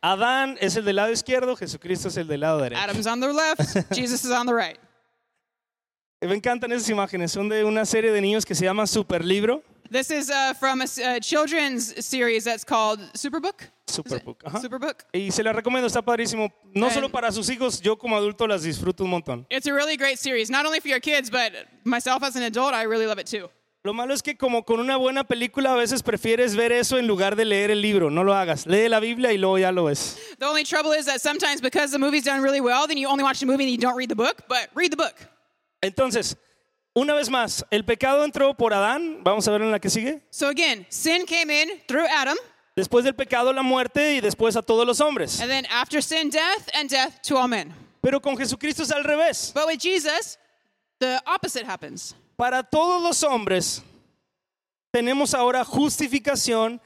Adán 0.00 0.56
es 0.60 0.76
el 0.76 0.84
del 0.84 0.96
lado 0.96 1.10
izquierdo, 1.10 1.56
Jesucristo 1.56 2.08
es 2.08 2.16
el 2.16 2.28
del 2.28 2.40
lado 2.40 2.60
derecho. 2.60 2.80
Adam's 2.80 3.06
on 3.06 3.20
the 3.20 3.32
left, 3.32 3.92
Jesus 3.94 4.24
is 4.24 4.30
on 4.30 4.46
the 4.46 4.54
right. 4.54 4.78
Me 6.20 6.34
encantan 6.34 6.72
esas 6.72 6.88
imágenes, 6.88 7.30
son 7.32 7.48
de 7.48 7.64
una 7.64 7.84
serie 7.84 8.10
de 8.12 8.20
niños 8.20 8.44
que 8.44 8.54
se 8.54 8.64
llama 8.64 8.86
Superlibro. 8.86 9.62
This 9.90 10.10
is 10.10 10.30
uh, 10.30 10.52
from 10.54 10.82
a 10.82 10.84
uh, 10.84 11.18
children's 11.20 12.04
series 12.04 12.44
that's 12.44 12.64
called 12.64 13.00
Superbook. 13.14 13.62
Superbook, 13.86 14.42
ajá. 14.44 14.60
Superbook. 14.60 15.04
Y 15.14 15.30
se 15.30 15.42
la 15.42 15.52
recomiendo, 15.52 15.86
está 15.86 16.02
padrísimo. 16.02 16.52
No 16.74 16.86
And- 16.86 16.94
solo 16.94 17.08
para 17.08 17.32
sus 17.32 17.48
hijos, 17.48 17.80
yo 17.80 17.96
como 17.96 18.16
adulto 18.16 18.46
las 18.46 18.62
disfruto 18.64 19.04
un 19.04 19.10
montón. 19.10 19.46
It's 19.48 19.66
a 19.66 19.72
really 19.72 19.96
great 19.96 20.18
series, 20.18 20.50
not 20.50 20.66
only 20.66 20.80
for 20.80 20.88
your 20.88 21.00
kids, 21.00 21.30
but 21.30 21.52
myself 21.84 22.22
as 22.22 22.36
an 22.36 22.42
adult, 22.42 22.74
I 22.74 22.82
really 22.84 23.06
love 23.06 23.18
it 23.18 23.26
too. 23.26 23.48
Lo 23.88 23.94
malo 23.94 24.12
es 24.12 24.22
que 24.22 24.36
como 24.36 24.64
con 24.66 24.80
una 24.80 24.98
buena 24.98 25.24
película 25.24 25.72
a 25.72 25.74
veces 25.74 26.02
prefieres 26.02 26.54
ver 26.54 26.72
eso 26.72 26.98
en 26.98 27.06
lugar 27.06 27.36
de 27.36 27.46
leer 27.46 27.70
el 27.70 27.80
libro. 27.80 28.10
No 28.10 28.22
lo 28.22 28.34
hagas. 28.34 28.66
Lee 28.66 28.86
la 28.86 29.00
Biblia 29.00 29.32
y 29.32 29.38
luego 29.38 29.56
ya 29.56 29.72
lo 29.72 29.84
ves. 29.84 30.18
The 30.38 30.44
only 30.44 30.62
trouble 30.62 30.92
is 30.94 31.06
that 31.06 31.22
sometimes 31.22 31.62
because 31.62 31.90
the 31.90 31.98
movie's 31.98 32.22
done 32.22 32.42
really 32.42 32.60
well, 32.60 32.86
then 32.86 32.98
you 32.98 33.08
only 33.08 33.24
watch 33.24 33.40
the 33.40 33.46
movie 33.46 33.64
and 33.64 33.70
you 33.72 33.78
don't 33.78 33.96
read 33.96 34.10
the 34.10 34.14
book, 34.14 34.42
but 34.46 34.68
read 34.74 34.90
the 34.90 34.98
book. 34.98 35.14
Entonces, 35.80 36.36
una 36.94 37.14
vez 37.14 37.30
más, 37.30 37.64
el 37.70 37.82
pecado 37.86 38.24
entró 38.26 38.54
por 38.54 38.74
Adán. 38.74 39.24
Vamos 39.24 39.48
a 39.48 39.52
ver 39.52 39.62
en 39.62 39.70
la 39.70 39.78
que 39.78 39.88
sigue. 39.88 40.20
So 40.28 40.48
again, 40.48 40.84
sin 40.90 41.24
came 41.24 41.50
in 41.50 41.80
through 41.86 42.04
Adam, 42.14 42.36
Después 42.76 43.04
del 43.04 43.14
pecado, 43.14 43.54
la 43.54 43.62
muerte 43.62 44.16
y 44.16 44.20
después 44.20 44.54
a 44.56 44.60
todos 44.60 44.86
los 44.86 45.00
hombres. 45.00 45.40
and 45.40 45.50
then 45.50 45.64
after 45.70 46.02
sin, 46.02 46.28
death, 46.28 46.68
and 46.74 46.90
death 46.90 47.22
to 47.22 47.38
all 47.38 47.48
men. 47.48 47.72
Pero 48.02 48.20
con 48.20 48.36
Jesucristo 48.36 48.82
es 48.82 48.90
al 48.92 49.02
revés. 49.02 49.50
But 49.54 49.66
with 49.66 49.78
Jesus, 49.80 50.36
the 50.98 51.22
opposite 51.26 51.64
happens. 51.64 52.14
Para 52.38 52.62
todos 52.62 53.02
los 53.02 53.24
hombres 53.24 53.82
tenemos 54.92 55.34
ahora 55.34 55.64
justificación 55.64 56.80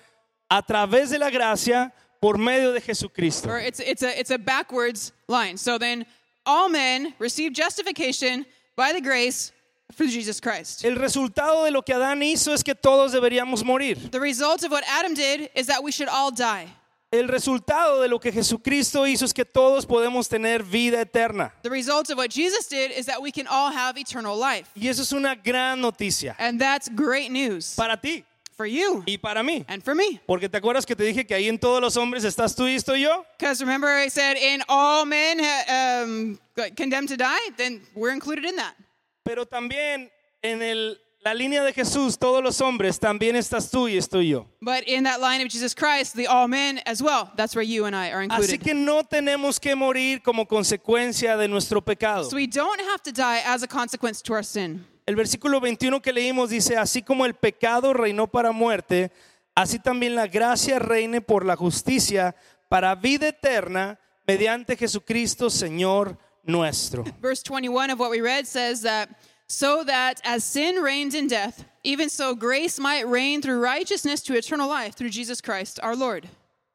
a 0.48 0.62
través 0.62 1.10
de 1.10 1.18
la 1.18 1.28
gracia 1.28 1.92
por 2.22 2.38
medio 2.38 2.72
de 2.72 2.80
Jesucristo. 2.80 3.50
Or 3.50 3.58
it's, 3.58 3.78
it's, 3.78 4.02
a, 4.02 4.18
it's 4.18 4.30
a 4.30 4.38
backwards 4.38 5.12
line. 5.28 5.58
So 5.58 5.76
then 5.76 6.06
all 6.46 6.70
men 6.70 7.12
receive 7.18 7.52
justification 7.52 8.46
by 8.76 8.94
the 8.94 9.02
grace 9.02 9.52
through 9.94 10.08
Jesus 10.08 10.40
Christ. 10.40 10.86
El 10.86 10.96
resultado 10.96 11.64
de 11.64 11.70
lo 11.70 11.82
que 11.82 11.94
Adán 11.94 12.22
hizo 12.22 12.54
es 12.54 12.62
que 12.62 12.74
todos 12.74 13.12
deberíamos 13.12 13.62
morir. 13.62 14.10
The 14.10 14.20
result 14.20 14.64
of 14.64 14.72
what 14.72 14.84
Adam 14.88 15.12
did 15.12 15.50
is 15.54 15.66
that 15.66 15.84
we 15.84 15.92
should 15.92 16.08
all 16.08 16.30
die. 16.30 16.68
El 17.12 17.28
resultado 17.28 18.00
de 18.00 18.08
lo 18.08 18.18
que 18.18 18.32
Jesucristo 18.32 19.06
hizo 19.06 19.26
es 19.26 19.34
que 19.34 19.44
todos 19.44 19.84
podemos 19.84 20.28
tener 20.30 20.62
vida 20.62 21.00
eterna. 21.02 21.52
The 21.62 21.68
result 21.68 22.08
of 22.10 22.16
what 22.16 22.30
Jesus 22.30 22.66
did 22.68 22.90
is 22.90 23.04
that 23.04 23.20
we 23.20 23.30
can 23.30 23.46
all 23.46 23.70
have 23.70 23.98
eternal 24.00 24.34
life. 24.34 24.70
Y 24.74 24.88
eso 24.88 25.02
es 25.02 25.12
una 25.12 25.34
gran 25.34 25.80
noticia 25.82 26.34
And 26.38 26.58
that's 26.58 26.88
great 26.88 27.30
news 27.30 27.74
para 27.76 27.98
ti 28.00 28.24
for 28.56 28.64
you 28.64 29.02
y 29.06 29.18
para 29.18 29.42
mí. 29.42 29.62
and 29.68 29.82
for 29.84 29.94
me. 29.94 30.20
Porque 30.26 30.48
te 30.48 30.56
acuerdas 30.56 30.86
que 30.86 30.96
te 30.96 31.04
dije 31.04 31.26
que 31.26 31.34
ahí 31.34 31.48
en 31.50 31.58
todos 31.58 31.82
los 31.82 31.98
hombres 31.98 32.24
estás 32.24 32.56
tú 32.56 32.66
y 32.66 32.76
estoy 32.76 33.02
yo. 33.02 33.26
Because 33.38 33.60
remember, 33.60 33.90
I 33.90 34.08
said, 34.08 34.38
in 34.38 34.62
all 34.70 35.04
men 35.04 35.38
uh, 35.38 36.04
um, 36.04 36.38
condemned 36.76 37.08
to 37.10 37.16
die, 37.18 37.50
then 37.58 37.82
we're 37.94 38.14
included 38.14 38.46
in 38.46 38.56
that. 38.56 38.74
Pero 39.22 39.44
también 39.44 40.10
en 40.42 40.62
el- 40.62 40.96
la 41.24 41.34
línea 41.34 41.62
de 41.62 41.72
Jesús, 41.72 42.18
todos 42.18 42.42
los 42.42 42.60
hombres, 42.60 42.98
también 42.98 43.36
estás 43.36 43.70
tú 43.70 43.88
y 43.88 43.96
estoy 43.96 44.30
yo. 44.30 44.46
But 44.60 44.82
in 44.86 45.04
that 45.04 45.20
line 45.20 45.40
of 45.40 45.48
Jesus 45.48 45.74
Christ, 45.74 46.16
the 46.16 46.26
all 46.26 46.48
men 46.48 46.80
as 46.84 47.00
well, 47.00 47.30
that's 47.36 47.54
where 47.54 47.64
you 47.64 47.84
and 47.84 47.94
I 47.94 48.10
are 48.10 48.22
Así 48.28 48.54
included. 48.54 48.60
que 48.62 48.74
no 48.74 49.04
tenemos 49.04 49.60
que 49.60 49.76
morir 49.76 50.22
como 50.22 50.46
consecuencia 50.46 51.36
de 51.36 51.46
nuestro 51.48 51.80
pecado. 51.80 52.24
So 52.24 52.36
we 52.36 52.46
don't 52.46 52.80
have 52.80 53.02
to 53.04 53.12
die 53.12 53.40
as 53.46 53.62
a 53.62 53.68
consequence 53.68 54.20
to 54.22 54.32
our 54.32 54.44
sin. 54.44 54.84
El 55.06 55.14
versículo 55.16 55.60
21 55.60 56.00
que 56.00 56.12
leímos 56.12 56.50
dice, 56.50 56.76
así 56.76 57.02
como 57.02 57.24
el 57.24 57.34
pecado 57.34 57.92
reinó 57.92 58.26
para 58.26 58.52
muerte, 58.52 59.10
así 59.54 59.78
también 59.78 60.14
la 60.14 60.26
gracia 60.26 60.78
reine 60.78 61.20
por 61.20 61.44
la 61.44 61.56
justicia 61.56 62.34
para 62.68 62.94
vida 62.94 63.28
eterna 63.28 63.98
mediante 64.26 64.76
Jesucristo, 64.76 65.50
Señor 65.50 66.18
nuestro. 66.44 67.04
Verse 67.20 67.42
21 67.42 67.90
of 67.90 68.00
what 68.00 68.10
we 68.10 68.20
read 68.20 68.46
says 68.46 68.82
that, 68.82 69.08
so 69.48 69.84
that 69.84 70.20
as 70.24 70.44
sin 70.44 70.76
reigned 70.76 71.14
in 71.14 71.26
death, 71.28 71.64
even 71.84 72.08
so 72.08 72.34
grace 72.34 72.78
might 72.78 73.06
reign 73.06 73.42
through 73.42 73.60
righteousness 73.60 74.22
to 74.22 74.34
eternal 74.34 74.68
life 74.68 74.94
through 74.94 75.10
Jesus 75.10 75.40
Christ 75.40 75.78
our 75.82 75.94
Lord. 75.96 76.28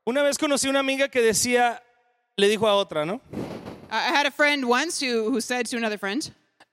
Una 0.07 0.23
vez 0.23 0.37
conocí 0.37 0.69
una 0.69 0.79
amiga 0.79 1.09
que 1.09 1.21
decía, 1.21 1.79
le 2.37 2.47
dijo 2.47 2.67
a 2.67 2.75
otra, 2.85 3.05
¿no? 3.05 3.19
I 3.89 4.09
had 4.11 4.25
a 4.25 4.31
friend 4.31 4.65
once 4.67 4.99
who, 4.99 5.29
who 5.31 5.41
said 5.41 5.65
to 5.67 5.77
another 5.77 5.97
friend, 5.97 6.29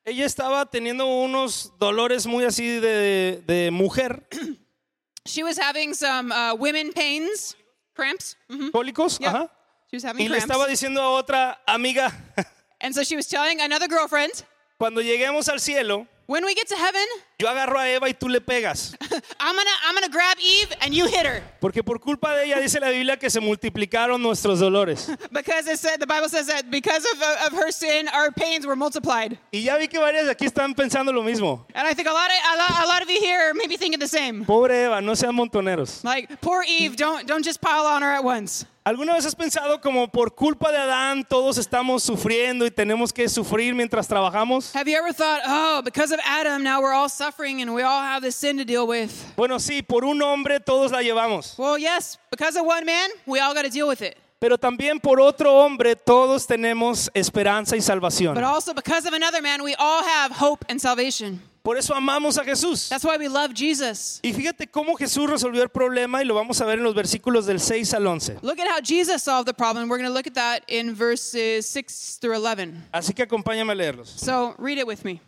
Ella 0.06 0.26
estaba 0.26 0.70
teniendo 0.70 1.06
unos 1.06 1.70
dolores 1.80 2.26
muy 2.26 2.44
así 2.44 2.78
de, 2.80 3.42
de 3.46 3.70
mujer, 3.70 4.20
she 5.26 5.42
was 5.42 5.56
having 5.56 5.94
some 5.94 6.30
uh, 6.30 6.54
women 6.54 6.92
pains, 6.92 7.54
cramps. 7.96 8.36
Mhm. 8.50 8.70
cólicos, 8.70 9.18
Yeah. 9.20 9.32
ajá. 9.32 9.50
She 9.90 9.96
was 9.96 10.02
having 10.02 10.26
Y 10.26 10.28
le 10.28 10.36
cramps. 10.38 10.44
estaba 10.54 10.66
diciendo 10.68 11.00
a 11.00 11.22
otra 11.22 11.56
amiga, 11.66 12.12
And 12.80 12.94
so 12.94 13.02
she 13.02 13.16
was 13.16 13.26
telling 13.26 13.60
another 13.62 13.88
girlfriend, 13.88 14.42
cuando 14.84 15.00
lleguemos 15.00 15.48
al 15.48 15.60
cielo, 15.60 16.06
when 16.26 16.44
we 16.44 16.54
get 16.54 16.68
to 16.68 16.76
heaven, 16.76 17.06
yo 17.38 17.48
agarro 17.48 17.78
a 17.78 17.88
Eva 17.88 18.06
y 18.06 18.12
tú 18.12 18.28
le 18.28 18.42
pegas. 18.42 18.94
I'm 19.40 19.56
gonna 19.56 19.70
I'm 19.86 19.94
gonna 19.94 20.08
grab 20.08 20.38
Eve 20.40 20.72
and 20.80 20.94
you 20.94 21.06
hit 21.06 21.26
her. 21.26 21.42
Porque 21.60 21.82
por 21.82 21.98
culpa 21.98 22.34
de 22.34 22.44
ella 22.46 22.60
dice 22.60 22.80
la 22.80 22.90
Biblia 22.90 23.16
que 23.16 23.30
se 23.30 23.40
multiplicaron 23.40 24.20
nuestros 24.20 24.60
dolores. 24.60 25.10
Because 25.32 25.66
it 25.66 25.78
said 25.78 26.00
the 26.00 26.06
Bible 26.06 26.28
says 26.28 26.46
that 26.46 26.70
because 26.70 27.04
of, 27.04 27.22
of 27.46 27.52
her 27.58 27.70
sin, 27.70 28.08
our 28.08 28.30
pains 28.30 28.66
were 28.66 28.76
multiplied. 28.76 29.38
Y 29.52 29.60
ya 29.60 29.76
vi 29.76 29.88
que 29.88 29.98
varias 29.98 30.26
de 30.26 30.32
aquí 30.32 30.46
están 30.46 30.74
pensando 30.74 31.12
lo 31.12 31.22
mismo. 31.22 31.64
And 31.74 31.86
I 31.86 31.94
think 31.94 32.08
a 32.08 32.12
lot 32.12 32.30
of 32.30 32.36
a 32.54 32.56
lot, 32.56 32.84
a 32.84 32.86
lot 32.86 33.02
of 33.02 33.10
you 33.10 33.20
here 33.20 33.52
may 33.54 33.66
be 33.66 33.76
thinking 33.76 34.00
the 34.00 34.08
same. 34.08 34.44
Pobre 34.44 34.86
Eva, 34.86 35.00
no 35.00 35.14
sean 35.14 35.34
montoneros. 35.34 36.04
Like 36.04 36.40
poor 36.40 36.64
Eve, 36.68 36.96
don't 36.96 37.26
don't 37.26 37.44
just 37.44 37.60
pile 37.60 37.86
on 37.86 38.02
her 38.02 38.10
at 38.10 38.24
once. 38.24 38.66
¿Alguna 38.86 39.14
vez 39.14 39.24
has 39.24 39.34
pensado 39.34 39.80
como 39.80 40.08
por 40.08 40.34
culpa 40.34 40.70
de 40.70 40.76
Adán 40.76 41.24
todos 41.26 41.56
estamos 41.56 42.02
sufriendo 42.02 42.66
y 42.66 42.70
tenemos 42.70 43.14
que 43.14 43.30
sufrir 43.30 43.74
mientras 43.74 44.06
trabajamos? 44.06 44.74
Have 44.74 44.86
you 44.86 44.98
ever 44.98 45.10
thought, 45.10 45.40
oh, 45.46 45.80
because 45.82 46.12
of 46.12 46.20
Adam, 46.22 46.62
now 46.62 46.82
we're 46.82 46.92
all 46.92 47.08
suffering 47.08 47.62
and 47.62 47.74
we 47.74 47.80
all 47.80 48.02
have 48.02 48.20
this 48.20 48.36
sin 48.36 48.58
to 48.58 48.64
deal 48.66 48.86
with? 48.86 49.03
Bueno, 49.36 49.58
sí, 49.58 49.82
por 49.82 50.04
un 50.04 50.22
hombre 50.22 50.60
todos 50.60 50.90
la 50.90 51.02
llevamos. 51.02 51.58
Well, 51.58 51.78
yes, 51.78 52.18
because 52.30 52.58
of 52.58 52.66
one 52.66 52.84
man, 52.84 53.10
we 53.26 53.40
all 53.40 53.54
got 53.54 53.62
to 53.62 53.70
deal 53.70 53.88
with 53.88 54.02
it. 54.02 54.16
Pero 54.38 54.58
también 54.58 55.00
por 55.00 55.20
otro 55.20 55.54
hombre 55.54 55.96
todos 55.96 56.46
tenemos 56.46 57.10
esperanza 57.14 57.76
y 57.76 57.80
salvación. 57.80 58.34
But 58.34 58.44
also 58.44 58.74
because 58.74 59.06
of 59.06 59.14
another 59.14 59.40
man, 59.40 59.62
we 59.62 59.74
all 59.78 60.02
have 60.02 60.32
hope 60.32 60.64
and 60.68 60.80
salvation. 60.80 61.40
Por 61.64 61.78
eso 61.78 61.94
amamos 61.94 62.36
a 62.36 62.44
Jesús. 62.44 62.90
That's 62.90 63.06
why 63.06 63.16
we 63.16 63.26
love 63.26 63.54
Jesus. 63.54 64.20
Y 64.22 64.34
fíjate 64.34 64.66
cómo 64.66 64.96
Jesús 64.96 65.30
resolvió 65.30 65.62
el 65.62 65.70
problema 65.70 66.20
y 66.20 66.26
lo 66.26 66.34
vamos 66.34 66.60
a 66.60 66.66
ver 66.66 66.76
en 66.78 66.84
los 66.84 66.94
versículos 66.94 67.46
del 67.46 67.58
6 67.58 67.94
al 67.94 68.06
11. 68.06 68.40
Look 68.42 68.60
at 68.60 68.68
how 68.68 68.82
Jesus 68.82 69.22
solved 69.22 69.46
the 69.46 69.54
problem. 69.54 69.88
We're 69.88 69.96
going 69.96 70.10
to 70.10 70.14
look 70.14 70.26
at 70.26 70.34
that 70.34 70.62
in 70.68 70.94
verses 70.94 71.66
6 71.66 72.18
through 72.20 72.36
11. 72.36 72.82
Así 72.92 73.14
que 73.14 73.22
acompáñame 73.22 73.72
a 73.72 73.74
leerlos. 73.74 74.08
So 74.08 74.54
read 74.58 74.76
it 74.76 74.86
with 74.86 75.04
me. 75.06 75.22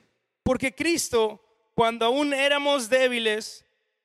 Porque 0.45 0.75
Cristo, 0.77 1.41
cuando 1.75 2.05
aún 2.05 2.35
éramos 2.35 2.91
débiles, 2.91 3.65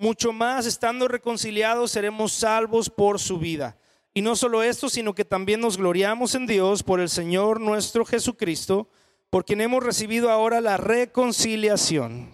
mucho 0.00 0.32
más 0.32 0.64
estando 0.64 1.06
reconciliados 1.06 1.90
seremos 1.92 2.32
salvos 2.32 2.88
por 2.88 3.20
su 3.20 3.38
vida. 3.38 3.76
Y 4.14 4.22
no 4.22 4.34
solo 4.34 4.62
esto, 4.62 4.88
sino 4.88 5.14
que 5.14 5.24
también 5.24 5.60
nos 5.60 5.76
gloriamos 5.76 6.34
en 6.34 6.46
Dios 6.46 6.82
por 6.82 7.00
el 7.00 7.08
Señor 7.08 7.60
nuestro 7.60 8.04
Jesucristo, 8.04 8.88
por 9.28 9.44
quien 9.44 9.60
hemos 9.60 9.84
recibido 9.84 10.30
ahora 10.30 10.60
la 10.60 10.78
reconciliación. 10.78 12.28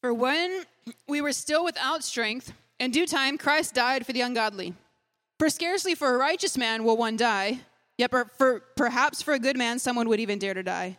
For 0.00 0.12
when 0.12 0.66
we 1.08 1.22
were 1.22 1.32
still 1.32 1.64
without 1.64 2.04
strength, 2.04 2.52
in 2.78 2.90
due 2.90 3.06
time 3.06 3.38
Christ 3.38 3.74
died 3.74 4.04
for 4.04 4.12
the 4.12 4.20
ungodly. 4.20 4.74
For 5.38 5.48
scarcely 5.48 5.94
for 5.94 6.14
a 6.14 6.18
righteous 6.18 6.58
man 6.58 6.84
will 6.84 6.98
one 6.98 7.16
die, 7.16 7.60
yet 7.96 8.10
for, 8.10 8.60
perhaps 8.76 9.22
for 9.22 9.32
a 9.32 9.38
good 9.38 9.56
man 9.56 9.78
someone 9.78 10.08
would 10.08 10.20
even 10.20 10.38
dare 10.38 10.54
to 10.54 10.62
die. 10.62 10.98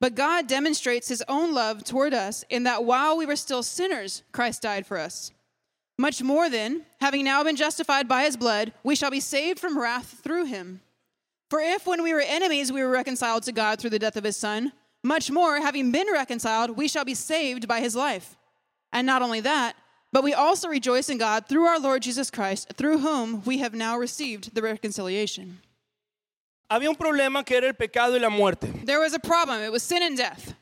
But 0.00 0.14
God 0.14 0.46
demonstrates 0.46 1.08
his 1.08 1.24
own 1.28 1.52
love 1.52 1.82
toward 1.82 2.14
us 2.14 2.44
in 2.48 2.64
that 2.64 2.84
while 2.84 3.16
we 3.16 3.26
were 3.26 3.36
still 3.36 3.62
sinners, 3.62 4.22
Christ 4.32 4.62
died 4.62 4.86
for 4.86 4.96
us. 4.96 5.32
Much 5.98 6.22
more 6.22 6.48
then, 6.48 6.82
having 7.00 7.24
now 7.24 7.42
been 7.42 7.56
justified 7.56 8.06
by 8.06 8.22
his 8.22 8.36
blood, 8.36 8.72
we 8.84 8.94
shall 8.94 9.10
be 9.10 9.18
saved 9.18 9.58
from 9.58 9.76
wrath 9.76 10.20
through 10.22 10.44
him. 10.44 10.80
For 11.50 11.60
if 11.60 11.86
when 11.86 12.02
we 12.02 12.14
were 12.14 12.20
enemies 12.20 12.70
we 12.70 12.82
were 12.82 12.90
reconciled 12.90 13.42
to 13.44 13.52
God 13.52 13.80
through 13.80 13.90
the 13.90 13.98
death 13.98 14.16
of 14.16 14.22
his 14.22 14.36
son, 14.36 14.72
much 15.02 15.30
more, 15.30 15.60
having 15.60 15.90
been 15.90 16.06
reconciled, 16.12 16.76
we 16.76 16.86
shall 16.86 17.04
be 17.04 17.14
saved 17.14 17.66
by 17.66 17.80
his 17.80 17.96
life. 17.96 18.36
And 18.92 19.06
not 19.06 19.22
only 19.22 19.40
that, 19.40 19.74
but 20.12 20.24
we 20.24 20.34
also 20.34 20.68
rejoice 20.68 21.08
in 21.08 21.18
God 21.18 21.46
through 21.48 21.64
our 21.64 21.80
Lord 21.80 22.02
Jesus 22.02 22.30
Christ, 22.30 22.72
through 22.74 22.98
whom 22.98 23.42
we 23.44 23.58
have 23.58 23.74
now 23.74 23.96
received 23.96 24.54
the 24.54 24.62
reconciliation. 24.62 25.58
Había 26.68 26.90
un 26.90 26.96
problema 26.96 27.42
que 27.44 27.56
era 27.56 27.66
el 27.66 27.74
pecado 27.74 28.16
y 28.16 28.20
la 28.20 28.28
muerte. 28.28 28.66
There 28.84 28.98
was 28.98 29.14
a 29.14 29.18
problem, 29.18 29.62
it 29.62 29.70
was 29.72 29.82
sin 29.82 30.02
and 30.02 30.16
death. 30.16 30.54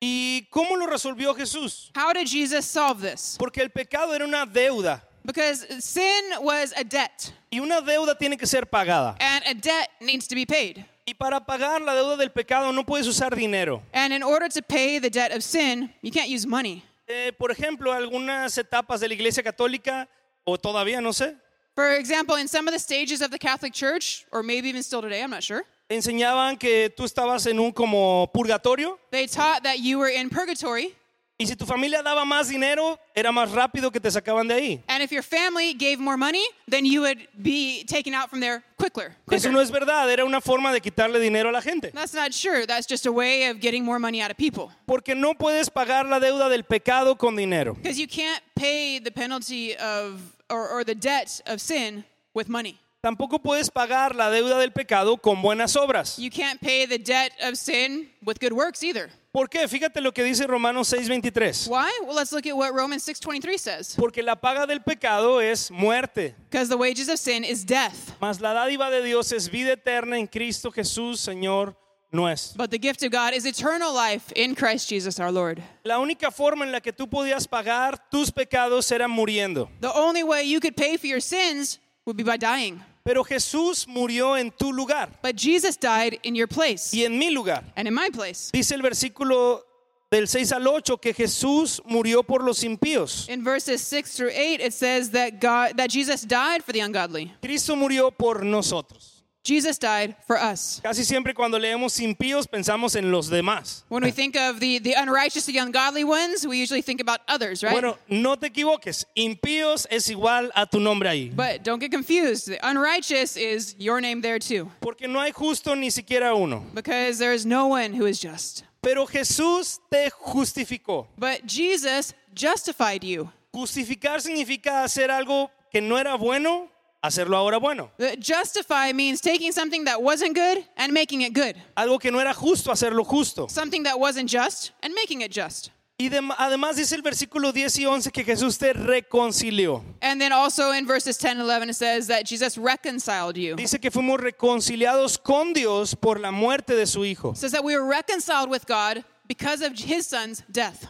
¿Y 0.00 0.48
cómo 0.50 0.76
lo 0.76 0.86
resolvió 0.86 1.34
Jesús? 1.34 1.90
How 1.94 2.12
did 2.12 2.26
Jesus 2.26 2.64
solve 2.64 3.00
this? 3.02 3.36
Porque 3.38 3.58
el 3.60 3.70
pecado 3.70 4.14
era 4.14 4.24
una 4.24 4.46
deuda 4.46 5.02
Because 5.24 5.66
sin 5.84 6.22
was 6.40 6.72
a 6.76 6.82
debt, 6.84 7.32
y 7.52 7.58
una 7.60 7.82
deuda 7.82 8.16
tiene 8.16 8.38
que 8.38 8.46
ser 8.46 8.62
pagada. 8.64 9.16
and 9.20 9.44
a 9.46 9.54
debt 9.54 9.90
needs 10.00 10.26
to 10.26 10.34
be 10.34 10.46
paid. 10.46 10.84
Y 11.06 11.12
para 11.14 11.40
pagar 11.44 11.82
la 11.82 11.94
deuda 11.94 12.16
del 12.16 12.30
pecado 12.30 12.72
no 12.72 12.84
puedes 12.84 13.06
usar 13.06 13.34
dinero. 13.34 13.82
And 13.92 14.12
in 14.14 14.22
order 14.22 14.48
to 14.48 14.62
pay 14.62 14.98
the 15.00 15.10
debt 15.10 15.32
of 15.36 15.42
sin, 15.42 15.92
you 16.00 16.10
can't 16.12 16.28
use 16.30 16.46
money. 16.46 16.82
Eh, 17.06 17.32
por 17.36 17.50
ejemplo, 17.50 17.92
algunas 17.92 18.56
etapas 18.56 19.00
de 19.00 19.08
la 19.08 19.14
Iglesia 19.14 19.42
Católica, 19.42 20.08
o 20.44 20.56
todavía 20.56 21.02
no 21.02 21.12
sé, 21.12 21.36
For 21.80 21.92
example, 21.96 22.36
in 22.36 22.46
some 22.46 22.68
of 22.68 22.74
the 22.74 22.78
stages 22.78 23.22
of 23.22 23.30
the 23.30 23.38
Catholic 23.38 23.72
Church, 23.72 24.26
or 24.32 24.42
maybe 24.42 24.68
even 24.68 24.82
still 24.82 25.00
today, 25.00 25.22
I'm 25.22 25.30
not 25.30 25.42
sure, 25.42 25.64
enseñaban 25.88 26.58
que 26.58 26.90
tú 26.90 27.04
estabas 27.04 27.46
en 27.46 27.58
un 27.58 27.72
como 27.72 28.26
purgatorio. 28.26 28.98
they 29.10 29.26
taught 29.26 29.62
that 29.62 29.78
you 29.78 29.98
were 29.98 30.10
in 30.10 30.28
purgatory, 30.28 30.94
y 31.40 31.46
si 31.46 31.56
tu 31.56 31.64
familia 31.64 32.02
daba 32.02 32.26
más 32.26 32.48
dinero, 32.48 32.98
era 33.14 33.32
más 33.32 33.50
rápido 33.50 33.90
que 33.90 33.98
te 33.98 34.10
sacaban 34.10 34.46
de 34.46 34.54
ahí. 34.54 34.82
and 34.88 35.02
if 35.02 35.10
your 35.10 35.22
family 35.22 35.72
gave 35.72 35.98
more 35.98 36.18
money, 36.18 36.44
then 36.68 36.84
you 36.84 37.00
would 37.00 37.16
be 37.42 37.82
taken 37.86 38.12
out 38.12 38.28
from 38.28 38.40
there 38.40 38.62
quicker. 38.76 39.16
Eso 39.32 39.50
no 39.50 39.58
es 39.60 39.70
verdad, 39.70 40.10
era 40.10 40.22
una 40.26 40.42
forma 40.42 40.70
de 40.70 40.80
quitarle 40.82 41.18
dinero 41.18 41.48
a 41.48 41.52
la 41.52 41.62
gente. 41.62 41.92
That's 41.94 42.12
not 42.12 42.34
sure. 42.34 42.66
That's 42.66 42.86
just 42.86 43.06
a 43.06 43.12
way 43.12 43.48
of 43.48 43.58
getting 43.58 43.86
more 43.86 43.98
money 43.98 44.20
out 44.20 44.30
of 44.30 44.36
people. 44.36 44.70
Porque 44.86 45.14
no 45.16 45.32
puedes 45.32 45.70
pagar 45.70 46.06
la 46.06 46.20
deuda 46.20 46.50
del 46.50 46.64
pecado 46.64 47.16
con 47.16 47.34
dinero. 47.36 47.72
Because 47.72 47.98
you 47.98 48.06
can't 48.06 48.42
pay 48.54 48.98
the 48.98 49.10
penalty 49.10 49.74
of, 49.76 50.20
or, 50.50 50.68
or 50.68 50.84
the 50.84 50.94
debt 50.94 51.40
of 51.46 51.62
sin 51.62 52.04
with 52.34 52.50
money. 52.50 52.78
Tampoco 53.02 53.42
puedes 53.42 53.70
pagar 53.70 54.14
la 54.14 54.28
deuda 54.28 54.58
del 54.58 54.72
pecado 54.72 55.16
con 55.16 55.40
buenas 55.40 55.74
obras. 55.74 56.18
You 56.18 56.28
can't 56.30 56.60
pay 56.60 56.84
the 56.84 56.98
debt 56.98 57.32
of 57.42 57.56
sin 57.56 58.08
with 58.22 58.38
good 58.38 58.52
works 58.52 58.84
either. 58.84 59.08
¿Por 59.32 59.48
qué? 59.48 59.68
Fíjate 59.68 60.00
lo 60.00 60.12
que 60.12 60.24
dice 60.24 60.44
Romanos 60.46 60.88
6:23. 60.92 61.68
Why? 61.68 61.88
Well, 62.04 62.16
let's 62.16 62.32
look 62.32 62.46
at 62.46 62.56
what 62.56 62.72
Romans 62.74 63.04
6:23 63.04 63.58
says. 63.60 63.94
Porque 63.96 64.22
la 64.24 64.34
paga 64.34 64.66
del 64.66 64.80
pecado 64.80 65.40
es 65.40 65.70
muerte, 65.70 66.34
Because 66.50 66.68
the 66.68 66.76
wages 66.76 67.08
of 67.08 67.18
sin 67.20 67.44
is 67.44 67.64
death, 67.64 68.12
mas 68.20 68.40
la 68.40 68.52
dádiva 68.52 68.90
de 68.90 69.02
Dios 69.02 69.30
es 69.30 69.48
vida 69.48 69.72
eterna 69.72 70.18
en 70.18 70.26
Cristo 70.26 70.72
Jesús, 70.72 71.20
Señor 71.20 71.76
nuestro. 72.10 72.58
but 72.58 72.72
the 72.72 72.78
gift 72.78 73.04
of 73.04 73.12
God 73.12 73.32
is 73.32 73.46
eternal 73.46 73.94
life 73.94 74.32
in 74.34 74.56
Christ 74.56 74.88
Jesus 74.88 75.20
our 75.20 75.30
Lord. 75.30 75.62
La 75.84 76.00
única 76.00 76.32
forma 76.32 76.64
en 76.64 76.72
la 76.72 76.80
que 76.80 76.92
tú 76.92 77.08
podías 77.08 77.46
pagar 77.46 77.98
tus 78.10 78.32
pecados 78.32 78.90
era 78.90 79.06
muriendo. 79.06 79.70
The 79.80 79.92
only 79.94 80.24
way 80.24 80.42
you 80.42 80.58
could 80.58 80.74
pay 80.74 80.96
for 80.96 81.06
your 81.06 81.20
sins 81.20 81.78
would 82.04 82.16
be 82.16 82.24
by 82.24 82.36
dying. 82.36 82.82
Pero 83.02 83.24
Jesús 83.24 83.86
murió 83.88 84.36
en 84.36 84.50
tu 84.50 84.72
lugar 84.72 85.08
But 85.22 85.36
Jesus 85.36 85.76
died 85.78 86.18
in 86.22 86.34
your 86.34 86.46
place 86.48 86.92
y 86.94 87.04
en 87.04 87.18
mi 87.18 87.30
lugar. 87.30 87.64
and 87.76 87.88
in 87.88 87.94
my 87.94 88.10
place. 88.10 88.50
Dice 88.52 88.72
el 88.72 88.82
versículo 88.82 89.62
del 90.10 90.26
6 90.28 90.52
al 90.52 90.66
8 90.66 90.98
que 91.00 91.14
Jesús 91.14 91.80
murió 91.86 92.22
por 92.22 92.42
los 92.42 92.62
impíos. 92.62 93.28
In 93.28 93.42
verses 93.42 93.80
6 93.82 94.14
through 94.16 94.30
8 94.34 94.60
it 94.60 94.72
says 94.74 95.10
that 95.12 95.40
God 95.40 95.76
that 95.76 95.88
Jesus 95.88 96.22
died 96.26 96.62
for 96.62 96.72
the 96.72 96.80
ungodly. 96.80 97.32
Cristo 97.40 97.74
murió 97.74 98.10
por 98.10 98.44
nosotros. 98.44 99.09
Jesus 99.42 99.78
died 99.78 100.14
for 100.26 100.36
us. 100.38 100.80
Casi 100.82 101.02
siempre 101.02 101.32
cuando 101.32 101.58
leemos 101.58 101.98
impíos 102.00 102.46
pensamos 102.46 102.94
en 102.94 103.10
los 103.10 103.30
demás. 103.30 103.84
When 103.88 104.02
we 104.04 104.10
think 104.10 104.36
of 104.36 104.60
the, 104.60 104.78
the 104.78 104.94
unrighteous, 104.94 105.46
the 105.46 105.56
ungodly 105.58 106.04
ones, 106.04 106.46
we 106.46 106.58
usually 106.60 106.82
think 106.82 107.00
about 107.00 107.20
others, 107.26 107.62
right? 107.62 107.72
Bueno, 107.72 107.96
no 108.08 108.36
te 108.36 108.48
equivoques, 108.50 109.06
impíos 109.16 109.86
es 109.90 110.08
igual 110.10 110.50
a 110.54 110.66
tu 110.66 110.78
nombre 110.78 111.08
ahí. 111.08 111.34
But 111.34 111.62
don't 111.64 111.80
get 111.80 111.90
confused. 111.90 112.48
The 112.48 112.58
unrighteous 112.62 113.36
is 113.38 113.74
your 113.78 114.00
name 114.02 114.20
there 114.20 114.38
too, 114.38 114.70
Porque 114.80 115.08
no 115.08 115.20
hay 115.20 115.32
justo 115.32 115.74
ni 115.74 115.88
siquiera 115.90 116.34
uno. 116.34 116.64
because 116.74 117.18
there 117.18 117.32
is 117.32 117.46
no 117.46 117.66
one 117.66 117.94
who 117.94 118.04
is 118.06 118.20
just. 118.20 118.64
Pero 118.82 119.06
Jesús 119.06 119.78
te 119.90 120.10
justificó. 120.10 121.06
But 121.18 121.46
Jesus 121.46 122.12
justified 122.34 123.02
you. 123.04 123.30
Justificar 123.54 124.20
significa 124.20 124.84
hacer 124.84 125.10
algo 125.10 125.50
que 125.72 125.80
no 125.80 125.96
era 125.98 126.16
bueno, 126.16 126.68
hacerlo 127.02 127.36
ahora 127.36 127.58
bueno. 127.58 127.90
Uh, 127.98 128.16
justify 128.18 128.92
means 128.92 129.20
taking 129.20 129.52
something 129.52 129.84
that 129.84 130.00
wasn't 130.02 130.34
good 130.34 130.64
and 130.76 130.92
making 130.92 131.22
it 131.22 131.32
good, 131.34 131.54
Algo 131.76 131.98
que 131.98 132.10
no 132.10 132.18
era 132.20 132.34
justo, 132.34 132.70
hacerlo 132.70 133.04
justo. 133.04 133.48
something 133.48 133.82
that 133.84 133.98
wasn't 133.98 134.28
just 134.28 134.72
and 134.82 134.94
making 134.94 135.20
it 135.22 135.30
just. 135.32 135.70
Y 135.98 136.08
dem- 136.08 136.30
además 136.38 136.76
dice 136.76 136.94
el 136.94 137.02
versículo 137.02 137.52
10 137.52 137.78
y 137.80 137.84
11 137.84 138.10
que 138.10 138.24
Jesús 138.24 138.56
te 138.56 138.72
reconcilió. 138.72 139.82
And 140.00 140.18
then 140.18 140.32
also 140.32 140.72
in 140.72 140.86
verses 140.86 141.18
10 141.18 141.32
and 141.40 141.46
11, 141.46 141.68
it 141.70 141.74
says 141.76 142.06
that 142.06 142.24
Jesus 142.24 142.56
reconciled 142.56 143.36
you. 143.36 143.52
It 143.52 143.58
Dice 143.58 143.78
que 143.78 143.90
fuimos 143.90 144.18
reconciliados 144.18 145.18
con 145.22 145.52
Dios 145.52 145.94
por 145.94 146.18
la 146.18 146.30
muerte 146.30 146.74
de 146.74 146.86
su 146.86 147.04
Hijo. 147.04 147.34
says 147.34 147.52
that 147.52 147.62
we 147.62 147.76
were 147.76 147.84
reconciled 147.86 148.48
with 148.48 148.66
God 148.66 149.04
because 149.28 149.60
of 149.60 149.74
his 149.78 150.06
son's 150.06 150.42
death. 150.50 150.86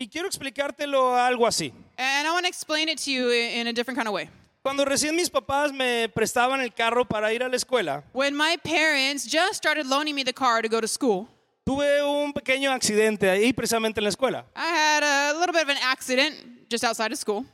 Y 0.00 0.08
quiero 0.08 0.26
explicártelo 0.26 1.14
algo 1.16 1.46
así. 1.46 1.72
And 1.98 2.26
I 2.26 2.30
want 2.32 2.44
to 2.44 2.48
explain 2.48 2.88
it 2.88 2.98
to 3.04 3.10
you 3.10 3.30
in 3.30 3.66
a 3.66 3.72
different 3.74 3.96
kind 3.98 4.08
of 4.08 4.14
way. 4.14 4.30
Cuando 4.66 4.84
recién 4.84 5.14
mis 5.14 5.30
papás 5.30 5.72
me 5.72 6.08
prestaban 6.08 6.60
el 6.60 6.74
carro 6.74 7.04
para 7.04 7.32
ir 7.32 7.40
a 7.44 7.48
la 7.48 7.54
escuela, 7.54 8.02
When 8.12 8.36
my 8.36 8.56
parents 8.64 9.24
just 9.24 9.54
started 9.54 9.86
loaning 9.86 10.12
me 10.12 10.24
the 10.24 10.32
car 10.32 10.60
to 10.60 10.68
go 10.68 10.80
to 10.80 10.88
school, 10.88 11.28
tuve 11.64 12.02
un 12.02 12.32
pequeño 12.32 12.72
accidente 12.72 13.30
ahí 13.30 13.52
precisamente 13.52 14.00
en 14.00 14.02
la 14.02 14.10
escuela. 14.10 14.44
I 14.56 14.66
had 14.66 15.04
a 15.04 15.38
little 15.38 15.52
bit 15.52 15.62
of 15.62 15.68
an 15.68 15.76
accident 15.80 16.68
just 16.68 16.82
outside 16.82 17.12
of 17.12 17.18
school. 17.20 17.46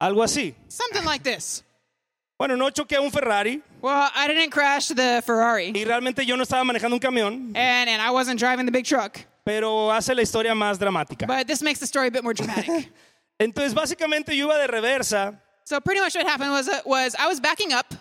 Algo 0.00 0.24
así. 0.24 0.56
Something 0.66 1.04
like 1.04 1.22
this. 1.22 1.62
Bueno, 2.36 2.56
no 2.56 2.68
choqué 2.70 2.96
a 2.96 3.00
un 3.00 3.12
Ferrari 3.12 3.62
Well, 3.80 4.10
I 4.12 4.26
didn't 4.26 4.50
crash 4.50 4.88
the 4.88 5.22
Ferrari, 5.24 5.70
y 5.72 5.84
realmente 5.84 6.26
yo 6.26 6.34
no 6.34 6.42
estaba 6.42 6.64
manejando 6.64 6.94
un 6.94 7.00
camión, 7.00 7.52
and, 7.54 7.88
and 7.88 8.02
I 8.02 8.10
wasn't 8.10 8.40
driving 8.40 8.66
the 8.66 8.72
big 8.72 8.84
truck. 8.84 9.20
pero 9.44 9.92
hace 9.92 10.16
la 10.16 10.22
historia 10.22 10.52
más 10.52 10.80
dramática. 10.80 11.28
But 11.28 11.46
this 11.46 11.62
makes 11.62 11.78
the 11.78 11.86
story 11.86 12.08
a 12.08 12.10
bit 12.10 12.24
more 12.24 12.34
dramatic. 12.34 12.90
Entonces, 13.38 13.72
básicamente 13.72 14.36
yo 14.36 14.46
iba 14.46 14.58
de 14.58 14.66
reversa 14.66 15.40
so 15.66 15.80
pretty 15.80 16.00
much 16.00 16.14
what 16.14 16.26
happened 16.26 16.50
was, 16.52 16.68
uh, 16.68 16.80
was 16.86 17.14
I 17.18 17.26
was 17.28 17.40
backing 17.40 17.72
up, 17.72 17.92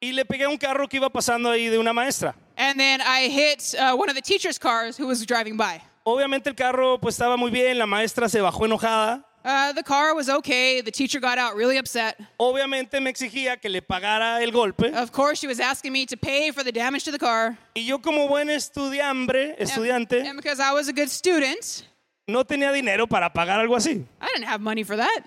y 0.00 0.12
le 0.12 0.24
pegué 0.24 0.44
a 0.44 0.48
un 0.48 0.56
carro 0.58 0.86
que 0.86 0.98
iba 1.00 1.10
pasando 1.10 1.50
ahí 1.50 1.68
de 1.70 1.78
una 1.78 1.92
maestra. 1.92 2.34
and 2.56 2.78
then 2.78 3.00
I 3.00 3.28
hit 3.28 3.74
uh, 3.78 3.94
one 3.96 4.08
of 4.08 4.14
the 4.14 4.22
teacher's 4.22 4.58
cars 4.58 4.96
who 4.96 5.06
was 5.06 5.24
driving 5.26 5.56
by. 5.56 5.80
Obviamente 6.06 6.46
el 6.48 6.54
carro 6.54 6.96
pues 6.98 7.16
estaba 7.18 7.36
muy 7.36 7.50
bien, 7.50 7.76
la 7.78 7.86
maestra 7.86 8.28
se 8.28 8.38
bajó 8.38 8.64
enojada. 8.66 9.24
Uh, 9.44 9.72
the 9.72 9.82
car 9.82 10.14
was 10.14 10.28
okay. 10.28 10.80
The 10.82 10.90
teacher 10.90 11.20
got 11.20 11.38
out 11.38 11.54
really 11.54 11.78
upset. 11.78 12.18
Obviamente 12.40 13.00
me 13.00 13.10
exigía 13.10 13.58
que 13.60 13.68
le 13.70 13.80
pagara 13.80 14.42
el 14.42 14.50
golpe. 14.50 14.92
Of 14.94 15.12
course, 15.12 15.38
she 15.38 15.46
was 15.46 15.60
asking 15.60 15.92
me 15.92 16.04
to 16.06 16.16
pay 16.16 16.50
for 16.50 16.62
the 16.64 16.72
damage 16.72 17.04
to 17.04 17.12
the 17.12 17.18
car. 17.18 17.56
Y 17.74 17.82
yo 17.82 17.98
como 17.98 18.26
buen 18.28 18.48
estudiambre, 18.50 19.54
And- 19.58 19.60
estudiante, 19.68 20.22
and 20.26 20.36
because 20.36 20.60
I 20.60 20.72
was 20.72 20.88
a 20.88 20.92
good 20.92 21.08
student, 21.08 21.84
no 22.26 22.42
tenía 22.44 22.72
dinero 22.72 23.06
para 23.06 23.30
pagar 23.32 23.60
algo 23.60 23.76
así. 23.76 24.04
I 24.20 24.26
didn't 24.34 24.48
have 24.48 24.60
money 24.60 24.82
for 24.82 24.96
that. 24.96 25.20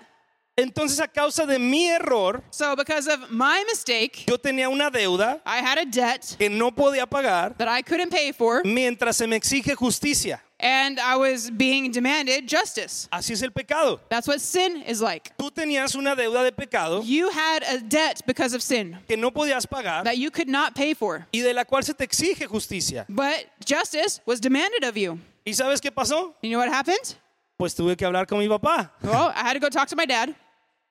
Entonces 0.56 1.00
a 1.00 1.08
causa 1.08 1.46
de 1.46 1.58
mi 1.58 1.88
error, 1.88 2.42
So, 2.50 2.76
because 2.76 3.08
of 3.08 3.30
my 3.30 3.64
mistake, 3.66 4.24
yo 4.26 4.36
tenía 4.36 4.68
una 4.68 4.90
deuda 4.90 5.40
I 5.46 5.58
had 5.62 5.78
a 5.78 5.86
debt 5.86 6.36
que 6.38 6.50
no 6.50 6.70
podía 6.70 7.06
pagar 7.06 7.56
that 7.56 7.68
I 7.68 7.80
couldn't 7.82 8.10
pay 8.10 8.32
for, 8.32 8.60
mientras 8.64 9.16
se 9.16 9.26
me 9.26 9.36
exige 9.36 9.74
justicia. 9.74 10.42
and 10.60 11.00
I 11.00 11.16
was 11.16 11.50
being 11.50 11.90
demanded 11.90 12.46
justice. 12.46 13.08
Así 13.10 13.32
es 13.32 13.42
el 13.42 13.50
pecado. 13.50 13.98
That's 14.10 14.28
what 14.28 14.40
sin 14.40 14.82
is 14.82 15.00
like. 15.00 15.32
Tú 15.38 15.50
tenías 15.50 15.94
una 15.96 16.14
deuda 16.14 16.44
de 16.44 16.52
pecado 16.52 17.02
You 17.02 17.30
had 17.30 17.62
a 17.64 17.78
debt 17.78 18.20
because 18.26 18.52
of 18.54 18.62
sin 18.62 18.98
que 19.08 19.16
no 19.16 19.30
podías 19.30 19.66
pagar 19.66 20.04
that 20.04 20.18
you 20.18 20.30
could 20.30 20.48
not 20.48 20.74
pay 20.74 20.92
for, 20.92 21.26
y 21.32 21.40
de 21.40 21.54
la 21.54 21.64
cual 21.64 21.82
se 21.82 21.94
te 21.94 22.04
exige 22.04 22.46
justicia. 22.46 23.06
but 23.08 23.46
justice 23.64 24.20
was 24.26 24.38
demanded 24.38 24.84
of 24.84 24.98
you. 24.98 25.18
¿Y 25.46 25.52
sabes 25.54 25.80
qué 25.80 25.90
pasó? 25.90 26.34
You 26.42 26.50
know 26.50 26.58
what 26.58 26.68
happened? 26.68 27.16
Pues 27.58 27.74
tuve 27.74 27.96
que 27.96 28.04
hablar 28.04 28.26
con 28.26 28.38
mi 28.38 28.48
papá 28.48 28.90
Well, 29.02 29.32
I 29.34 29.40
had 29.42 29.54
to 29.54 29.60
go 29.60 29.68
talk 29.70 29.88
to 29.88 29.96
my 29.96 30.04
dad. 30.04 30.34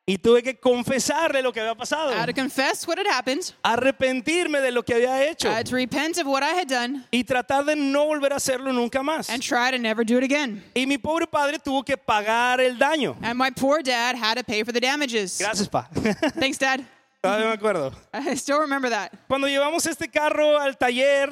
Y 0.05 0.17
tuve 0.17 0.41
que 0.41 0.59
confesarle 0.59 1.41
lo 1.41 1.53
que 1.53 1.61
había 1.61 1.75
pasado, 1.75 2.11
I 2.11 2.15
had 2.15 2.25
to 2.27 2.33
confess 2.33 2.87
what 2.87 2.97
had 2.97 3.07
happened. 3.07 3.53
arrepentirme 3.63 4.59
de 4.59 4.71
lo 4.71 4.83
que 4.83 4.95
había 4.95 5.29
hecho 5.29 5.47
I 5.47 5.53
had 5.59 5.65
to 5.67 5.75
repent 5.75 6.17
of 6.17 6.27
what 6.27 6.43
I 6.43 6.53
had 6.59 6.67
done 6.67 7.05
y 7.11 7.23
tratar 7.23 7.65
de 7.65 7.75
no 7.75 8.05
volver 8.07 8.33
a 8.33 8.37
hacerlo 8.37 8.73
nunca 8.73 9.01
más. 9.03 9.29
and 9.29 9.41
try 9.41 9.69
to 9.71 9.77
never 9.77 10.03
do 10.03 10.17
it 10.17 10.23
again. 10.23 10.63
Y 10.75 10.85
mi 10.85 10.97
pobre 10.97 11.27
padre 11.27 11.59
tuvo 11.59 11.83
que 11.85 11.97
pagar 11.97 12.59
el 12.59 12.77
daño. 12.77 13.15
And 13.21 13.37
my 13.37 13.51
poor 13.51 13.81
dad 13.83 14.15
had 14.15 14.37
to 14.37 14.43
pay 14.43 14.63
for 14.63 14.71
the 14.73 14.81
damages. 14.81 15.37
Gracias, 15.39 15.67
pa. 15.67 15.87
Thanks, 16.39 16.57
Dad. 16.57 16.81
Todavía 17.23 17.49
me 17.49 17.53
acuerdo. 17.53 17.93
I 18.13 18.33
still 18.35 18.59
remember 18.59 18.89
that. 18.89 19.11
Cuando 19.27 19.47
llevamos 19.47 19.85
este 19.85 20.09
carro 20.11 20.57
al 20.59 20.75
taller, 20.75 21.31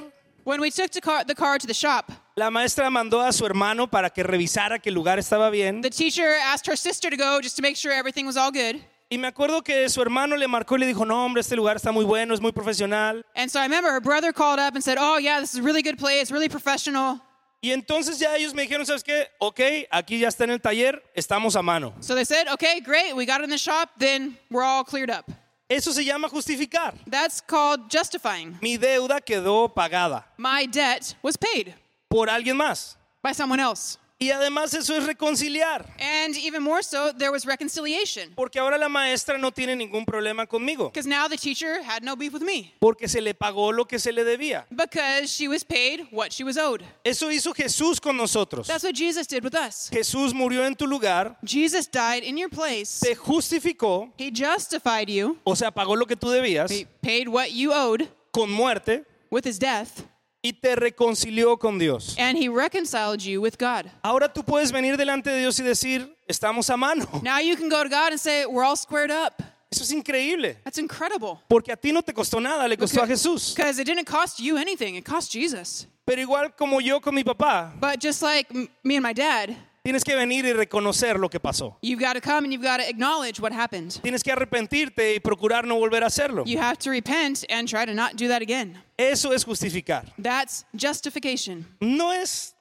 When 0.50 0.62
we 0.62 0.72
took 0.72 0.90
the 0.90 1.00
car, 1.00 1.24
the 1.24 1.36
car 1.36 1.60
to 1.60 1.68
the 1.68 1.76
shop, 1.76 2.12
La 2.36 2.50
maestra 2.50 2.90
mandó 2.90 3.22
a 3.22 3.32
su 3.32 3.46
hermano 3.46 3.86
para 3.86 4.10
que 4.10 4.24
revisara 4.24 4.80
que 4.80 4.90
el 4.90 4.96
lugar 4.96 5.20
estaba 5.20 5.52
bien. 5.52 5.84
The 5.84 5.92
teacher 5.92 6.26
asked 6.42 6.66
her 6.66 6.76
sister 6.76 7.12
to 7.12 7.16
go 7.16 7.40
just 7.40 7.56
to 7.58 7.62
make 7.62 7.78
sure 7.78 7.92
everything 7.92 8.26
was 8.26 8.36
all 8.36 8.50
good. 8.50 8.82
Y 9.12 9.18
me 9.20 9.28
acuerdo 9.28 9.64
que 9.64 9.88
su 9.90 10.02
hermano 10.02 10.36
le 10.36 10.48
marcó 10.48 10.76
y 10.76 10.80
le 10.80 10.88
dijo, 10.88 11.06
no, 11.06 11.24
hombre, 11.24 11.42
este 11.42 11.56
lugar 11.56 11.76
está 11.76 11.92
muy 11.94 12.04
bueno, 12.04 12.34
es 12.34 12.42
muy 12.42 12.52
profesional. 12.52 13.24
And 13.36 13.52
so 13.52 13.60
I 13.60 13.66
remember 13.66 13.92
her 13.92 14.02
brother 14.02 14.34
called 14.34 14.58
up 14.58 14.74
and 14.74 14.84
said, 14.84 14.98
Oh, 15.00 15.20
yeah, 15.20 15.40
this 15.40 15.54
is 15.54 15.60
a 15.60 15.62
really 15.62 15.84
good 15.84 16.00
place, 16.00 16.32
really 16.32 16.50
professional. 16.50 17.22
Y 17.62 17.70
entonces 17.70 18.18
ya 18.18 18.36
ellos 18.36 18.56
me 18.56 18.66
dijeron, 18.66 18.88
¿sabes 18.88 19.04
qué? 19.04 19.28
Ok, 19.40 19.86
aquí 19.92 20.18
ya 20.18 20.30
está 20.30 20.46
en 20.46 20.50
el 20.50 20.60
taller, 20.62 21.00
estamos 21.16 21.56
a 21.58 21.62
mano. 21.62 21.94
So 22.00 22.16
they 22.16 22.26
said, 22.26 22.48
Okay, 22.48 22.80
great, 22.80 23.16
we 23.16 23.28
got 23.28 23.42
it 23.42 23.44
in 23.44 23.52
the 23.52 23.58
shop, 23.60 23.90
then 24.00 24.36
we're 24.50 24.64
all 24.64 24.84
cleared 24.84 25.12
up. 25.12 25.30
Eso 25.70 25.94
se 25.94 26.04
llama 26.04 26.28
justificar. 26.28 26.96
That's 27.08 27.40
called 27.42 27.90
justifying. 27.90 28.58
Mi 28.60 28.76
deuda 28.78 29.22
quedó 29.22 29.72
pagada 29.72 30.26
My 30.38 30.66
debt 30.66 31.16
was 31.22 31.38
paid 31.38 31.76
por 32.10 32.28
alguien 32.28 32.58
más. 32.58 32.96
by 33.22 33.34
someone 33.34 33.60
else. 33.60 33.98
Y 34.22 34.32
además 34.32 34.74
eso 34.74 34.98
es 34.98 35.06
reconciliar. 35.06 35.86
And 35.98 36.36
even 36.36 36.62
more 36.62 36.84
so, 36.84 37.14
there 37.14 37.32
was 37.32 37.46
reconciliation. 37.46 38.34
Porque 38.36 38.60
ahora 38.60 38.78
la 38.78 38.90
maestra 38.90 39.38
no 39.38 39.50
tiene 39.52 39.78
ningún 39.78 40.06
problema 40.06 40.46
conmigo. 40.46 40.90
Because 40.92 41.08
now 41.08 41.30
the 41.30 41.38
teacher 41.38 41.82
had 41.82 42.04
no 42.04 42.18
beef 42.18 42.34
with 42.34 42.42
me. 42.42 42.74
Porque 42.82 43.08
se 43.08 43.22
le 43.22 43.34
pagó 43.34 43.74
lo 43.74 43.86
que 43.86 43.98
se 43.98 44.12
le 44.12 44.26
debía. 44.26 44.66
Because 44.70 45.30
she 45.30 45.48
was 45.48 45.64
paid 45.64 46.06
what 46.12 46.34
she 46.34 46.44
was 46.44 46.58
owed. 46.58 46.84
Eso 47.06 47.28
hizo 47.32 47.54
Jesús 47.54 48.02
con 48.02 48.18
nosotros. 48.18 48.68
That's 48.68 48.84
what 48.84 48.94
Jesus 48.94 49.26
did 49.26 49.42
with 49.42 49.56
us. 49.56 49.90
Jesús 49.90 50.34
murió 50.34 50.66
en 50.66 50.76
tu 50.76 50.86
lugar, 50.86 51.38
Jesus 51.46 51.88
died 51.88 52.24
in 52.24 52.38
your 52.38 52.50
place. 52.50 53.00
te 53.00 53.16
justificó, 53.16 54.12
He 54.18 54.32
justified 54.32 55.10
you. 55.10 55.38
o 55.46 55.56
sea, 55.56 55.72
pagó 55.72 55.96
lo 55.96 56.06
que 56.06 56.18
tú 56.18 56.28
debías 56.30 56.70
He 56.70 56.86
paid 57.02 57.30
what 57.30 57.54
you 57.54 57.72
owed 57.72 58.10
con 58.34 58.52
muerte 58.52 59.06
with 59.32 59.46
his 59.46 59.58
death. 59.58 60.04
Y 60.42 60.54
te 60.54 60.76
reconcilió 60.76 61.58
con 61.58 61.78
Dios. 61.78 62.16
And 62.18 62.38
he 62.38 62.48
reconciled 62.48 63.22
you 63.22 63.42
with 63.42 63.58
God. 63.58 63.90
Ahora 64.04 64.32
tú 64.32 64.44
puedes 64.44 64.72
venir 64.72 64.98
delante 64.98 65.30
de 65.30 65.40
Dios 65.40 65.60
y 65.60 65.64
decir, 65.64 66.16
estamos 66.28 66.70
a 66.70 66.78
mano. 66.78 67.06
Now 67.24 67.40
you 67.40 67.56
can 67.56 67.70
go 67.70 67.84
to 67.84 67.90
God 67.90 68.12
and 68.12 68.20
say, 68.20 68.46
We're 68.46 68.64
all 68.64 68.78
squared 68.78 69.12
up. 69.12 69.42
Eso 69.72 69.84
es 69.84 69.92
increíble. 69.92 70.58
That's 70.64 70.80
incredible. 70.80 71.40
Porque 71.48 71.72
a 71.72 71.76
ti 71.76 71.92
no 71.92 72.02
te 72.02 72.12
costó 72.14 72.42
nada, 72.42 72.68
le 72.68 72.76
costó 72.76 73.04
a 73.04 73.08
Jesús. 73.08 73.54
Because 73.56 73.80
it 73.80 73.86
didn't 73.86 74.06
cost 74.08 74.40
you 74.40 74.58
anything, 74.58 74.96
it 74.96 75.06
cost 75.06 75.32
Jesus. 75.32 75.86
Pero 76.06 76.22
igual 76.22 76.56
como 76.56 76.80
yo 76.80 77.00
con 77.00 77.14
mi 77.14 77.24
papá, 77.24 77.72
But 77.80 78.00
just 78.00 78.24
like 78.24 78.52
me 78.84 78.96
and 78.96 79.04
my 79.04 79.14
dad, 79.14 79.56
tienes 79.90 80.04
que 80.04 80.16
venir 80.16 80.46
y 80.46 80.54
reconocer 80.54 81.20
lo 81.20 81.30
que 81.30 81.40
pasó. 81.40 81.76
you've 81.82 82.00
got 82.00 82.14
to 82.14 82.22
come 82.22 82.44
and 82.46 82.54
you've 82.54 82.62
got 82.62 82.78
to 82.78 82.88
acknowledge 82.88 83.40
what 83.40 83.52
happened. 83.52 84.00
Tienes 84.04 84.22
que 84.24 84.32
arrepentirte 84.32 85.16
y 85.16 85.20
procurar 85.20 85.66
no 85.66 85.80
volver 85.80 86.04
a 86.04 86.06
hacerlo. 86.06 86.44
You 86.46 86.60
have 86.60 86.78
to 86.78 86.92
repent 86.92 87.44
and 87.50 87.68
try 87.68 87.86
to 87.86 87.94
not 87.96 88.16
do 88.16 88.28
that 88.28 88.44
again. 88.44 88.78
Eso 89.00 89.32
es 89.32 89.44
justificar. 89.44 90.06
That's 90.20 90.64
justification. 90.76 91.66
No 91.82 92.12
es 92.12 92.54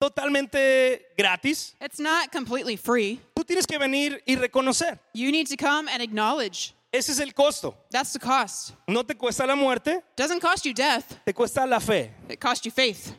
totalmente 0.00 1.02
gratis. 1.16 1.76
It's 1.80 2.00
not 2.00 2.32
completely 2.32 2.76
free. 2.76 3.20
Tú 3.36 3.44
tienes 3.44 3.66
que 3.66 3.78
venir 3.78 4.20
y 4.26 4.34
reconocer. 4.34 4.98
You 5.12 5.30
need 5.30 5.46
to 5.46 5.56
come 5.56 5.88
and 5.88 6.02
acknowledge. 6.02 6.74
Ese 6.92 7.10
es 7.10 7.20
el 7.20 7.32
costo. 7.32 7.76
That's 7.92 8.12
the 8.12 8.18
cost. 8.18 8.72
No 8.88 9.04
te 9.04 9.14
cuesta 9.14 9.46
la 9.46 9.54
muerte, 9.54 10.02
doesn't 10.16 10.40
cost 10.40 10.64
you 10.64 10.74
death, 10.74 11.20
te 11.24 11.32
cuesta 11.32 11.68
la 11.68 11.78
fe. 11.78 12.10
it 12.28 12.40
costs 12.40 12.64
you 12.64 12.72
faith. 12.72 13.14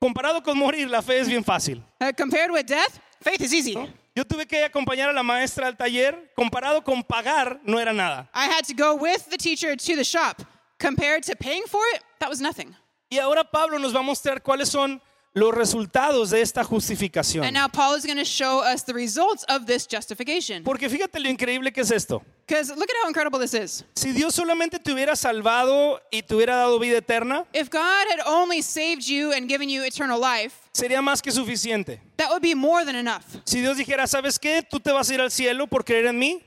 Comparado 0.00 0.42
con 0.42 0.56
morir, 0.56 0.88
la 0.88 1.02
fe 1.02 1.18
es 1.18 1.28
bien 1.28 1.42
fácil. 1.42 1.82
Uh, 2.00 2.12
compared 2.16 2.50
with 2.50 2.66
death, 2.66 3.00
faith 3.20 3.40
is 3.40 3.52
easy. 3.52 3.74
Yo 4.14 4.24
tuve 4.24 4.46
que 4.46 4.64
acompañar 4.64 5.08
a 5.08 5.12
la 5.12 5.22
maestra 5.22 5.66
al 5.66 5.76
taller. 5.76 6.32
Comparado 6.36 6.82
con 6.84 7.02
pagar, 7.02 7.60
no 7.64 7.78
era 7.78 7.92
nada. 7.92 8.28
I 8.34 8.46
had 8.46 8.64
to 8.66 8.74
go 8.74 8.94
with 8.94 9.28
the 9.30 9.36
teacher 9.36 9.76
to 9.76 9.96
the 9.96 10.04
shop. 10.04 10.42
Compared 10.78 11.24
to 11.24 11.34
paying 11.34 11.64
for 11.66 11.80
it, 11.94 12.02
that 12.20 12.28
was 12.28 12.40
nothing. 12.40 12.74
Y 13.10 13.18
ahora 13.18 13.42
Pablo 13.44 13.78
nos 13.78 13.92
va 13.92 14.00
a 14.00 14.02
mostrar 14.02 14.42
cuáles 14.42 14.68
son 14.68 15.00
los 15.34 15.54
resultados 15.54 16.30
de 16.30 16.42
esta 16.42 16.62
justificación. 16.62 17.44
And 17.44 17.54
now 17.54 17.68
Paul 17.68 17.96
is 17.96 18.04
going 18.04 18.18
to 18.18 18.24
show 18.24 18.60
us 18.60 18.84
the 18.84 18.94
results 18.94 19.44
of 19.48 19.66
this 19.66 19.86
justification. 19.86 20.62
Porque 20.62 20.88
fíjate 20.88 21.18
lo 21.18 21.28
increíble 21.28 21.72
que 21.72 21.80
es 21.80 21.90
esto. 21.90 22.22
Because 22.48 22.70
look 22.70 22.88
at 22.88 22.96
how 23.02 23.08
incredible 23.08 23.38
this 23.38 23.52
is. 23.52 23.84
Si 23.94 24.12
Dios 24.12 24.34
solamente 24.34 24.82
te 24.82 24.90
hubiera 24.92 25.14
salvado 25.16 26.00
y 26.10 26.22
te 26.22 26.34
hubiera 26.34 26.56
dado 26.56 26.78
vida 26.78 26.96
eterna, 26.96 27.44
If 27.52 27.68
God 27.70 28.06
had 28.10 28.20
only 28.26 28.62
saved 28.62 29.06
you 29.06 29.32
and 29.32 29.48
given 29.48 29.68
you 29.68 29.82
eternal 29.84 30.18
life, 30.18 30.54
sería 30.72 31.02
más 31.02 31.20
que 31.22 31.30
suficiente. 31.30 32.00
that 32.16 32.30
would 32.30 32.40
be 32.40 32.54
more 32.54 32.84
than 32.86 32.96
enough. 32.96 33.24
Si 33.44 33.60
Dios 33.60 33.76
dijera, 33.76 34.06
¿sabes 34.06 34.38
qué? 34.38 34.62
Tú 34.62 34.80
te 34.80 34.90
vas 34.92 35.10
a 35.10 35.14
ir 35.14 35.20
al 35.20 35.30
cielo 35.30 35.66
por 35.66 35.84
creer 35.84 36.06
en 36.06 36.18
mí, 36.18 36.42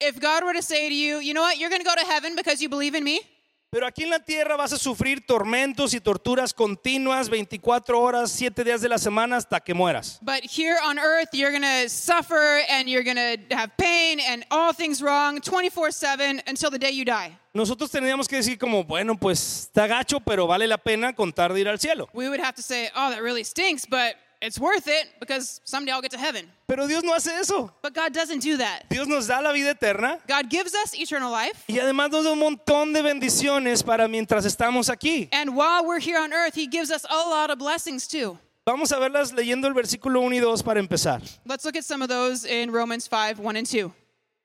If 0.00 0.20
God 0.20 0.44
were 0.44 0.52
to 0.52 0.62
say 0.62 0.88
to 0.88 0.94
you, 0.94 1.18
you 1.20 1.32
know 1.34 1.40
what, 1.42 1.58
you're 1.58 1.70
going 1.70 1.82
to 1.82 1.88
go 1.88 1.94
to 1.94 2.06
heaven 2.06 2.36
because 2.36 2.60
you 2.62 2.68
believe 2.68 2.94
in 2.94 3.02
me, 3.02 3.20
pero 3.70 3.86
aquí 3.86 4.04
en 4.04 4.10
la 4.10 4.18
tierra 4.20 4.56
vas 4.56 4.72
a 4.72 4.78
sufrir 4.78 5.26
tormentos 5.26 5.92
y 5.92 6.00
torturas 6.00 6.54
continuas 6.54 7.28
24 7.28 8.00
horas, 8.00 8.30
7 8.32 8.64
días 8.64 8.80
de 8.80 8.88
la 8.88 8.96
semana 8.98 9.36
hasta 9.36 9.60
que 9.60 9.74
mueras. 9.74 10.18
but 10.22 10.40
here 10.42 10.76
on 10.84 10.98
earth, 10.98 11.28
you're 11.34 11.50
going 11.50 11.62
to 11.62 11.88
suffer 11.88 12.62
and 12.70 12.88
you're 12.88 13.04
going 13.04 13.16
to 13.16 13.54
have 13.54 13.70
pain 13.76 14.20
and 14.20 14.44
all 14.50 14.72
things 14.72 15.02
wrong 15.02 15.40
24 15.40 15.90
7 15.90 16.40
until 16.46 16.70
the 16.70 16.78
day 16.78 16.90
you 16.90 17.04
die. 17.04 17.36
Nosotros 17.54 17.90
tendríamos 17.90 18.28
que 18.28 18.36
decir 18.36 18.56
como, 18.58 18.84
bueno, 18.84 19.16
pues 19.18 19.68
está 19.68 19.86
gacho, 19.86 20.20
pero 20.20 20.46
vale 20.46 20.66
la 20.66 20.78
pena 20.78 21.12
contar 21.12 21.52
de 21.52 21.60
ir 21.60 21.68
al 21.68 21.78
cielo. 21.78 22.08
We 22.14 22.28
would 22.28 22.40
have 22.40 22.54
to 22.54 22.62
say, 22.62 22.88
oh, 22.94 23.10
that 23.10 23.22
really 23.22 23.42
stinks, 23.44 23.84
but 23.84 24.14
it's 24.40 24.58
worth 24.58 24.86
it 24.86 25.08
because 25.20 25.60
someday 25.64 25.92
I'll 25.92 26.00
get 26.02 26.12
to 26.12 26.18
heaven. 26.18 26.46
Pero 26.66 26.86
Dios 26.86 27.02
no 27.02 27.14
hace 27.14 27.28
eso. 27.28 27.72
But 27.82 27.94
God 27.94 28.12
doesn't 28.12 28.40
do 28.42 28.56
that. 28.58 28.88
Dios 28.88 29.06
nos 29.06 29.26
da 29.26 29.40
la 29.40 29.52
vida 29.52 29.70
eterna 29.70 30.18
God 30.26 30.48
gives 30.50 30.74
us 30.74 30.94
eternal 30.94 31.30
life. 31.30 31.64
y 31.68 31.78
además 31.78 32.10
nos 32.10 32.24
da 32.24 32.32
un 32.32 32.38
montón 32.38 32.92
de 32.92 33.02
bendiciones 33.02 33.82
para 33.84 34.06
mientras 34.08 34.44
estamos 34.44 34.88
aquí. 34.88 35.28
And 35.32 35.56
while 35.56 35.84
we're 35.86 36.00
here 36.00 36.18
on 36.18 36.32
earth, 36.32 36.54
He 36.54 36.66
gives 36.66 36.90
us 36.90 37.04
a 37.08 37.16
lot 37.28 37.50
of 37.50 37.58
blessings 37.58 38.06
too. 38.06 38.38
Vamos 38.66 38.92
a 38.92 38.98
verlas 38.98 39.32
leyendo 39.32 39.66
el 39.66 39.72
versículo 39.74 40.20
1 40.20 40.34
y 40.36 40.40
2 40.40 40.62
para 40.62 40.78
empezar. 40.78 41.22
Let's 41.46 41.64
look 41.64 41.76
at 41.76 41.84
some 41.84 42.02
of 42.02 42.08
those 42.10 42.44
in 42.44 42.70
Romans 42.70 43.08
5 43.08 43.38
1 43.38 43.56
and 43.56 43.66
2. 43.66 43.90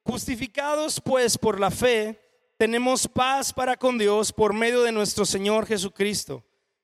Justificados 0.05 0.99
pues 1.01 1.37
por 1.37 1.59
la 1.59 1.69
fe, 1.69 2.17
tenemos 2.57 3.07
paz 3.07 3.51
para 3.51 3.75
con 3.75 3.97
Dios 3.97 4.31
por 4.31 4.53
medio 4.53 4.81
de 4.83 4.91
nuestro 4.91 5.25
Señor 5.25 5.65
Jesucristo, 5.65 6.43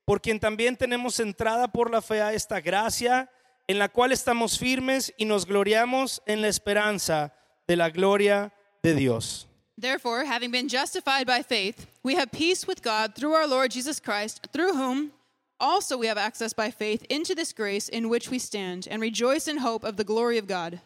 por 0.10 0.22
quien 0.22 0.40
también 0.40 0.76
tenemos 0.76 1.20
entrada 1.20 1.68
por 1.68 1.92
la 1.92 2.02
fe 2.02 2.20
a 2.20 2.34
esta 2.34 2.60
gracia, 2.60 3.30
en 3.68 3.78
la 3.78 3.90
cual 3.90 4.12
estamos 4.12 4.58
firmes 4.58 5.14
y 5.18 5.26
nos 5.26 5.46
gloriamos 5.46 6.20
en 6.26 6.42
la 6.42 6.48
esperanza 6.48 7.32
de 7.68 7.76
la 7.76 7.92
gloria 7.92 8.52
de 8.82 8.96
Dios. 8.96 9.48
Therefore, 9.78 10.26
having 10.26 10.50
been 10.50 10.68
justified 10.68 11.28
by 11.28 11.44
faith, 11.44 11.86
we 12.02 12.16
have 12.16 12.32
peace 12.32 12.66
with 12.66 12.82
God 12.82 13.14
through 13.14 13.36
our 13.36 13.46
Lord 13.46 13.70
Jesus 13.70 14.00
Christ, 14.00 14.48
through 14.52 14.74
whom 14.74 15.12
also 15.60 15.96
we 15.96 16.08
have 16.08 16.18
access 16.18 16.54
by 16.54 16.72
faith 16.72 17.06
into 17.08 17.36
this 17.36 17.54
grace 17.54 17.88
in 17.88 18.10
which 18.10 18.32
we 18.32 18.40
stand, 18.40 18.88
and 18.90 19.04
rejoice 19.04 19.48
in 19.48 19.58
hope 19.58 19.84
of 19.84 19.96
the 19.96 20.04
glory 20.04 20.40
of 20.40 20.48
God. 20.48 20.82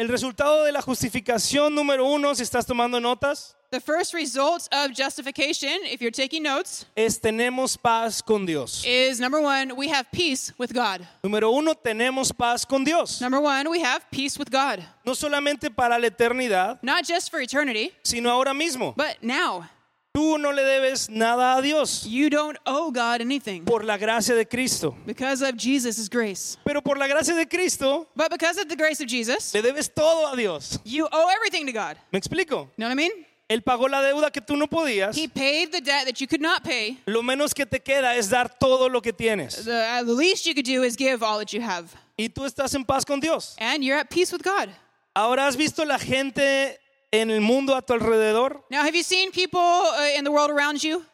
El 0.00 0.08
resultado 0.08 0.64
de 0.64 0.72
la 0.72 0.80
justificación 0.80 1.74
número 1.74 2.06
uno, 2.06 2.34
si 2.34 2.42
estás 2.42 2.64
tomando 2.64 2.98
notas, 3.00 3.54
The 3.70 3.80
first 3.82 4.14
result 4.14 4.66
of 4.72 4.92
justification, 4.96 5.68
if 5.84 6.00
you're 6.00 6.10
taking 6.10 6.42
notes, 6.42 6.86
es 6.96 7.20
tenemos 7.20 7.76
paz 7.76 8.22
con 8.22 8.46
Dios. 8.46 8.82
is 8.86 9.20
number 9.20 9.38
one, 9.42 9.76
we 9.76 9.88
have 9.90 10.06
peace 10.10 10.54
with 10.58 10.72
God. 10.72 11.06
Número 11.22 11.50
uno, 11.52 11.74
tenemos 11.74 12.32
paz 12.32 12.64
con 12.64 12.82
Dios. 12.82 13.20
Number 13.20 13.40
one, 13.42 13.68
we 13.68 13.80
have 13.82 14.00
peace 14.10 14.38
with 14.38 14.50
God. 14.50 14.82
No 15.04 15.12
solamente 15.12 15.68
para 15.70 15.98
la 15.98 16.06
eternidad, 16.06 16.78
Not 16.82 17.04
just 17.06 17.30
for 17.30 17.38
eternity, 17.42 17.92
sino 18.02 18.30
ahora 18.30 18.54
mismo. 18.54 18.94
but 18.96 19.18
now. 19.22 19.68
Tú 20.12 20.38
no 20.38 20.50
le 20.50 20.62
debes 20.64 21.08
nada 21.08 21.56
a 21.56 21.62
Dios 21.62 22.04
You 22.04 22.30
don't 22.30 22.58
owe 22.66 22.90
God 22.90 23.20
anything 23.20 23.64
por 23.64 23.84
la 23.84 23.96
gracia 23.96 24.34
de 24.34 24.44
Cristo. 24.44 24.96
because 25.06 25.40
of 25.40 25.56
Jesus' 25.56 26.08
grace. 26.08 26.56
Pero 26.64 26.80
por 26.82 26.96
la 26.98 27.06
gracia 27.06 27.34
de 27.34 27.46
Cristo 27.46 28.08
But 28.16 28.30
because 28.30 28.58
of 28.58 28.68
the 28.68 28.74
grace 28.76 29.00
of 29.00 29.06
Jesus, 29.08 29.54
le 29.54 29.62
debes 29.62 29.88
todo 29.94 30.32
a 30.32 30.36
Dios. 30.36 30.80
you 30.84 31.06
owe 31.12 31.28
everything 31.30 31.64
to 31.66 31.72
God. 31.72 31.96
¿Me 32.12 32.18
explico? 32.18 32.68
You 32.76 32.78
know 32.78 32.86
what 32.88 32.92
I 32.92 32.94
mean? 32.96 33.12
Él 33.48 33.62
pagó 33.62 33.88
la 33.88 34.00
deuda 34.02 34.32
que 34.32 34.40
tú 34.40 34.56
no 34.56 34.66
podías. 34.66 35.16
He 35.16 35.28
paid 35.28 35.70
the 35.72 35.80
debt 35.80 36.06
that 36.06 36.20
you 36.20 36.26
could 36.26 36.40
not 36.40 36.62
pay. 36.64 36.98
Lo 37.06 37.22
menos 37.22 37.52
que 37.54 37.64
te 37.66 37.78
queda 37.80 38.16
es 38.16 38.28
dar 38.30 38.48
todo 38.58 38.88
lo 38.88 39.00
que 39.00 39.12
tienes. 39.12 39.64
The, 39.64 40.00
uh, 40.00 40.04
the 40.04 40.12
least 40.12 40.44
you 40.46 40.54
could 40.54 40.66
do 40.66 40.82
is 40.84 40.96
give 40.96 41.22
all 41.22 41.38
that 41.38 41.52
you 41.52 41.60
have. 41.60 41.86
Y 42.16 42.28
tú 42.28 42.44
estás 42.44 42.74
en 42.74 42.84
paz 42.84 43.04
con 43.04 43.20
Dios. 43.20 43.54
And 43.58 43.82
you're 43.84 43.96
at 43.98 44.08
peace 44.10 44.32
with 44.32 44.42
God. 44.42 44.68
Ahora 45.16 45.46
has 45.46 45.56
visto 45.56 45.84
la 45.84 45.98
gente 45.98 46.78
en 47.12 47.30
el 47.30 47.40
mundo 47.40 47.74
a 47.74 47.82
tu 47.82 47.92
alrededor. 47.92 48.62
Now, 48.70 48.82
have 48.82 48.94
you 48.94 49.02
seen 49.02 49.30
people 49.30 49.60
uh, 49.60 50.16
in 50.16 50.24
the 50.24 50.30
world 50.30 50.50
around 50.50 50.82
you? 50.82 51.04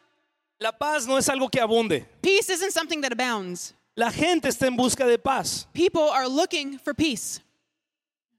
La 0.59 0.71
paz 0.71 1.07
no 1.07 1.17
es 1.17 1.27
algo 1.29 1.51
que 1.51 1.61
abunde. 1.61 2.05
Peace 2.21 2.49
isn't 2.49 2.71
something 2.71 3.01
that 3.01 3.11
abounds. 3.11 3.73
La 3.95 4.11
gente 4.11 4.47
está 4.47 4.67
en 4.67 4.75
busca 4.75 5.05
de 5.07 5.17
paz. 5.17 5.67
People 5.73 6.09
are 6.09 6.27
looking 6.27 6.77
for 6.79 6.93
peace. 6.93 7.39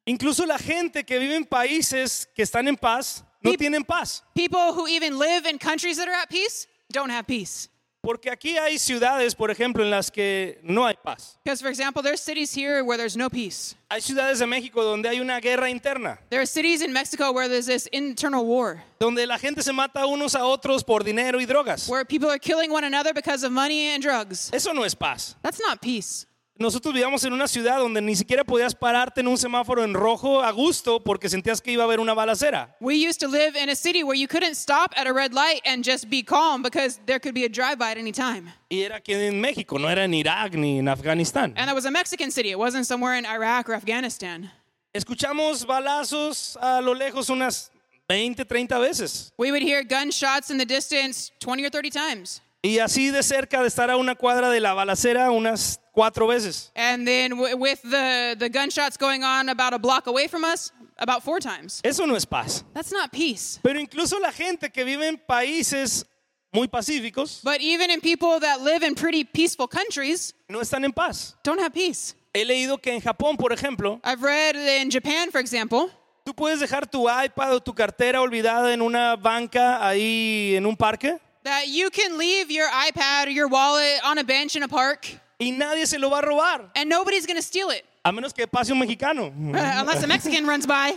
Incluso 0.06 0.46
la 0.46 0.58
gente 0.58 1.04
que 1.04 1.18
vive 1.18 1.36
en 1.36 1.44
países 1.44 2.26
que 2.34 2.42
están 2.42 2.66
en 2.68 2.76
paz 2.76 3.22
no 3.42 3.52
tienen 3.54 3.84
paz. 3.84 4.22
People 4.34 4.72
who 4.72 4.86
even 4.86 5.18
live 5.18 5.46
in 5.46 5.58
countries 5.58 5.98
that 5.98 6.08
are 6.08 6.14
at 6.14 6.30
peace 6.30 6.66
don't 6.90 7.10
have 7.10 7.26
peace. 7.26 7.68
Porque 8.00 8.30
aquí 8.30 8.56
hay 8.56 8.78
ciudades, 8.78 9.34
por 9.34 9.50
ejemplo, 9.50 9.82
en 9.82 9.90
las 9.90 10.08
que 10.10 10.60
no 10.62 10.86
hay 10.86 10.94
paz. 11.02 11.36
Because, 11.44 11.60
for 11.60 11.68
example, 11.68 12.00
there's 12.00 12.20
cities 12.20 12.54
here 12.54 12.84
where 12.84 12.96
there's 12.96 13.16
no 13.16 13.28
peace. 13.28 13.74
Hay 13.90 14.00
ciudades 14.00 14.38
de 14.38 14.46
México 14.46 14.84
donde 14.84 15.08
hay 15.08 15.18
una 15.20 15.40
guerra 15.40 15.68
interna, 15.68 16.18
There 16.30 16.40
are 16.40 16.46
cities 16.46 16.80
in 16.80 16.92
Mexico 16.92 17.32
where 17.32 17.48
there's 17.48 17.66
this 17.66 17.86
internal 17.92 18.46
war, 18.46 18.84
donde 19.00 19.26
la 19.26 19.36
gente 19.36 19.62
se 19.62 19.72
mata 19.72 20.06
unos 20.06 20.36
a 20.36 20.44
otros 20.44 20.84
por 20.84 21.00
dinero 21.02 21.40
y 21.40 21.44
drogas. 21.46 21.88
where 21.88 22.04
people 22.04 22.30
are 22.30 22.38
killing 22.38 22.70
one 22.70 22.84
another 22.84 23.12
because 23.12 23.42
of 23.42 23.50
money 23.50 23.88
and 23.88 24.00
drugs. 24.02 24.48
Eso 24.52 24.72
no 24.72 24.84
es 24.84 24.94
paz. 24.94 25.34
That's 25.42 25.58
not 25.60 25.80
peace. 25.82 26.24
Nosotros 26.60 26.92
vivíamos 26.92 27.22
en 27.22 27.32
una 27.32 27.46
ciudad 27.46 27.78
donde 27.78 28.02
ni 28.02 28.16
siquiera 28.16 28.42
podías 28.42 28.74
pararte 28.74 29.20
en 29.20 29.28
un 29.28 29.38
semáforo 29.38 29.84
en 29.84 29.94
rojo 29.94 30.42
a 30.42 30.50
gusto 30.50 30.98
porque 30.98 31.28
sentías 31.28 31.60
que 31.60 31.70
iba 31.70 31.84
a 31.84 31.86
haber 31.86 32.00
una 32.00 32.14
balacera. 32.14 32.74
We 32.80 32.94
used 32.96 33.20
to 33.20 33.28
live 33.28 33.56
in 33.56 33.68
a 33.68 33.76
city 33.76 34.02
where 34.02 34.18
you 34.18 34.26
couldn't 34.26 34.56
stop 34.56 34.92
at 34.96 35.06
a 35.06 35.12
red 35.12 35.32
light 35.32 35.60
and 35.64 35.84
just 35.84 36.10
be 36.10 36.20
calm 36.20 36.60
because 36.60 36.98
there 37.06 37.20
could 37.20 37.32
be 37.32 37.44
a 37.44 37.48
drive-by 37.48 37.92
at 37.92 37.96
any 37.96 38.10
time. 38.10 38.52
Y 38.70 38.82
era 38.82 38.96
aquí 38.96 39.12
en 39.14 39.40
México, 39.40 39.78
no 39.78 39.88
era 39.88 40.02
en 40.02 40.14
Irak 40.14 40.54
ni 40.54 40.80
en 40.80 40.88
Afganistán. 40.88 41.54
And 41.56 41.68
that 41.68 41.76
was 41.76 41.84
a 41.84 41.92
Mexican 41.92 42.32
city. 42.32 42.50
It 42.50 42.58
wasn't 42.58 42.86
somewhere 42.86 43.16
in 43.16 43.24
Iraq 43.24 43.68
or 43.68 43.74
Afghanistan. 43.74 44.50
Escuchamos 44.92 45.64
balazos 45.64 46.56
a 46.60 46.80
lo 46.80 46.92
lejos 46.92 47.30
unas 47.30 47.70
20, 48.08 48.44
30 48.44 48.80
veces. 48.80 49.32
We 49.38 49.52
would 49.52 49.62
hear 49.62 49.84
gunshots 49.84 50.50
in 50.50 50.58
the 50.58 50.66
distance 50.66 51.30
20 51.38 51.64
or 51.64 51.70
30 51.70 51.90
times. 51.90 52.40
Y 52.62 52.80
así 52.80 53.10
de 53.12 53.22
cerca 53.22 53.62
de 53.62 53.68
estar 53.68 53.88
a 53.88 53.96
una 53.96 54.16
cuadra 54.16 54.50
de 54.50 54.58
la 54.58 54.74
balacera 54.74 55.30
unas 55.30 55.78
cuatro 55.98 56.28
veces. 56.28 56.70
And 56.76 57.04
then 57.06 57.30
w- 57.32 57.56
with 57.56 57.82
the, 57.82 58.36
the 58.38 58.48
gunshots 58.48 58.96
going 58.96 59.24
on 59.24 59.48
about 59.48 59.72
a 59.74 59.78
block 59.78 60.06
away 60.06 60.28
from 60.28 60.44
us, 60.44 60.70
about 60.98 61.24
four 61.24 61.40
times. 61.40 61.80
Eso 61.84 62.06
no 62.06 62.14
es 62.14 62.24
paz. 62.24 62.62
That's 62.74 62.92
not 62.92 63.10
peace. 63.10 63.58
Pero 63.62 63.80
incluso 63.80 64.18
la 64.20 64.30
gente 64.30 64.70
que 64.70 64.84
vive 64.84 65.08
en 65.08 65.18
países 65.18 66.04
muy 66.52 66.68
pacíficos 66.68 67.42
But 67.42 67.60
even 67.60 67.90
in 67.90 68.00
people 68.00 68.38
that 68.40 68.60
live 68.62 68.82
in 68.82 68.94
pretty 68.94 69.24
peaceful 69.24 69.66
countries, 69.68 70.34
no 70.48 70.60
están 70.60 70.84
en 70.84 70.92
paz. 70.92 71.34
don't 71.42 71.60
have 71.60 71.72
peace. 71.74 72.14
He 72.32 72.44
leído 72.44 72.80
que 72.80 72.92
en 72.92 73.00
Japón, 73.00 73.36
por 73.36 73.50
ejemplo, 73.52 74.00
I've 74.04 74.22
read 74.22 74.54
in 74.54 74.90
Japan, 74.90 75.30
for 75.32 75.40
example, 75.40 75.90
tú 76.24 76.34
puedes 76.34 76.60
dejar 76.60 76.86
tu 76.90 77.08
iPad 77.08 77.54
o 77.54 77.60
tu 77.60 77.72
cartera 77.74 78.20
olvidada 78.20 78.72
en 78.72 78.82
una 78.82 79.16
banca 79.16 79.84
ahí 79.86 80.54
en 80.54 80.64
un 80.66 80.76
parque 80.76 81.18
that 81.44 81.68
you 81.68 81.88
can 81.90 82.18
leave 82.18 82.50
your 82.50 82.68
iPad 82.68 83.28
or 83.28 83.30
your 83.30 83.48
wallet 83.48 83.98
on 84.04 84.18
a 84.18 84.24
bench 84.24 84.54
in 84.56 84.62
a 84.62 84.68
park 84.68 85.08
y 85.38 85.52
nadie 85.52 85.86
se 85.86 85.98
lo 85.98 86.10
va 86.10 86.18
a 86.18 86.22
robar, 86.22 86.70
and 86.74 86.88
nobody's 86.88 87.26
going 87.26 87.36
to 87.36 87.42
steal 87.42 87.70
it 87.70 87.84
a 88.04 88.12
menos 88.12 88.32
que 88.32 88.46
pase 88.46 88.72
un 88.72 88.78
mexicano. 88.78 89.26
unless 89.36 90.02
a 90.02 90.06
Mexican 90.06 90.46
runs 90.46 90.66
by. 90.66 90.96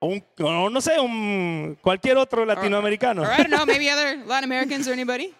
O 0.00 0.10
un- 0.10 0.22
o 0.38 0.70
no 0.70 0.80
sé, 0.80 0.98
un, 1.00 1.76
cualquier 1.82 2.16
otro 2.16 2.44
latinoamericano. 2.44 3.22
Or 3.22 3.32
I 3.32 3.38
don't 3.38 3.50
know, 3.50 3.66
maybe 3.66 3.90
other 3.90 4.24
Latin 4.24 4.44
Americans 4.44 4.86
or 4.86 4.92
anybody. 4.92 5.34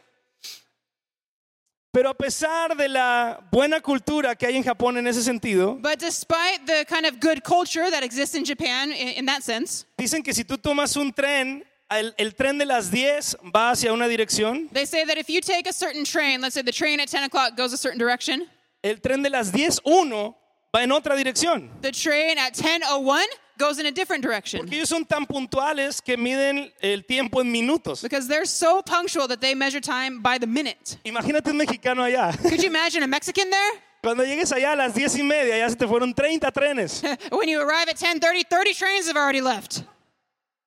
Pero 1.93 2.11
a 2.11 2.15
pesar 2.15 2.77
de 2.77 2.87
la 2.89 3.41
buena 3.51 3.81
cultura 3.81 4.37
que 4.37 4.47
hay 4.47 4.57
en 4.57 4.63
Japón 4.63 4.99
en 4.99 5.07
ese 5.07 5.23
sentido, 5.23 5.79
But 5.81 5.99
despite 5.99 6.67
the 6.67 6.85
kind 6.85 7.07
of 7.07 7.19
good 7.19 7.43
culture 7.43 7.91
that 7.91 8.03
exists 8.03 8.35
in 8.35 8.45
Japan 8.45 8.93
in, 8.93 9.09
in 9.17 9.27
that 9.27 9.43
sense, 9.43 9.87
dicen 9.97 10.23
que 10.23 10.35
si 10.35 10.45
tú 10.45 10.59
tomas 10.59 10.97
un 10.97 11.13
tren, 11.13 11.65
el, 11.91 12.15
el 12.19 12.35
tren 12.35 12.59
de 12.59 12.67
las 12.67 12.91
10 12.91 13.37
va 13.55 13.71
hacia 13.71 13.93
una 13.93 14.07
dirección, 14.09 14.69
they 14.73 14.85
say 14.87 15.05
that 15.05 15.17
if 15.19 15.29
you 15.29 15.41
take 15.41 15.67
a 15.69 15.73
certain 15.73 16.05
train, 16.05 16.41
let's 16.41 16.55
say 16.55 16.63
the 16.63 16.73
train 16.73 17.01
at 17.01 17.09
10 17.09 17.25
o'clock 17.25 17.57
goes 17.57 17.73
a 17.73 17.77
certain 17.77 17.99
direction, 17.99 18.47
el 18.83 18.97
tren 19.01 19.23
de 19.23 19.31
las 19.31 19.51
10, 19.53 19.81
uno 19.85 20.37
va 20.75 20.83
en 20.83 20.91
otra 20.91 21.17
dirección. 21.17 21.71
the 21.81 21.91
train 21.93 22.39
at 22.39 22.55
10.01 22.55 23.25
goes 23.59 23.79
in 23.81 23.87
a 23.87 23.91
different 23.91 24.23
direction. 24.23 24.61
Porque 24.61 24.77
ellos 24.77 24.89
son 24.89 25.05
tan 25.05 25.27
puntuales 25.27 26.01
que 26.01 26.17
miden 26.17 26.71
el 26.81 27.05
tiempo 27.05 27.41
en 27.41 27.51
minutos. 27.51 28.03
Because 28.03 28.29
they're 28.29 28.47
so 28.47 28.83
punctual 28.83 29.27
that 29.27 29.41
they 29.41 29.55
measure 29.55 29.81
time 29.81 30.21
by 30.23 30.39
the 30.39 30.47
minute. 30.47 30.97
Imagínate 31.05 31.49
un 31.49 31.57
mexicano 31.57 32.05
allá. 32.05 32.37
Could 32.43 32.63
you 32.63 32.69
imagine 32.69 33.03
a 33.03 33.09
Mexican 33.09 33.51
there? 33.51 33.73
Cuando 34.01 34.23
llegues 34.25 34.53
allá 34.53 34.75
a 34.75 34.77
las 34.77 34.95
10 34.95 35.19
y 35.19 35.23
media, 35.23 35.59
ya 35.59 35.69
se 35.69 35.75
te 35.75 35.87
fueron 35.89 36.15
30 36.15 36.53
trenes. 36.53 37.03
When 37.33 37.49
you 37.49 37.61
arrive 37.61 37.89
at 37.89 37.97
10:30, 37.97 38.49
30 38.49 38.75
trains 38.75 39.09
have 39.09 39.17
already 39.17 39.41
left. 39.41 39.83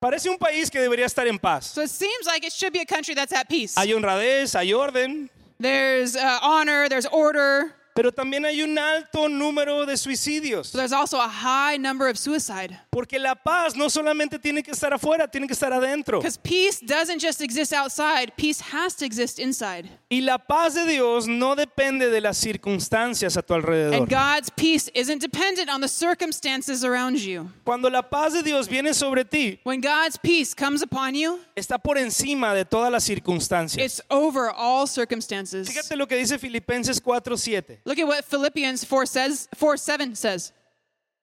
Parece 0.02 0.30
un 0.32 0.38
país 0.40 0.72
que 0.72 0.80
debería 0.80 1.06
estar 1.06 1.28
en 1.28 1.38
paz. 1.38 1.68
So 1.68 1.84
it 1.84 1.90
seems 1.92 2.26
like 2.26 2.44
it 2.44 2.52
should 2.52 2.74
be 2.74 2.80
a 2.80 2.86
country 2.86 3.14
that's 3.14 3.32
at 3.32 3.48
peace. 3.48 3.76
Hay 3.78 3.94
honradez, 3.94 4.56
hay 4.56 4.74
orden, 4.74 5.30
There's 5.60 6.16
uh, 6.16 6.40
honor, 6.42 6.90
there's 6.90 7.06
order, 7.06 7.72
pero 7.94 8.12
también 8.12 8.46
hay 8.46 8.62
un 8.62 8.78
alto 8.78 9.28
número 9.28 9.86
de 9.86 9.98
suicidios. 9.98 10.72
there's 10.72 10.94
also 10.94 11.18
a 11.20 11.28
high 11.28 11.78
number 11.78 12.08
of 12.08 12.18
suicide. 12.18 12.78
Porque 12.90 13.20
la 13.20 13.36
paz 13.36 13.76
no 13.76 13.90
solamente 13.90 14.40
tiene 14.40 14.64
que 14.64 14.72
estar 14.72 14.94
afuera, 14.94 15.28
tiene 15.28 15.48
que 15.48 15.54
estar 15.54 15.72
adentro. 15.74 16.20
Because 16.20 16.38
peace 16.38 16.80
doesn't 16.80 17.20
just 17.20 17.42
exist 17.42 17.74
outside, 17.74 18.32
peace 18.38 18.62
has 18.62 18.96
to 18.96 19.06
exist 19.06 19.40
inside. 19.40 19.90
Y 20.10 20.22
la 20.22 20.38
paz 20.38 20.74
de 20.74 20.86
Dios 20.86 21.28
no 21.28 21.56
depende 21.56 22.10
de 22.10 22.22
las 22.22 22.38
circunstancias 22.38 23.38
a 23.38 23.42
tu 23.42 23.54
alrededor. 23.54 23.96
And 23.96 24.10
God's 24.10 24.50
peace 24.50 24.90
isn't 24.94 25.20
dependent 25.22 25.70
on 25.70 25.82
the 25.82 25.88
circumstances 25.88 26.84
around 26.84 27.18
you. 27.18 27.50
Cuando 27.64 27.90
la 27.90 28.02
paz 28.02 28.34
de 28.34 28.44
Dios 28.44 28.68
viene 28.68 28.94
sobre 28.94 29.26
ti, 29.26 29.60
When 29.64 29.82
God's 29.82 30.18
peace 30.18 30.54
comes 30.54 30.82
upon 30.82 31.14
you, 31.16 31.40
está 31.56 31.78
por 31.78 31.98
encima 31.98 32.54
de 32.54 32.66
todas 32.66 32.92
las 32.92 33.04
circunstancias. 33.04 33.84
it's 33.84 34.02
over 34.10 34.50
all 34.56 34.88
circumstances. 34.88 35.68
Fíjate 35.68 35.96
lo 35.96 36.08
que 36.08 36.16
dice 36.16 36.38
Filipenses 36.38 37.02
4:7. 37.02 37.81
Look 37.86 38.00
at 38.00 38.08
what 38.08 38.26
Philippians 38.26 38.84
4 38.84 39.06
says, 39.06 39.48
4 39.56 39.78
7 39.78 40.16
says. 40.16 40.54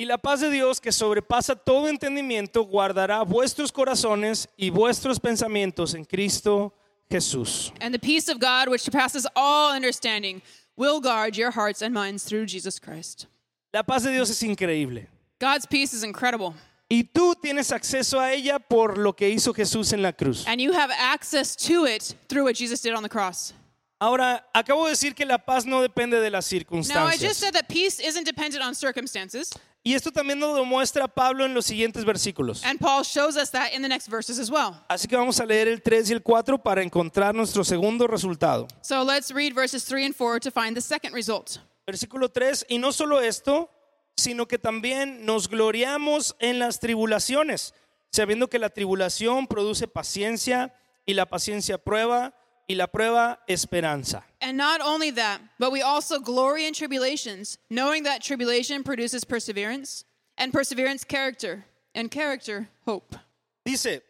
Y 0.01 0.07
la 0.07 0.17
paz 0.17 0.41
de 0.41 0.51
Dios 0.51 0.79
que 0.79 0.93
sobrepasa 0.93 1.57
todo 1.57 1.89
entendimiento 1.89 2.65
guardará 2.65 3.25
vuestros 3.25 3.73
corazones 3.73 4.47
y 4.57 4.71
vuestros 4.71 5.19
pensamientos 5.19 5.95
en 5.95 6.05
Cristo 6.05 6.73
Jesús. 7.11 7.73
And 7.81 7.93
the 7.93 7.99
peace 7.99 8.29
of 8.29 8.39
God, 8.39 8.69
which 8.69 8.83
surpasses 8.83 9.27
all 9.35 9.73
understanding, 9.73 10.41
will 10.77 11.01
guard 11.01 11.37
your 11.37 11.51
hearts 11.51 11.83
and 11.83 11.93
minds 11.93 12.25
through 12.25 12.47
Jesus 12.47 12.79
Christ. 12.79 13.27
La 13.75 13.83
paz 13.83 14.05
de 14.05 14.13
Dios 14.13 14.31
es 14.31 14.41
increíble. 14.43 15.09
God's 15.41 15.67
peace 15.67 15.93
is 15.93 16.05
incredible. 16.05 16.55
Y 16.91 17.03
tú 17.03 17.35
tienes 17.35 17.71
acceso 17.71 18.19
a 18.19 18.33
ella 18.33 18.59
por 18.59 18.97
lo 18.97 19.13
que 19.13 19.29
hizo 19.29 19.53
Jesús 19.53 19.93
en 19.93 20.03
la 20.03 20.13
cruz. 20.13 20.45
And 20.47 20.61
you 20.61 20.73
have 20.73 20.91
access 20.91 21.55
to 21.57 21.85
it 21.85 22.15
through 22.29 22.45
what 22.45 22.55
Jesus 22.55 22.81
did 22.81 22.95
on 22.95 23.03
the 23.03 23.09
cross. 23.09 23.53
Ahora, 24.01 24.49
acabo 24.55 24.85
de 24.85 24.91
decir 24.91 25.15
que 25.15 25.27
la 25.27 25.39
paz 25.39 25.67
no 25.67 25.83
depende 25.83 26.21
de 26.21 26.31
las 26.31 26.53
Now, 26.53 26.59
I 26.59 26.61
just 26.61 26.71
circunstancias. 26.91 27.37
said 27.37 27.55
that 27.55 27.69
peace 27.69 27.99
isn't 27.99 28.25
dependent 28.25 28.63
on 28.63 28.75
circumstances. 28.75 29.51
Y 29.83 29.95
esto 29.95 30.13
también 30.13 30.39
nos 30.39 30.57
lo 30.57 30.65
muestra 30.65 31.09
Pablo 31.09 31.45
en 31.45 31.53
los 31.53 31.67
siguientes 31.67 32.05
versículos. 32.05 32.63
And 32.65 32.79
Paul 32.79 33.03
shows 33.03 33.37
us 33.37 33.51
that 33.51 33.73
in 33.73 33.83
the 33.83 33.89
next 33.89 34.09
verses 34.09 34.39
as 34.39 34.51
well. 34.51 34.77
Así 34.89 35.09
que 35.09 35.17
vamos 35.17 35.41
a 35.41 35.47
leer 35.47 35.67
el 35.67 35.83
3 35.83 36.11
y 36.11 36.13
el 36.13 36.23
4 36.23 36.59
para 36.59 36.83
encontrar 36.83 37.35
nuestro 37.35 37.65
segundo 37.65 38.07
resultado. 38.07 38.69
So 38.83 39.03
let's 39.03 39.33
read 39.33 39.53
verses 39.53 39.85
3 39.85 40.07
and 40.07 40.15
4 40.15 40.41
to 40.41 40.51
find 40.51 40.77
the 40.77 40.81
second 40.81 41.13
result. 41.13 41.59
Versículo 41.85 42.29
3, 42.29 42.67
y 42.69 42.79
no 42.79 42.93
solo 42.93 43.21
esto, 43.21 43.71
sino 44.17 44.47
que 44.47 44.59
también 44.59 45.25
nos 45.25 45.49
gloriamos 45.49 46.37
en 46.39 46.59
las 46.59 46.79
tribulaciones, 46.79 47.73
sabiendo 48.13 48.49
que 48.49 48.59
la 48.59 48.69
tribulación 48.69 49.47
produce 49.47 49.89
paciencia 49.89 50.75
y 51.07 51.15
la 51.15 51.27
paciencia 51.27 51.79
prueba 51.79 52.35
y 52.69 52.75
la 52.75 52.87
prueba 52.87 53.39
esperanza. 53.49 54.23
And 54.41 54.57
not 54.57 54.81
only 54.81 55.11
that, 55.13 55.41
but 55.59 55.73
we 55.73 55.83
also 55.83 56.21
glory 56.21 56.67
in 56.67 56.75
tribulations, 56.75 57.59
knowing 57.71 58.05
that 58.05 58.23
tribulation 58.23 58.83
produces 58.85 59.25
perseverance, 59.25 60.05
and 60.37 60.53
perseverance, 60.53 61.05
character, 61.05 61.65
and 61.95 62.11
character, 62.11 62.69
hope. 62.85 63.17
Dice, 63.65 64.01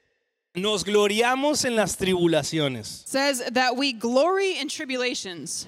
nos 0.54 0.84
gloriamos 0.84 1.64
en 1.64 1.76
las 1.76 1.96
tribulaciones. 1.96 3.06
says 3.06 3.42
that 3.52 3.76
we 3.76 3.92
glory 3.92 4.58
in 4.58 4.68
tribulations. 4.68 5.66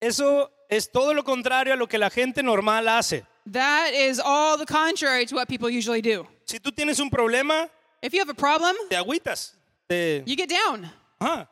Eso 0.00 0.48
es 0.70 0.88
todo 0.88 1.12
lo 1.12 1.22
contrario 1.22 1.74
a 1.74 1.76
lo 1.76 1.86
que 1.86 1.98
la 1.98 2.08
gente 2.08 2.42
normal 2.42 2.88
hace. 2.88 3.22
That 3.46 3.92
is 3.92 4.20
all 4.24 4.56
the 4.56 4.66
contrary 4.66 5.26
to 5.26 5.34
what 5.34 5.48
people 5.48 5.68
usually 5.68 6.00
do. 6.00 6.26
Si 6.46 6.58
tú 6.58 6.70
tienes 6.72 7.00
un 7.00 7.10
problema, 7.10 7.68
If 8.02 8.12
you 8.12 8.20
have 8.20 8.28
a 8.28 8.34
problem, 8.34 8.74
te 8.90 8.96
agüitas, 8.96 9.52
te, 9.88 10.22
you 10.26 10.34
get 10.34 10.48
down, 10.48 10.90
ajá, 11.20 11.46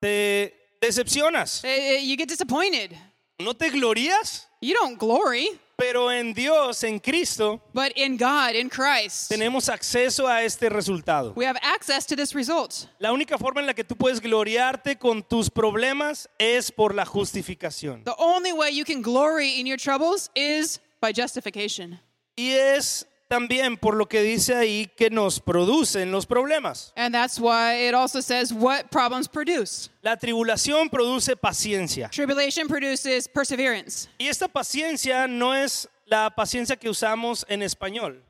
te 0.00 0.54
decepcionas. 0.80 1.62
Uh, 1.64 1.98
you 2.00 2.16
get 2.16 2.28
disappointed. 2.28 2.96
No 3.40 3.54
te 3.54 3.70
glorías, 3.70 4.46
You 4.60 4.74
don't 4.74 4.98
glory, 4.98 5.48
pero 5.76 6.10
en 6.10 6.34
Dios, 6.34 6.82
en 6.82 6.98
Cristo, 6.98 7.60
but 7.72 7.92
in 7.94 8.16
God, 8.16 8.56
in 8.56 8.68
Christ, 8.68 9.30
tenemos 9.30 9.68
acceso 9.68 10.26
a 10.26 10.42
este 10.42 10.68
resultado. 10.68 11.32
we 11.36 11.44
have 11.46 11.56
access 11.62 12.04
to 12.04 12.16
this 12.16 12.34
result. 12.34 12.88
La 12.98 13.12
única 13.12 13.38
forma 13.38 13.60
en 13.60 13.66
la 13.68 13.74
que 13.74 13.84
tú 13.84 13.94
puedes 13.94 14.20
gloriarte 14.20 14.98
con 14.98 15.22
tus 15.22 15.48
problemas 15.48 16.28
es 16.40 16.72
por 16.72 16.92
la 16.92 17.04
justificación. 17.04 18.02
The 18.02 18.16
only 18.18 18.52
way 18.52 18.72
you 18.72 18.84
can 18.84 19.00
glory 19.02 19.60
in 19.60 19.66
your 19.68 19.78
troubles 19.78 20.30
is 20.34 20.80
by 21.00 21.12
justification. 21.12 22.00
Y 22.36 22.50
es 22.50 23.06
también 23.28 23.76
por 23.76 23.94
lo 23.94 24.06
que 24.06 24.22
dice 24.22 24.54
ahí 24.54 24.90
que 24.96 25.10
nos 25.10 25.38
producen 25.40 26.10
los 26.10 26.26
problemas. 26.26 26.92
And 26.96 27.14
that's 27.14 27.38
why 27.38 27.86
it 27.88 27.94
also 27.94 28.20
says 28.20 28.52
what 28.52 28.90
problems 28.90 29.28
produce. 29.28 29.90
La 30.02 30.16
tribulación 30.16 30.88
produce 30.90 31.36
paciencia. 31.36 32.08
Tribulation 32.10 32.66
produces 32.66 33.28
perseverance. 33.28 34.08
Y 34.18 34.28
esta 34.28 34.48
paciencia 34.48 35.28
no 35.28 35.54
es 35.54 35.88
la 36.06 36.30
paciencia 36.30 36.76
que 36.76 36.88
usamos 36.88 37.44
en 37.48 37.62
español. 37.62 38.22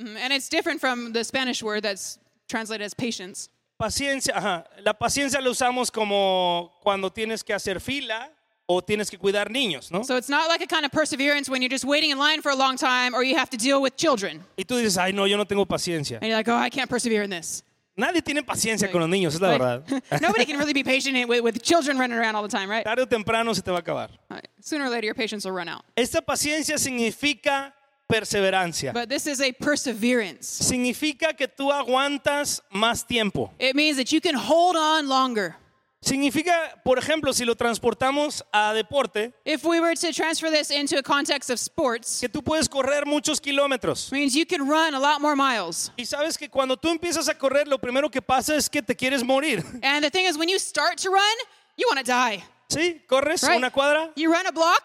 Mm, 0.00 0.16
And 0.16 0.32
it's 0.32 0.48
different 0.48 0.80
from 0.80 1.12
the 1.12 1.22
Spanish 1.22 1.62
word 1.62 1.82
that's 1.82 2.18
translated 2.48 2.84
as 2.84 2.94
patience. 2.94 3.50
Paciencia, 3.78 4.34
ajá. 4.34 4.64
La 4.82 4.94
paciencia 4.94 5.40
la 5.40 5.50
usamos 5.50 5.90
como 5.92 6.72
cuando 6.82 7.10
tienes 7.10 7.44
que 7.44 7.52
hacer 7.54 7.80
fila 7.80 8.30
o 8.70 8.82
tienes 8.82 9.08
que 9.10 9.16
cuidar 9.16 9.50
niños, 9.50 9.90
¿no? 9.90 10.04
So 10.04 10.16
it's 10.16 10.28
not 10.28 10.46
like 10.48 10.60
a 10.62 10.66
kind 10.66 10.84
of 10.84 10.92
perseverance 10.92 11.48
when 11.48 11.62
you're 11.62 11.70
just 11.70 11.86
waiting 11.86 12.10
in 12.10 12.18
line 12.18 12.42
for 12.42 12.50
a 12.52 12.54
long 12.54 12.76
time 12.76 13.14
or 13.14 13.22
you 13.24 13.34
have 13.36 13.48
to 13.50 13.56
deal 13.56 13.80
with 13.80 13.96
children. 13.96 14.44
Y 14.58 14.64
tú 14.64 14.76
dices, 14.76 14.98
ay, 14.98 15.12
no, 15.12 15.24
yo 15.24 15.38
no 15.38 15.44
tengo 15.44 15.64
paciencia. 15.64 16.18
And 16.20 16.24
you're 16.28 16.36
like, 16.36 16.48
oh, 16.48 16.54
I 16.56 16.68
can't 16.68 16.90
persevere 16.90 17.22
in 17.22 17.30
this. 17.30 17.62
Nadie 17.96 18.22
tiene 18.22 18.42
paciencia 18.44 18.92
con 18.92 19.00
los 19.00 19.08
niños, 19.10 19.34
es 19.34 19.40
la 19.40 19.48
Like, 19.56 19.58
verdad. 19.60 20.02
nobody 20.22 20.44
can 20.44 20.58
really 20.58 20.74
be 20.74 20.84
patient 20.84 21.28
with, 21.28 21.42
with 21.42 21.62
children 21.62 21.98
running 21.98 22.16
around 22.16 22.36
all 22.36 22.42
the 22.42 22.48
time, 22.48 22.70
right? 22.70 22.84
Tarde 22.84 23.00
o 23.00 23.06
temprano 23.06 23.52
se 23.54 23.62
te 23.62 23.70
va 23.72 23.78
a 23.78 23.80
acabar. 23.80 24.10
Right. 24.30 24.46
Sooner 24.60 24.84
or 24.84 24.90
later, 24.90 25.06
your 25.06 25.14
patience 25.14 25.44
will 25.46 25.52
run 25.56 25.66
out. 25.68 25.82
Esta 25.96 26.20
paciencia 26.20 26.78
significa 26.78 27.72
perseverancia. 28.08 28.92
But 28.92 29.08
this 29.08 29.26
is 29.26 29.40
a 29.40 29.50
perseverance. 29.52 30.46
Significa 30.46 31.36
que 31.36 31.48
tú 31.48 31.72
aguantas 31.72 32.60
más 32.72 33.06
tiempo. 33.06 33.50
It 33.58 33.74
means 33.74 33.96
that 33.96 34.12
you 34.12 34.20
can 34.20 34.34
hold 34.34 34.76
on 34.76 35.08
longer. 35.08 35.56
Significa, 36.00 36.80
por 36.84 36.96
ejemplo, 36.98 37.32
si 37.32 37.44
lo 37.44 37.56
transportamos 37.56 38.44
a 38.52 38.72
deporte, 38.72 39.32
If 39.44 39.64
we 39.64 39.80
were 39.80 39.96
to 39.96 40.12
transfer 40.12 40.48
this 40.48 40.70
into 40.70 40.96
a 40.96 41.02
context 41.02 41.50
of 41.50 41.58
sports, 41.58 42.20
que 42.20 42.28
tú 42.28 42.42
puedes 42.42 42.68
correr 42.68 43.04
muchos 43.04 43.40
kilómetros. 43.40 44.12
means 44.12 44.34
you 44.34 44.46
can 44.46 44.68
run 44.68 44.94
a 44.94 45.00
lot 45.00 45.20
more 45.20 45.34
miles. 45.34 45.90
Y 45.96 46.04
sabes 46.04 46.38
que 46.38 46.48
cuando 46.48 46.76
tú 46.76 46.88
empiezas 46.88 47.28
a 47.28 47.34
correr, 47.36 47.66
lo 47.66 47.78
primero 47.78 48.08
que 48.10 48.22
pasa 48.22 48.54
es 48.56 48.68
que 48.70 48.80
te 48.80 48.94
quieres 48.94 49.24
morir. 49.24 49.64
And 49.82 50.04
the 50.04 50.10
thing 50.10 50.24
is, 50.26 50.38
when 50.38 50.48
you 50.48 50.58
start 50.60 50.98
to 50.98 51.10
run, 51.10 51.36
you 51.76 51.86
want 51.92 51.98
to 51.98 52.04
die. 52.04 52.44
¿Sí? 52.68 53.02
Corres 53.08 53.42
Right? 53.42 53.56
una 53.56 53.70
cuadra, 53.72 54.12
You 54.14 54.30
run 54.32 54.46
a 54.46 54.52
block, 54.52 54.84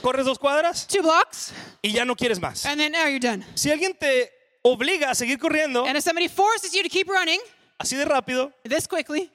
corres 0.00 0.24
dos 0.24 0.38
cuadras 0.38 0.86
two 0.86 1.02
blocks, 1.02 1.52
y 1.82 1.90
ya 1.92 2.04
no 2.06 2.14
quieres 2.14 2.40
más. 2.40 2.64
and 2.64 2.80
then 2.80 2.92
now 2.92 3.06
you're 3.06 3.18
done. 3.20 3.44
Si 3.54 3.70
alguien 3.70 3.92
te 3.98 4.30
obliga 4.62 5.10
a 5.10 5.14
seguir 5.14 5.38
corriendo 5.38 5.84
And 5.86 5.96
if 5.98 6.02
somebody 6.04 6.28
forces 6.28 6.72
you 6.72 6.82
to 6.82 6.88
keep 6.88 7.08
running 7.08 7.40
así 7.78 7.94
de 7.96 8.04
rápido, 8.06 8.52
this 8.64 8.86
quickly, 8.88 9.30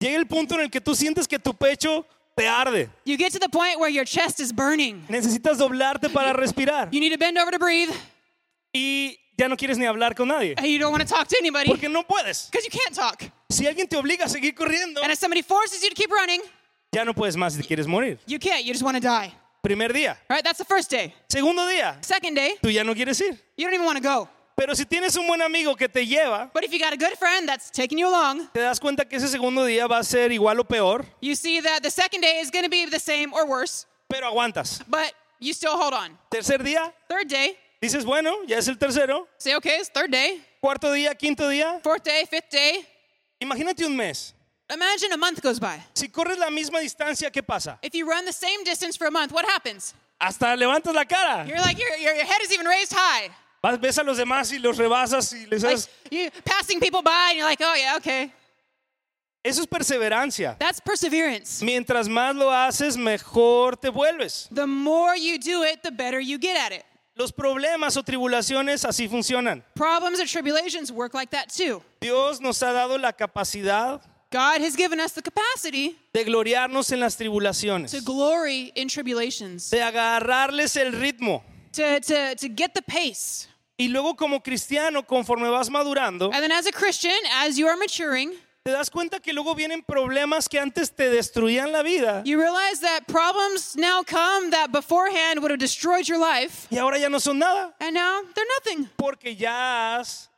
llega 0.00 0.16
el 0.18 0.26
punto 0.26 0.54
en 0.56 0.62
el 0.62 0.70
que 0.70 0.80
tú 0.80 0.94
sientes 0.94 1.28
que 1.28 1.38
tu 1.38 1.54
pecho 1.54 2.04
te 2.36 2.48
arde. 2.48 2.88
you 3.04 3.16
get 3.16 3.30
to 3.32 3.38
the 3.38 3.48
point 3.48 3.78
where 3.78 3.90
your 3.92 4.04
chest 4.04 4.40
is 4.40 4.52
burning. 4.52 5.04
Necesitas 5.08 5.58
doblarte 5.58 6.08
para 6.10 6.32
respirar 6.32 6.88
You 6.90 7.00
need 7.00 7.12
to 7.12 7.18
bend 7.18 7.38
over 7.38 7.52
to 7.52 7.58
breathe, 7.58 7.90
y 8.72 9.16
ya 9.36 9.48
no 9.48 9.56
quieres 9.56 9.78
ni 9.78 9.84
hablar 9.86 10.14
con 10.14 10.28
nadie 10.28 10.54
and 10.56 10.66
you 10.66 10.78
don't 10.78 10.92
want 10.92 11.06
to 11.06 11.08
talk 11.08 11.26
to 11.28 11.36
anybody 11.38 11.68
porque 11.68 11.88
no 11.88 12.02
puedes. 12.02 12.48
because 12.50 12.64
you 12.64 12.70
can't 12.70 12.94
talk. 12.94 13.22
Si 13.50 13.66
alguien 13.66 13.88
te 13.88 13.96
obliga 13.96 14.24
a 14.24 14.28
seguir 14.28 14.54
corriendo, 14.54 15.02
And 15.02 15.10
if 15.12 15.18
somebody 15.18 15.42
forces 15.42 15.82
you 15.82 15.88
to 15.90 15.94
keep 15.94 16.10
running, 16.10 16.40
ya 16.92 17.04
no 17.04 17.12
puedes 17.14 17.36
más 17.36 17.52
si 17.54 17.62
quieres 17.62 17.86
morir. 17.86 18.18
you 18.26 18.38
can't. 18.38 18.64
You 18.64 18.72
just 18.72 18.84
want 18.84 18.96
to 18.96 19.00
die. 19.00 19.32
Primer 19.62 19.92
día. 19.92 20.16
Right? 20.28 20.42
That's 20.42 20.56
the 20.58 20.64
first 20.64 20.90
day. 20.90 21.12
Segundo 21.28 21.66
día, 21.66 22.02
Second 22.02 22.34
day, 22.34 22.54
tú 22.62 22.70
ya 22.70 22.82
no 22.84 22.94
quieres 22.94 23.20
ir. 23.20 23.38
you 23.56 23.64
don't 23.66 23.74
even 23.74 23.84
want 23.84 23.98
to 23.98 24.02
go. 24.02 24.28
Pero 24.56 24.74
si 24.74 24.84
tienes 24.84 25.16
un 25.16 25.26
buen 25.26 25.40
amigo 25.40 25.74
que 25.74 25.88
te 25.88 26.06
lleva, 26.06 26.50
But 26.52 26.64
if 26.64 26.72
you 26.72 26.78
got 26.78 26.92
a 26.92 26.96
good 26.96 27.16
friend 27.18 27.48
that's 27.48 27.70
taking 27.70 27.98
you 27.98 28.08
along, 28.08 28.48
te 28.52 28.60
das 28.60 28.78
cuenta 28.78 29.08
que 29.08 29.16
ese 29.16 29.28
segundo 29.28 29.64
día 29.64 29.86
va 29.88 29.98
a 29.98 30.04
ser 30.04 30.30
igual 30.32 30.58
o 30.60 30.64
peor, 30.64 31.06
you 31.20 31.34
see 31.34 31.60
that 31.60 31.82
the 31.82 31.90
second 31.90 32.20
day 32.20 32.40
is 32.40 32.50
going 32.50 32.64
to 32.64 32.68
be 32.70 32.84
the 32.86 32.98
same 33.00 33.32
or 33.32 33.46
worse, 33.46 33.86
pero 34.08 34.26
aguantas. 34.30 34.82
but 34.88 35.14
you 35.38 35.52
still 35.54 35.76
hold 35.78 35.94
on. 35.94 36.18
Tercer 36.30 36.62
día, 36.62 36.92
Third 37.08 37.28
day, 37.28 37.56
dices, 37.80 38.04
bueno, 38.04 38.44
ya 38.46 38.58
es 38.58 38.68
el 38.68 38.76
tercero. 38.76 39.26
say, 39.38 39.54
okay, 39.54 39.76
it's 39.78 39.88
third 39.88 40.10
day. 40.10 40.40
Cuarto 40.62 40.92
día, 40.92 41.16
quinto 41.18 41.48
día. 41.48 41.80
Fourth 41.82 42.04
day, 42.04 42.26
fifth 42.30 42.50
day. 42.50 42.84
Imagínate 43.40 43.86
un 43.86 43.96
mes. 43.96 44.34
Imagine 44.70 45.12
a 45.12 45.16
month 45.16 45.40
goes 45.42 45.58
by. 45.58 45.82
Si 45.94 46.08
corres 46.08 46.36
la 46.38 46.50
misma 46.50 46.80
distancia, 46.80 47.30
¿qué 47.30 47.42
pasa? 47.42 47.78
If 47.82 47.94
you 47.94 48.06
run 48.06 48.26
the 48.26 48.32
same 48.32 48.62
distance 48.62 48.96
for 48.98 49.06
a 49.06 49.10
month, 49.10 49.32
what 49.32 49.46
happens? 49.46 49.94
Hasta 50.20 50.54
levantas 50.54 50.92
la 50.94 51.04
cara. 51.04 51.46
You're 51.48 51.58
like, 51.60 51.78
your, 51.78 51.88
your, 51.96 52.14
your 52.14 52.26
head 52.26 52.42
is 52.42 52.52
even 52.52 52.66
raised 52.66 52.92
high. 52.92 53.30
Vas, 53.62 53.78
ves 53.78 53.98
a 53.98 54.02
los 54.02 54.16
demás 54.16 54.52
y 54.52 54.58
los 54.58 54.76
rebasas 54.78 55.32
y 55.32 55.46
les 55.46 55.62
Like, 55.62 55.76
das... 55.76 55.88
you 56.10 56.30
passing 56.44 56.80
people 56.80 57.02
by, 57.02 57.28
and 57.30 57.38
you're 57.38 57.46
like, 57.46 57.60
oh, 57.60 57.74
yeah, 57.74 57.96
okay. 57.96 58.32
Eso 59.42 59.62
es 59.62 59.66
perseverancia. 59.66 60.56
That's 60.58 60.80
perseverance. 60.80 61.62
Mientras 61.62 62.08
más 62.08 62.34
lo 62.36 62.50
haces, 62.50 62.96
mejor 62.96 63.76
te 63.76 63.90
vuelves. 63.90 64.48
The 64.50 64.66
more 64.66 65.16
you 65.16 65.38
do 65.38 65.62
it, 65.62 65.82
the 65.82 65.90
better 65.90 66.20
you 66.20 66.38
get 66.38 66.56
at 66.56 66.72
it. 66.72 66.84
Los 67.16 67.32
problemas 67.32 67.96
o 67.96 68.02
tribulaciones 68.02 68.84
así 68.84 69.08
funcionan. 69.08 69.62
Problems 69.74 70.20
or 70.20 70.26
tribulations 70.26 70.90
work 70.92 71.12
like 71.14 71.30
that 71.30 71.50
too. 71.50 71.82
Dios 72.00 72.40
nos 72.40 72.60
ha 72.62 72.72
dado 72.72 72.98
la 72.98 73.12
capacidad 73.12 74.00
God 74.30 74.60
has 74.60 74.76
given 74.76 75.00
us 75.00 75.12
the 75.12 75.22
capacity 75.22 75.98
de 76.14 76.24
gloriarnos 76.24 76.92
en 76.92 77.00
las 77.00 77.16
tribulaciones, 77.16 77.90
to 77.90 78.00
glory 78.00 78.72
in 78.76 78.86
tribulations, 78.88 79.70
de 79.70 79.78
agarrarles 79.78 80.76
el 80.76 80.92
ritmo. 80.92 81.42
to, 81.72 81.98
to, 82.00 82.34
to 82.36 82.48
get 82.48 82.72
the 82.74 82.82
pace. 82.82 83.48
Y 83.80 83.88
luego 83.88 84.14
como 84.14 84.42
cristiano, 84.42 85.06
conforme 85.06 85.48
vas 85.48 85.70
madurando, 85.70 86.26
And 86.26 86.42
then 86.42 86.52
as 86.52 86.66
a 86.66 86.70
Christian, 86.72 87.16
as 87.42 87.56
you 87.58 87.66
are 87.66 87.78
maturing, 87.78 88.32
te 88.62 88.72
das 88.72 88.90
cuenta 88.90 89.20
que 89.20 89.32
luego 89.32 89.54
vienen 89.54 89.82
problemas 89.82 90.50
que 90.50 90.58
antes 90.60 90.90
te 90.94 91.08
destruían 91.08 91.72
la 91.72 91.82
vida. 91.82 92.22
you 92.26 92.38
realize 92.38 92.80
that 92.80 93.06
problems 93.08 93.74
now 93.76 94.02
come 94.02 94.50
that 94.50 94.70
beforehand 94.70 95.40
would 95.40 95.50
have 95.50 95.58
destroyed 95.58 96.06
your 96.06 96.18
life, 96.18 96.66
y 96.70 96.76
ahora 96.76 96.98
ya 96.98 97.08
no 97.08 97.18
son 97.18 97.38
nada, 97.38 97.72
and 97.80 97.94
now 97.94 98.20
they're 98.34 98.44
nothing. 98.58 98.86
porque 98.98 99.34
ya 99.34 99.96
has 99.96 100.28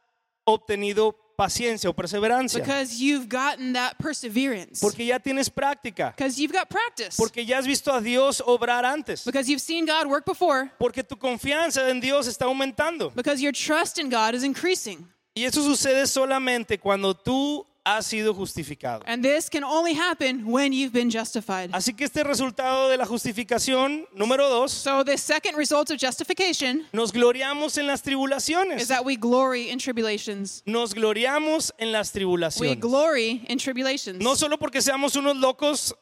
obtenido 0.46 1.16
paciencia 1.42 1.90
o 1.90 1.94
perseverancia, 1.94 2.60
because 2.60 3.00
you've 3.02 3.26
gotten 3.28 3.72
that 3.72 3.96
perseverance, 3.98 4.80
porque 4.80 5.04
ya 5.04 5.18
tienes 5.18 5.48
práctica, 5.48 6.12
because 6.16 6.40
you've 6.40 6.52
got 6.52 6.68
practice, 6.68 7.16
porque 7.16 7.44
ya 7.44 7.58
has 7.58 7.66
visto 7.66 7.92
a 7.92 8.00
Dios 8.00 8.40
obrar 8.46 8.84
antes, 8.84 9.24
because 9.24 9.48
you've 9.50 9.60
seen 9.62 9.84
God 9.84 10.06
work 10.06 10.24
before, 10.24 10.70
porque 10.78 11.02
tu 11.02 11.16
confianza 11.16 11.88
en 11.90 12.00
Dios 12.00 12.26
está 12.28 12.44
aumentando. 12.46 13.10
because 13.14 13.42
your 13.42 13.52
trust 13.52 13.98
in 13.98 14.08
God 14.08 14.34
is 14.34 14.44
increasing. 14.44 15.08
Y 15.34 15.44
eso 15.44 15.62
sucede 15.62 16.06
solamente 16.06 16.78
cuando 16.78 17.14
tú 17.14 17.66
has 17.84 18.06
sido 18.06 18.32
justificado. 18.34 19.02
And 19.06 19.24
this 19.24 19.48
can 19.48 19.64
only 19.64 19.94
happen 19.94 20.46
when 20.46 20.72
you've 20.72 20.92
been 20.92 21.10
justified. 21.10 21.70
Así 21.72 21.96
que 21.96 22.04
este 22.06 22.22
resultado 22.24 22.88
de 22.88 22.96
la 22.96 23.04
justificación, 23.04 24.06
número 24.16 24.48
dos, 24.48 24.70
So 24.72 25.02
the 25.02 25.18
second 25.18 25.56
result 25.56 25.90
of 25.90 25.98
justification 25.98 26.86
nos 26.92 27.10
gloriamos 27.12 27.76
en 27.78 27.86
las 27.86 28.00
is 28.00 28.06
tribulaciones. 28.06 28.86
that 28.88 29.04
we 29.04 29.16
glory 29.16 29.68
in 29.70 29.78
tribulations. 29.78 30.62
Nos 30.66 30.94
gloriamos 30.94 31.72
en 31.78 31.90
las 31.92 32.12
We 32.14 32.20
tribulaciones. 32.20 32.80
glory 32.80 33.44
in 33.48 33.58
tribulations. 33.58 34.20
No 34.22 34.34
solo 34.36 34.56
porque 34.58 34.80
seamos 34.80 35.16
unos 35.16 35.36
locos, 35.36 35.92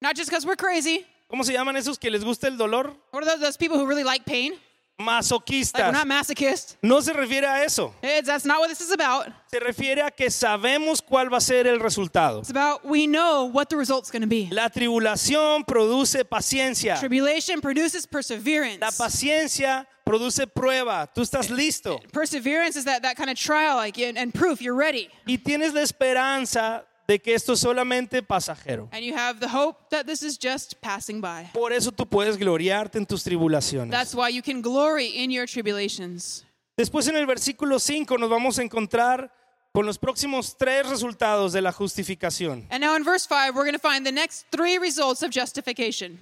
Not 0.00 0.14
just 0.16 0.30
because 0.30 0.46
we're 0.46 0.56
crazy. 0.56 1.04
¿cómo 1.30 1.44
se 1.44 1.52
llaman 1.52 1.76
esos 1.76 1.98
que 1.98 2.08
les 2.10 2.24
gusta 2.24 2.46
el 2.46 2.56
dolor? 2.56 2.94
What 3.10 3.22
are 3.22 3.26
those, 3.26 3.40
those 3.40 3.56
people 3.58 3.76
who 3.78 3.84
really 3.86 4.04
like 4.04 4.24
pain? 4.24 4.52
Like 5.00 5.06
we're 5.06 5.12
Masoquistas. 5.12 5.92
not 5.92 6.06
masochists. 6.06 6.76
No 6.82 7.00
se 7.00 7.12
refiere 7.12 7.44
a 7.44 7.64
eso. 7.64 7.94
It's, 8.02 8.26
that's 8.26 8.44
not 8.44 8.58
what 8.58 8.68
this 8.68 8.80
is 8.80 8.90
about. 8.90 9.28
Se 9.46 9.60
refiere 9.60 10.04
a 10.04 10.10
que 10.10 10.26
sabemos 10.26 11.00
cuál 11.00 11.30
va 11.30 11.36
a 11.36 11.40
ser 11.40 11.66
el 11.68 11.78
resultado. 11.78 12.40
It's 12.40 12.50
about 12.50 12.84
we 12.84 13.06
know 13.06 13.44
what 13.44 13.68
the 13.68 13.76
result's 13.76 14.10
going 14.10 14.22
to 14.22 14.28
be. 14.28 14.48
La 14.50 14.68
tribulación 14.68 15.64
produce 15.64 16.24
paciencia. 16.24 16.98
Tribulation 16.98 17.60
produces 17.60 18.06
perseverance. 18.06 18.80
La 18.80 18.90
paciencia 18.90 19.86
produce 20.04 20.46
prueba. 20.48 21.08
Tú 21.14 21.22
estás 21.22 21.48
listo. 21.48 22.00
Perseverance 22.12 22.74
is 22.76 22.84
that, 22.84 23.02
that 23.02 23.16
kind 23.16 23.30
of 23.30 23.36
trial, 23.38 23.76
like 23.76 23.98
and, 23.98 24.18
and 24.18 24.34
proof 24.34 24.60
you're 24.60 24.74
ready, 24.74 25.08
Y 25.26 25.36
tienes 25.38 25.74
la 25.74 25.82
esperanza 25.82 26.84
de 27.08 27.18
que 27.18 27.34
esto 27.34 27.54
es 27.54 27.60
solamente 27.60 28.22
pasajero. 28.22 28.88
and 28.92 29.02
you 29.02 29.14
have 29.16 29.40
the 29.40 29.48
hope 29.48 29.88
that 29.90 30.04
this 30.04 30.22
is 30.22 30.38
just 30.38 30.74
passing 30.82 31.20
by. 31.22 31.50
Por 31.54 31.72
eso 31.72 31.90
tú 31.90 32.06
puedes 32.06 32.36
gloriarte 32.36 32.98
en 32.98 33.06
tus 33.06 33.24
tribulaciones. 33.24 33.90
That's 33.90 34.14
why 34.14 34.28
you 34.28 34.42
can 34.42 34.60
glory 34.60 35.06
in 35.06 35.30
your 35.30 35.46
tribulations. 35.46 36.44
Después 36.76 37.08
en 37.08 37.16
el 37.16 37.26
versículo 37.26 37.78
5 37.80 38.18
nos 38.18 38.28
vamos 38.28 38.58
a 38.58 38.62
encontrar 38.62 39.32
con 39.72 39.86
los 39.86 39.98
próximos 39.98 40.56
tres 40.56 40.86
resultados 40.88 41.52
de 41.52 41.62
la 41.62 41.72
justificación. 41.72 42.66
And 42.70 42.82
now 42.82 42.94
in 42.94 43.04
verse 43.04 43.26
5, 43.26 43.54
we're 43.54 43.64
going 43.64 43.72
to 43.72 43.78
find 43.78 44.04
the 44.04 44.12
next 44.12 44.46
three 44.50 44.78
results 44.78 45.22
of 45.22 45.30
justification. 45.30 46.20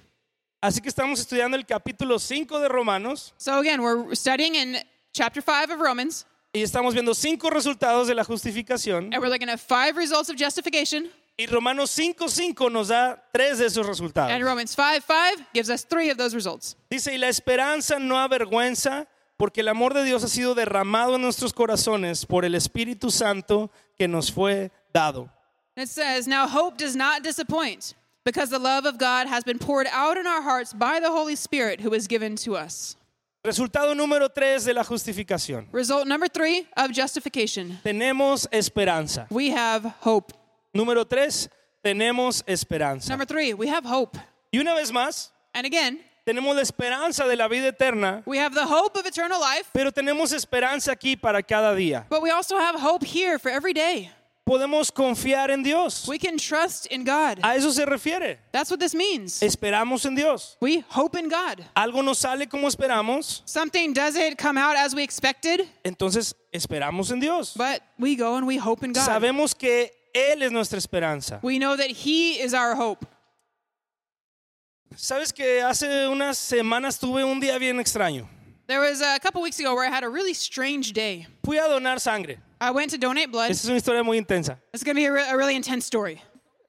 Así 0.61 0.81
que 0.81 0.89
estamos 0.89 1.19
estudiando 1.19 1.55
el 1.57 1.65
capítulo 1.65 2.17
5 2.17 2.59
de 2.59 2.67
Romanos 2.67 3.33
So 3.37 3.59
again, 3.59 3.81
we're 3.81 4.15
studying 4.15 4.55
in 4.55 4.77
chapter 5.13 5.41
5 5.41 5.69
of 5.71 5.79
Romans, 5.79 6.25
y 6.57 6.63
estamos 6.63 6.93
viendo 6.93 7.13
cinco 7.13 7.49
resultados 7.49 8.07
de 8.07 8.15
la 8.15 8.23
justificación. 8.23 9.13
and 9.13 9.21
we're 9.21 9.29
looking 9.29 9.49
at 9.49 9.59
five 9.59 9.95
results 9.95 10.29
of 10.29 10.35
justification. 10.37 11.09
Y 11.39 11.45
Romanos 11.45 11.91
5.5 11.95 12.71
nos 12.71 12.87
da 12.87 13.15
tres 13.31 13.59
de 13.59 13.65
esos 13.67 13.85
resultados. 13.85 14.31
And 14.31 14.43
Romans 14.43 14.71
5 14.75 15.03
5 15.05 15.45
gives 15.53 15.69
us 15.69 15.83
three 15.83 16.09
of 16.09 16.17
those 16.17 16.33
results. 16.33 16.75
Dice, 16.89 17.13
y 17.13 17.17
la 17.17 17.27
esperanza 17.27 17.99
no 17.99 18.15
avergüenza, 18.17 19.05
porque 19.37 19.59
el 19.59 19.67
amor 19.67 19.93
de 19.93 20.03
Dios 20.03 20.23
ha 20.23 20.27
sido 20.27 20.55
derramado 20.55 21.13
en 21.15 21.21
nuestros 21.21 21.53
corazones 21.53 22.25
por 22.25 22.43
el 22.43 22.55
Espíritu 22.55 23.11
Santo 23.11 23.69
que 23.95 24.07
nos 24.07 24.31
fue 24.31 24.71
dado. 24.91 25.29
It 25.75 25.89
says, 25.89 26.27
Now 26.27 26.47
hope 26.47 26.75
does 26.79 26.95
not 26.95 27.21
disappoint, 27.21 27.93
because 28.25 28.49
the 28.49 28.57
love 28.57 28.85
of 28.87 28.97
God 28.97 29.27
has 29.27 29.43
been 29.43 29.59
poured 29.59 29.85
out 29.91 30.17
in 30.17 30.25
our 30.25 30.41
hearts 30.41 30.73
by 30.73 30.99
the 30.99 31.11
Holy 31.11 31.35
Spirit 31.35 31.81
who 31.81 31.93
is 31.93 32.07
given 32.07 32.35
to 32.37 32.55
us. 32.57 32.95
Resultado 33.47 33.95
número 33.95 34.27
tres 34.29 34.65
de 34.65 34.73
la 34.73 34.83
justificación. 34.83 35.69
Result 35.71 36.05
number 36.05 36.27
three 36.29 36.67
of 36.75 36.91
justification 36.93 37.79
Tenemos 37.81 38.45
esperanza. 38.51 39.25
we 39.29 39.51
have 39.51 39.89
hope. 40.01 40.33
Número 40.73 41.05
tres, 41.07 41.49
tenemos 41.81 42.43
esperanza. 42.45 43.07
Number 43.09 43.25
three, 43.25 43.53
we 43.53 43.69
have 43.69 43.85
hope. 43.85 44.19
Y 44.51 44.59
una 44.59 44.73
vez 44.75 44.91
más, 44.91 45.31
And 45.53 45.65
again, 45.65 46.01
tenemos 46.25 46.57
la 46.57 46.61
esperanza 46.61 47.25
de 47.25 47.37
la 47.37 47.47
vida 47.47 47.69
eterna, 47.69 48.21
We 48.25 48.37
have 48.37 48.53
the 48.53 48.65
hope 48.65 48.99
of 48.99 49.05
eternal 49.05 49.39
life, 49.39 49.69
pero 49.71 49.93
tenemos 49.93 50.33
esperanza 50.33 50.91
aquí 50.91 51.15
para 51.15 51.41
cada 51.41 51.73
día. 51.73 52.05
but 52.09 52.21
we 52.21 52.29
also 52.29 52.57
have 52.57 52.75
hope 52.77 53.05
here 53.05 53.39
for 53.39 53.49
every 53.49 53.71
day. 53.71 54.11
Podemos 54.47 54.89
confiar 54.93 55.51
en 55.51 55.61
Dios. 55.61 56.07
We 56.07 56.17
can 56.17 56.37
trust 56.37 56.85
in 56.85 57.03
God. 57.03 57.39
A 57.43 57.57
eso 57.57 57.69
se 57.69 57.85
refiere. 57.85 58.39
That's 58.53 58.71
what 58.71 58.79
this 58.79 58.95
means. 58.95 59.41
Esperamos 59.41 60.05
en 60.05 60.15
Dios. 60.15 60.55
We 60.61 60.85
hope 60.87 61.15
in 61.19 61.27
God. 61.27 61.65
Algo 61.75 62.01
no 62.01 62.13
sale 62.13 62.47
como 62.47 62.69
esperamos, 62.69 63.41
Something 63.43 63.91
doesn't 63.91 64.37
come 64.37 64.57
out 64.57 64.77
as 64.77 64.95
we 64.95 65.03
expected, 65.03 65.67
entonces 65.83 66.33
esperamos 66.53 67.11
en 67.11 67.19
Dios. 67.19 67.55
but 67.57 67.81
we 67.99 68.15
go 68.15 68.37
and 68.37 68.47
we 68.47 68.55
hope 68.55 68.85
in 68.85 68.93
God. 68.93 69.05
Sabemos 69.05 69.53
que 69.53 69.91
Él 70.15 70.41
es 70.41 70.51
nuestra 70.53 70.77
esperanza. 70.79 71.41
We 71.43 71.59
know 71.59 71.75
that 71.75 71.91
He 71.91 72.39
is 72.41 72.53
our 72.53 72.73
hope. 72.73 73.05
Sabes 74.95 75.33
que 75.33 75.61
hace 75.61 76.07
unas 76.07 76.37
semanas 76.37 76.97
tuve 76.97 77.25
un 77.25 77.41
día 77.41 77.59
bien 77.59 77.81
extraño. 77.81 78.29
There 78.67 78.81
was 78.81 79.01
a 79.01 79.17
couple 79.19 79.41
weeks 79.41 79.59
ago 79.59 79.73
where 79.75 79.85
I 79.85 79.89
had 79.89 80.03
a 80.03 80.09
really 80.09 80.33
strange 80.33 80.91
day. 80.93 81.25
Fui 81.45 81.57
a 81.57 81.67
donar 81.69 81.99
sangre. 81.99 82.35
I 82.59 82.71
went 82.71 82.91
to 82.91 82.97
donate 82.97 83.31
blood. 83.31 83.49
Es 83.51 83.65
una 83.65 83.75
historia 83.77 84.03
muy 84.03 84.17
intensa. 84.17 84.57
It's 84.73 84.83
going 84.83 84.95
to 84.95 84.99
be 84.99 85.05
a, 85.05 85.11
re- 85.13 85.29
a 85.29 85.37
really 85.37 85.55
intense 85.55 85.85
story. 85.85 86.21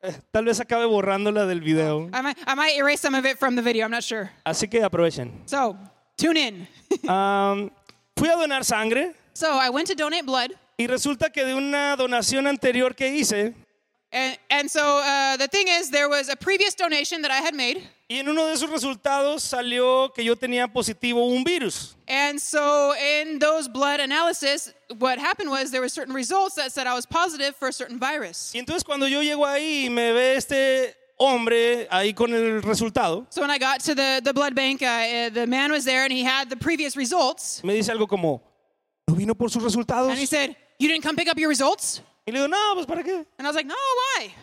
Eh, 0.02 0.12
Tal 0.32 0.44
vez 0.44 0.60
acabe 0.60 0.86
borrándola 0.86 1.46
del 1.48 1.58
video. 1.60 2.08
I 2.12 2.20
might, 2.22 2.36
I 2.46 2.54
might 2.54 2.76
erase 2.76 3.00
some 3.00 3.16
of 3.16 3.26
it 3.26 3.36
from 3.38 3.56
the 3.56 3.62
video, 3.62 3.84
I'm 3.84 3.90
not 3.90 4.04
sure. 4.04 4.30
Así 4.46 4.70
que 4.70 4.80
aprovechen. 4.80 5.42
So, 5.46 5.76
tune 6.16 6.36
in. 6.36 6.68
Am, 7.08 7.70
fui 8.16 8.28
a 8.28 8.36
donar 8.36 8.64
sangre 8.64 9.14
so, 9.34 9.56
I 9.56 9.70
went 9.70 9.86
to 9.88 9.94
donate 9.96 10.24
blood. 10.26 10.50
y 10.78 10.86
resulta 10.86 11.32
que 11.32 11.44
de 11.44 11.54
una 11.54 11.96
donación 11.96 12.46
anterior 12.48 12.94
que 12.94 13.08
hice, 13.08 13.54
And, 14.10 14.38
and 14.48 14.70
so, 14.70 14.98
uh, 15.04 15.36
the 15.36 15.48
thing 15.48 15.66
is, 15.68 15.90
there 15.90 16.08
was 16.08 16.30
a 16.30 16.36
previous 16.36 16.74
donation 16.74 17.20
that 17.22 17.30
I 17.30 17.38
had 17.38 17.54
made. 17.54 17.82
y 18.10 18.16
en 18.16 18.28
uno 18.28 18.46
de 18.46 18.54
esos 18.54 18.70
resultados 18.70 19.42
salió 19.42 20.14
que 20.14 20.24
yo 20.24 20.34
tenía 20.34 20.66
positivo 20.66 21.28
un 21.28 21.44
virus. 21.44 21.94
And 22.08 22.40
so, 22.40 22.94
in 22.94 23.38
those 23.38 23.68
blood 23.68 24.00
analysis, 24.00 24.72
what 24.98 25.18
happened 25.18 25.50
was 25.50 25.70
there 25.70 25.82
were 25.82 25.90
certain 25.90 26.14
results 26.14 26.54
that 26.54 26.72
said 26.72 26.86
I 26.86 26.94
was 26.94 27.04
positive 27.04 27.54
for 27.56 27.68
a 27.68 27.72
certain 27.72 27.98
virus. 27.98 28.52
Y 28.54 28.60
entonces 28.60 28.82
cuando 28.82 29.06
yo 29.06 29.20
llego 29.20 29.44
ahí 29.46 29.84
y 29.84 29.88
me 29.90 30.12
ve 30.12 30.36
este 30.36 30.94
hombre 31.18 31.86
ahí 31.90 32.14
con 32.14 32.32
el 32.32 32.62
resultado, 32.62 33.26
So, 33.28 33.42
when 33.42 33.50
I 33.50 33.58
got 33.58 33.80
to 33.80 33.94
the, 33.94 34.22
the 34.24 34.32
blood 34.32 34.54
bank, 34.54 34.80
uh, 34.80 34.86
uh, 34.86 35.28
the 35.28 35.46
man 35.46 35.70
was 35.70 35.84
there 35.84 36.04
and 36.04 36.12
he 36.12 36.24
had 36.24 36.48
the 36.48 36.56
previous 36.56 36.96
results. 36.96 37.62
me 37.62 37.74
dice 37.74 37.90
algo 37.90 38.08
como, 38.08 38.40
¿no 39.06 39.14
vino 39.14 39.34
por 39.34 39.50
sus 39.50 39.62
resultados? 39.62 40.08
And 40.08 40.18
he 40.18 40.24
said, 40.24 40.56
You 40.78 40.88
didn't 40.88 41.02
come 41.02 41.14
pick 41.14 41.28
up 41.28 41.38
your 41.38 41.50
results? 41.50 42.00
Y 42.28 42.30
le 42.30 42.40
digo, 42.40 42.48
no, 42.48 42.74
pues 42.74 42.84
¿para 42.84 43.02
qué? 43.02 43.14
And 43.38 43.40
I 43.40 43.44
was 43.46 43.54
like, 43.54 43.66
No, 43.66 43.74
why? 43.74 44.34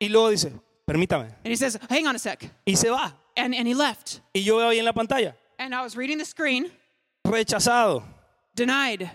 Y 0.00 0.08
luego 0.08 0.30
dice, 0.30 0.50
permítame. 0.84 1.26
And 1.44 1.52
he 1.52 1.56
says, 1.56 1.78
Hang 1.88 2.04
on 2.08 2.16
a 2.16 2.18
sec. 2.18 2.50
Y 2.66 2.74
se 2.74 2.90
va. 2.90 3.14
And, 3.36 3.54
and 3.54 3.68
he 3.68 3.74
left. 3.74 4.20
Y 4.34 4.40
yo 4.42 4.56
veo 4.56 4.70
ahí 4.70 4.80
en 4.80 4.84
la 4.84 4.92
pantalla, 4.92 5.36
And 5.56 5.72
I 5.72 5.82
was 5.82 5.96
reading 5.96 6.18
the 6.18 6.24
screen, 6.24 6.68
rechazado, 7.24 8.02
denied, 8.56 9.08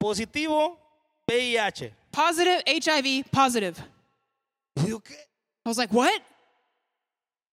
positivo, 0.00 0.78
VIH. 1.30 1.92
positive, 2.12 2.62
HIV, 2.66 3.30
positive. 3.30 3.76
Y 4.78 4.84
digo, 4.86 5.00
¿qué? 5.00 5.12
I 5.66 5.68
was 5.68 5.76
like, 5.76 5.92
What? 5.92 6.22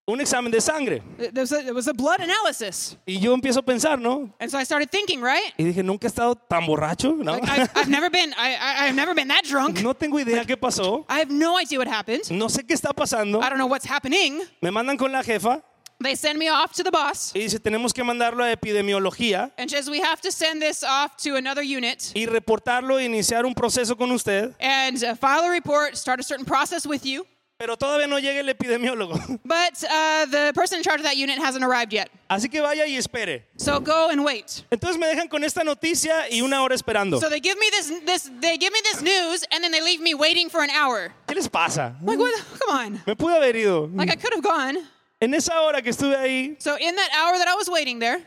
Un 0.07 0.19
examen 0.19 0.51
de 0.51 0.59
sangre. 0.59 1.01
It 1.19 1.37
was 1.37 1.51
a, 1.51 1.67
it 1.67 1.73
was 1.75 1.87
a 1.87 1.93
blood 1.93 2.21
analysis. 2.21 2.97
Y 3.05 3.19
yo 3.19 3.33
empiezo 3.35 3.59
a 3.59 3.61
pensar, 3.61 3.99
¿no? 3.99 4.33
And 4.39 4.49
so 4.49 4.57
I 4.57 4.63
started 4.63 4.89
thinking, 4.89 5.21
right? 5.21 5.53
Y 5.57 5.63
dije, 5.63 5.83
nunca 5.83 6.07
he 6.07 6.09
estado 6.09 6.35
tan 6.35 6.65
borracho, 6.65 7.15
¿no? 7.15 7.33
Like, 7.33 7.47
I've, 7.47 7.69
I've 7.75 7.89
never 7.89 8.09
been, 8.09 8.33
I, 8.35 8.87
I've 8.87 8.95
never 8.95 9.13
been 9.13 9.27
that 9.27 9.43
drunk. 9.45 9.81
No 9.81 9.93
tengo 9.93 10.17
idea 10.17 10.43
qué 10.43 10.57
pasó. 10.57 11.05
I 11.07 11.19
have 11.19 11.29
no 11.31 11.57
idea 11.57 11.77
what 11.77 11.87
happened. 11.87 12.31
No 12.31 12.47
sé 12.47 12.65
qué 12.65 12.73
está 12.73 12.93
pasando. 12.93 13.41
I 13.41 13.49
don't 13.49 13.59
know 13.59 13.67
what's 13.67 13.85
happening. 13.85 14.41
Me 14.61 14.71
mandan 14.71 14.97
con 14.97 15.11
la 15.11 15.21
jefa 15.21 15.61
They 16.03 16.15
send 16.15 16.39
me 16.39 16.49
off 16.49 16.73
to 16.73 16.83
the 16.83 16.89
boss, 16.89 17.31
y 17.35 17.41
dice, 17.41 17.59
tenemos 17.59 17.93
que 17.93 18.03
mandarlo 18.03 18.43
a 18.43 18.51
epidemiología 18.51 19.51
and 19.59 19.69
says 19.69 19.87
we 19.87 19.99
have 19.99 20.19
to 20.21 20.31
send 20.31 20.59
this 20.59 20.83
off 20.83 21.15
to 21.17 21.35
another 21.35 21.61
unit 21.61 22.11
y 22.15 22.25
reportarlo 22.25 22.97
e 22.97 23.05
iniciar 23.05 23.45
un 23.45 23.53
proceso 23.53 23.95
con 23.95 24.11
usted. 24.11 24.55
and 24.59 25.03
uh, 25.03 25.13
file 25.13 25.43
a 25.45 25.49
report, 25.51 25.95
start 25.95 26.19
a 26.19 26.23
certain 26.23 26.43
process 26.43 26.87
with 26.87 27.05
you. 27.05 27.23
Pero 27.61 27.77
todavía 27.77 28.07
no 28.07 28.17
llega 28.17 28.39
el 28.39 28.49
epidemiólogo. 28.49 29.13
But 29.45 29.83
uh, 29.83 30.25
the 30.25 30.51
person 30.55 30.79
in 30.79 30.83
charge 30.83 30.99
of 30.99 31.05
that 31.05 31.15
unit 31.15 31.37
hasn't 31.37 31.63
arrived 31.63 31.93
yet. 31.93 32.09
Así 32.27 32.49
que 32.49 32.59
vaya 32.59 32.87
y 32.87 32.97
espere. 32.97 33.43
So 33.55 33.79
go 33.79 34.09
and 34.09 34.25
wait. 34.25 34.63
Entonces 34.71 34.97
me 34.97 35.05
dejan 35.05 35.29
con 35.29 35.43
esta 35.43 35.63
noticia 35.63 36.27
y 36.31 36.41
una 36.41 36.63
hora 36.63 36.73
esperando. 36.73 37.19
So 37.19 37.29
they 37.29 37.39
give 37.39 37.59
me 37.59 37.69
this, 37.69 37.91
this, 38.03 38.31
they 38.41 38.57
give 38.57 38.73
me 38.73 38.79
this 38.81 39.03
news, 39.03 39.45
and 39.51 39.63
then 39.63 39.71
they 39.71 39.79
leave 39.79 40.01
me 40.01 40.15
waiting 40.15 40.49
for 40.49 40.63
an 40.63 40.71
hour. 40.71 41.13
¿Qué 41.27 41.35
les 41.35 41.47
pasa? 41.47 41.95
Like, 42.01 42.17
what? 42.17 42.33
Come 42.59 42.75
on. 42.75 43.01
Me 43.05 43.13
pude 43.13 43.35
haber 43.35 43.55
ido. 43.55 43.91
Like 43.93 44.09
I 44.09 44.15
could 44.15 44.33
have 44.33 44.41
gone. 44.43 44.79
En 45.21 45.31
esa 45.35 45.53
hora 45.61 45.83
que 45.83 45.91
estuve 45.91 46.15
ahí, 46.15 46.55
So 46.59 46.75
in 46.79 46.95
that 46.95 47.09
hour 47.15 47.37
that 47.37 47.47
I 47.47 47.53
was 47.53 47.69
waiting 47.69 47.99
there, 47.99 48.17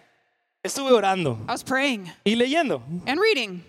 estuve 0.62 0.92
orando 0.92 1.38
I 1.48 1.52
was 1.52 1.64
praying 1.64 2.08
y 2.24 2.36
leyendo. 2.36 2.82
and 3.08 3.18
reading. 3.18 3.64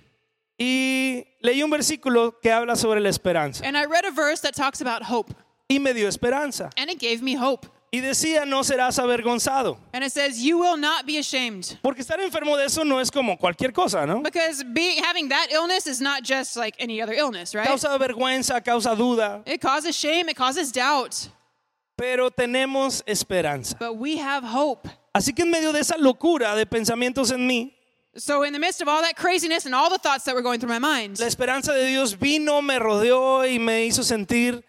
Y 0.60 1.26
leí 1.42 1.64
un 1.64 1.72
versículo 1.72 2.40
que 2.40 2.52
habla 2.52 2.76
sobre 2.76 3.00
la 3.02 3.10
esperanza. 3.10 3.66
And 3.66 3.76
I 3.76 3.86
read 3.86 4.06
a 4.06 4.12
verse 4.12 4.42
that 4.42 4.54
talks 4.56 4.80
about 4.80 5.02
hope, 5.04 5.34
Y 5.70 5.80
me 5.80 5.94
dio 5.94 6.08
esperanza. 6.08 6.70
and 6.78 6.90
it 6.92 7.00
gave 7.00 7.22
me 7.22 7.36
hope. 7.36 7.68
Y 7.92 8.02
decía, 8.02 8.46
no 8.46 8.62
serás 8.64 9.00
avergonzado. 9.00 9.78
And 9.94 10.04
it 10.04 10.12
says, 10.12 10.40
"You 10.44 10.58
will 10.60 10.76
not 10.78 11.06
be 11.06 11.18
ashamed." 11.18 11.78
Porque 11.82 12.02
estar 12.02 12.20
enfermo 12.20 12.58
de 12.58 12.66
eso 12.66 12.84
no 12.84 13.00
es 13.00 13.10
como 13.10 13.38
cualquier 13.38 13.72
cosa, 13.72 14.06
¿no? 14.06 14.22
Because 14.22 14.64
being 14.64 15.02
having 15.02 15.30
that 15.30 15.48
illness 15.52 15.88
is 15.88 16.02
not 16.02 16.22
just 16.24 16.58
like 16.58 16.76
any 16.80 17.02
other 17.02 17.14
illness, 17.14 17.56
right? 17.56 17.66
Causa 17.68 17.98
vergüenza, 17.98 18.64
causa 18.64 18.96
duda, 18.96 19.42
It 19.46 19.62
causes 19.62 19.96
shame, 19.96 20.30
it 20.30 20.36
causes 20.36 20.72
doubt, 20.74 21.30
pero 21.98 22.30
tenemos 22.30 23.02
esperanza. 23.08 23.76
but 23.80 23.94
we 23.96 24.18
have 24.18 24.44
hope. 24.44 24.88
Así 25.16 25.34
que 25.34 25.44
en 25.44 25.52
medio 25.52 25.72
de 25.72 25.80
esa 25.80 25.98
locura 25.98 26.54
de 26.56 26.66
pensamientos 26.66 27.32
en 27.32 27.48
mí, 27.48 27.72
So 28.18 28.44
in 28.44 28.52
the 28.54 28.60
midst 28.60 28.82
of 28.82 28.88
all 28.90 29.02
that 29.02 29.16
craziness 29.16 29.66
and 29.66 29.74
all 29.74 29.90
the 29.90 29.98
thoughts 30.00 30.26
that 30.26 30.36
were 30.36 30.42
going 30.44 30.60
through 30.60 30.72
my 30.72 30.80
mind, 30.80 31.18
la 31.20 31.28
esperanza 31.28 31.74
de 31.74 31.88
Dios 31.88 32.14
vino, 32.14 32.62
me 32.62 32.78
rodeó 32.78 33.46
y 33.50 33.58
me 33.58 33.86
hizo 33.86 34.04
sentir 34.04 34.64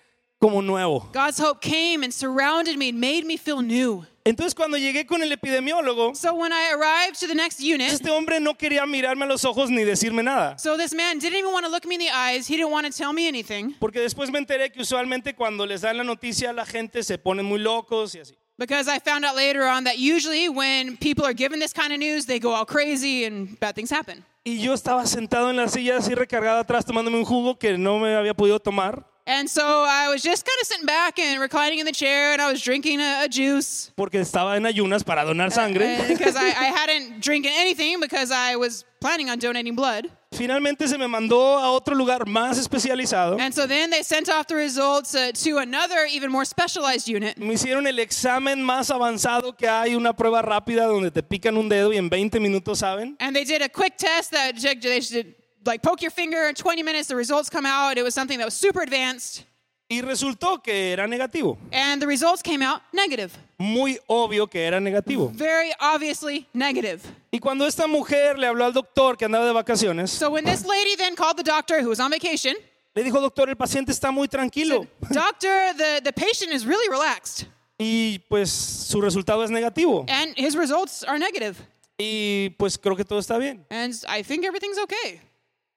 como 0.46 0.62
nuevo. 0.62 1.08
God's 1.12 1.38
hope 1.38 1.60
came 1.60 2.04
and 2.04 2.12
surrounded 2.12 2.76
me 2.76 2.90
and 2.90 3.00
made 3.00 3.24
me 3.24 3.36
feel 3.36 3.60
new. 3.62 4.04
Entonces 4.24 4.54
cuando 4.56 4.76
llegué 4.76 5.06
con 5.06 5.22
el 5.22 5.30
epidemiólogo, 5.30 6.14
So 6.16 6.34
when 6.34 6.52
I 6.52 6.72
arrived 6.74 7.18
to 7.20 7.28
the 7.28 7.34
next 7.34 7.60
unit, 7.60 7.92
este 7.92 8.10
hombre 8.10 8.40
no 8.40 8.54
quería 8.54 8.84
mirarme 8.84 9.24
a 9.24 9.28
los 9.28 9.44
ojos 9.44 9.70
ni 9.70 9.84
decirme 9.84 10.22
nada. 10.24 10.58
so 10.58 10.76
this 10.76 10.92
man 10.92 11.18
didn't 11.20 11.38
even 11.38 11.52
want 11.52 11.64
to 11.64 11.70
look 11.70 11.86
me 11.86 11.94
in 11.94 12.00
the 12.00 12.10
eyes. 12.10 12.46
He 12.48 12.56
didn't 12.56 12.72
want 12.72 12.86
to 12.86 12.92
tell 12.92 13.12
me 13.12 13.28
anything 13.28 13.74
Porque 13.78 14.00
después 14.00 14.30
me 14.32 14.38
enteré 14.40 14.72
que 14.72 14.80
usualmente 14.82 15.34
cuando 15.34 15.64
les 15.64 15.82
dan 15.82 15.96
la 15.96 16.02
noticia 16.04 16.50
a 16.50 16.52
la 16.52 16.64
gente 16.66 17.02
se 17.04 17.18
ponen 17.18 17.44
muy 17.44 17.60
locos 17.60 18.14
y 18.16 18.18
así. 18.20 18.34
because 18.58 18.88
I 18.88 18.98
found 18.98 19.24
out 19.24 19.36
later 19.36 19.62
on 19.64 19.84
that 19.84 19.98
usually 19.98 20.48
when 20.48 20.96
people 20.96 21.24
are 21.24 21.34
given 21.34 21.60
this 21.60 21.72
kind 21.72 21.92
of 21.92 21.98
news, 22.00 22.26
they 22.26 22.40
go 22.40 22.52
all 22.52 22.64
crazy 22.64 23.26
and 23.26 23.60
bad 23.60 23.74
things 23.76 23.90
happen. 23.90 24.24
Y 24.44 24.58
yo 24.58 24.72
estaba 24.74 25.06
sentado 25.06 25.50
en 25.50 25.56
la 25.56 25.68
silla 25.68 25.98
así 25.98 26.14
recargada 26.14 26.60
atrás 26.60 26.84
tomándome 26.84 27.16
un 27.18 27.24
jugo 27.24 27.58
que 27.58 27.76
no 27.78 27.98
me 28.00 28.14
había 28.16 28.34
podido 28.34 28.58
tomar 28.58 29.04
And 29.28 29.50
so 29.50 29.84
I 29.84 30.08
was 30.08 30.22
just 30.22 30.46
kind 30.46 30.56
of 30.60 30.66
sitting 30.68 30.86
back 30.86 31.18
and 31.18 31.40
reclining 31.40 31.80
in 31.80 31.86
the 31.86 31.92
chair, 31.92 32.32
and 32.32 32.40
I 32.40 32.50
was 32.50 32.62
drinking 32.62 33.00
a, 33.00 33.24
a 33.24 33.28
juice 33.28 33.90
porque 33.96 34.20
estaba 34.20 34.56
en 34.56 34.64
ayunas 34.64 35.04
para 35.04 35.24
donar 35.24 35.50
sangre. 35.52 35.98
because 36.08 36.36
I, 36.36 36.46
I 36.46 36.70
hadn't 36.70 37.20
drinking 37.20 37.52
anything 37.56 37.98
because 38.00 38.30
I 38.30 38.54
was 38.54 38.84
planning 39.00 39.28
on 39.28 39.38
donating 39.40 39.74
blood. 39.74 40.06
Finalmente 40.32 40.86
se 40.86 40.96
me 40.98 41.06
mandó 41.08 41.58
a 41.58 41.70
otro 41.72 41.94
lugar 41.96 42.26
más 42.26 42.58
especializado. 42.58 43.38
And 43.40 43.52
so 43.52 43.66
then 43.66 43.90
they 43.90 44.02
sent 44.02 44.28
off 44.28 44.46
the 44.46 44.54
results 44.54 45.14
uh, 45.14 45.32
to 45.32 45.58
another, 45.58 46.06
even 46.08 46.30
more 46.30 46.44
specialized 46.44 47.08
unit. 47.08 47.36
Me 47.36 47.54
hicieron 47.54 47.86
el 47.88 47.98
examen 47.98 48.62
más 48.62 48.90
avanzado 48.90 49.56
que 49.56 49.68
hay, 49.68 49.96
una 49.96 50.12
prueba 50.14 50.42
rápida 50.42 50.86
donde 50.86 51.10
te 51.10 51.22
pican 51.22 51.56
un 51.56 51.68
dedo 51.68 51.92
y 51.92 51.96
en 51.96 52.08
20 52.08 52.38
minutos 52.38 52.78
saben. 52.78 53.16
And 53.18 53.34
they 53.34 53.44
did 53.44 53.62
a 53.62 53.68
quick 53.68 53.96
test 53.96 54.30
that 54.30 54.54
they 54.54 55.00
should 55.00 55.34
like 55.66 55.82
poke 55.82 56.02
your 56.02 56.10
finger 56.10 56.48
in 56.48 56.54
20 56.54 56.82
minutes, 56.82 57.08
the 57.08 57.16
results 57.16 57.50
come 57.50 57.66
out. 57.66 57.98
It 57.98 58.02
was 58.02 58.14
something 58.14 58.38
that 58.38 58.44
was 58.44 58.54
super 58.54 58.82
advanced. 58.82 59.44
Y 59.88 60.00
resultó 60.02 60.60
que 60.62 60.92
era 60.92 61.06
negativo. 61.06 61.58
And 61.72 62.02
the 62.02 62.08
results 62.08 62.42
came 62.42 62.60
out 62.60 62.82
negative. 62.92 63.32
Muy 63.58 63.98
obvio 64.08 64.50
que 64.50 64.60
era 64.66 64.80
negativo. 64.80 65.30
Very 65.32 65.72
obviously 65.80 66.48
negative. 66.52 67.02
Y 67.30 67.38
cuando 67.38 67.66
esta 67.66 67.86
mujer 67.86 68.36
le 68.36 68.48
habló 68.48 68.64
al 68.64 68.72
doctor 68.72 69.16
que 69.16 69.24
andaba 69.26 69.46
de 69.46 69.52
vacaciones, 69.52 70.10
So 70.10 70.30
when 70.30 70.44
this 70.44 70.64
lady 70.66 70.96
then 70.96 71.14
called 71.14 71.36
the 71.36 71.44
doctor 71.44 71.82
who 71.82 71.88
was 71.88 72.00
on 72.00 72.10
vacation, 72.10 72.56
le 72.96 73.04
dijo, 73.04 73.20
doctor, 73.20 73.48
el 73.48 73.54
paciente 73.56 73.92
está 73.92 74.10
muy 74.10 74.26
tranquilo. 74.26 74.88
Doctor, 75.12 75.72
the, 75.76 76.00
the 76.02 76.12
patient 76.12 76.52
is 76.52 76.66
really 76.66 76.88
relaxed. 76.88 77.46
Y 77.78 78.18
pues 78.28 78.50
su 78.50 79.00
resultado 79.00 79.44
es 79.44 79.50
negativo. 79.50 80.04
And 80.08 80.34
his 80.36 80.56
results 80.56 81.04
are 81.04 81.18
negative. 81.18 81.56
Y 81.98 82.50
pues 82.58 82.76
creo 82.76 82.96
que 82.96 83.04
todo 83.04 83.20
está 83.20 83.38
bien. 83.38 83.64
And 83.70 83.94
I 84.08 84.22
think 84.22 84.44
everything's 84.44 84.78
okay. 84.78 85.20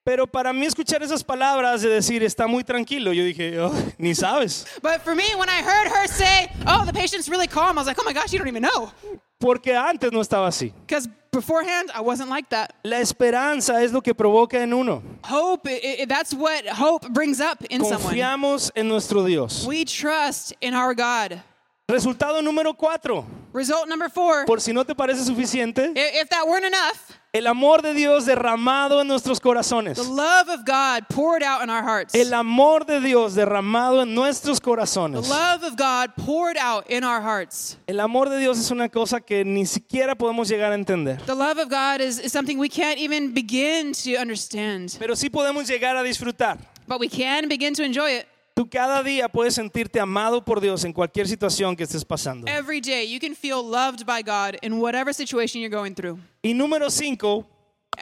Pero 0.10 0.26
para 0.26 0.52
mí 0.52 0.66
escuchar 0.66 1.04
esas 1.04 1.24
palabras 1.24 1.84
de 1.84 1.90
decir 1.90 2.24
está 2.24 2.48
muy 2.48 2.64
tranquilo, 2.64 3.14
yo 3.14 3.24
dije, 3.24 3.60
"Oh, 3.60 3.72
ni 4.00 4.16
sabes. 4.16 4.66
But 4.82 5.04
for 5.04 5.14
me, 5.14 5.36
when 5.36 5.48
I 5.48 5.62
heard 5.62 5.88
her 5.88 6.08
say, 6.08 6.50
oh, 6.66 6.84
the 6.84 6.92
patient's 6.92 7.30
really 7.30 7.46
calm, 7.46 7.78
I 7.78 7.82
was 7.82 7.86
like, 7.86 8.00
oh 8.02 8.04
my 8.04 8.12
gosh, 8.12 8.34
you 8.34 8.40
don't 8.40 8.48
even 8.48 8.64
know. 8.64 8.92
Porque 9.40 9.68
antes 9.68 10.12
no 10.12 10.22
estaba 10.22 10.48
así. 10.48 10.74
Because 10.88 11.08
beforehand, 11.32 11.92
I 11.94 12.02
wasn't 12.02 12.32
like 12.32 12.50
that. 12.50 12.74
La 12.84 12.98
esperanza 12.98 13.84
es 13.84 13.94
lo 13.94 14.02
que 14.02 14.16
provoca 14.16 14.56
en 14.56 14.74
uno. 14.74 15.04
Hope, 15.26 15.68
i 15.68 15.98
i 16.02 16.06
that's 16.06 16.34
what 16.34 16.66
hope 16.66 17.08
brings 17.14 17.40
up 17.40 17.64
in 17.70 17.84
someone. 17.86 18.02
Confiamos 18.02 18.72
en 18.76 18.88
nuestro 18.88 19.24
Dios. 19.24 19.68
We 19.68 19.86
trust 19.86 20.54
in 20.60 20.74
our 20.74 20.96
God. 20.96 21.40
Resultado 21.88 22.42
número 22.42 22.76
cuatro. 22.76 23.28
Result 23.54 23.88
number 23.88 24.10
four 24.10 24.46
por 24.46 24.60
si 24.60 24.74
no 24.74 24.84
te 24.84 24.96
parece 24.96 25.24
suficiente, 25.24 25.92
if 25.96 26.30
that 26.30 26.48
weren't 26.48 26.66
enough, 26.66 27.19
el 27.32 27.46
amor 27.46 27.84
de 27.84 27.94
Dios 27.94 28.26
derramado 28.26 29.02
en 29.02 29.08
nuestros 29.08 29.40
corazones. 29.40 29.98
the 29.98 30.04
love 30.04 30.50
of 30.50 30.66
God 30.66 31.08
poured 31.10 31.44
out 31.44 31.62
in 31.62 31.70
our 31.70 31.84
hearts. 31.84 32.16
El 32.16 32.34
amor 32.34 32.86
de 32.86 33.00
Dios 33.00 33.36
derramado 33.36 34.02
en 34.02 34.16
nuestros 34.16 34.60
The 34.60 34.66
corazones. 34.66 35.30
love 35.30 35.64
of 35.64 35.76
God 35.78 36.16
poured 36.16 36.58
out 36.58 36.90
in 36.90 37.04
our 37.04 37.22
hearts. 37.22 37.78
El 37.88 38.00
amor 38.00 38.30
de 38.30 38.40
Dios 38.40 38.58
es 38.60 38.72
una 38.72 38.90
cosa 38.90 39.22
que 39.22 39.46
ni 39.46 39.66
siquiera 39.66 40.16
podemos 40.16 40.50
llegar 40.50 40.72
a 40.72 40.76
entender. 40.76 41.18
The 41.26 41.36
love 41.36 41.60
of 41.60 41.70
God 41.70 42.02
is, 42.02 42.18
is 42.20 42.32
something 42.32 42.58
we 42.58 42.70
can't 42.70 42.98
even 42.98 43.32
begin 43.34 43.94
to 43.94 44.16
understand, 44.20 44.96
Pero 44.98 45.16
sí 45.16 45.30
podemos 45.30 45.68
llegar 45.68 45.96
a 45.98 46.04
disfrutar. 46.04 46.58
but 46.88 47.00
we 47.00 47.08
can 47.08 47.48
begin 47.48 47.76
to 47.76 47.84
enjoy 47.84 48.10
it. 48.18 48.26
Tú 48.60 48.70
cada 48.70 49.02
día 49.02 49.30
puedes 49.30 49.56
sentirte 49.56 50.02
amado 50.02 50.44
por 50.44 50.60
Dios 50.60 50.84
en 50.84 50.92
cualquier 50.92 51.30
situación 51.30 51.78
que 51.78 51.84
estés 51.84 52.04
pasando. 52.04 52.46
Every 52.46 52.82
day, 52.82 53.10
you 53.10 53.18
can 53.18 53.34
feel 53.34 53.64
loved 53.64 54.06
by 54.06 54.22
God 54.22 54.58
in 54.62 54.82
whatever 54.82 55.14
situation 55.14 55.62
you're 55.62 55.74
going 55.74 55.94
through. 55.94 56.20
Y 56.44 56.54
número 56.54 56.90
cinco, 56.90 57.48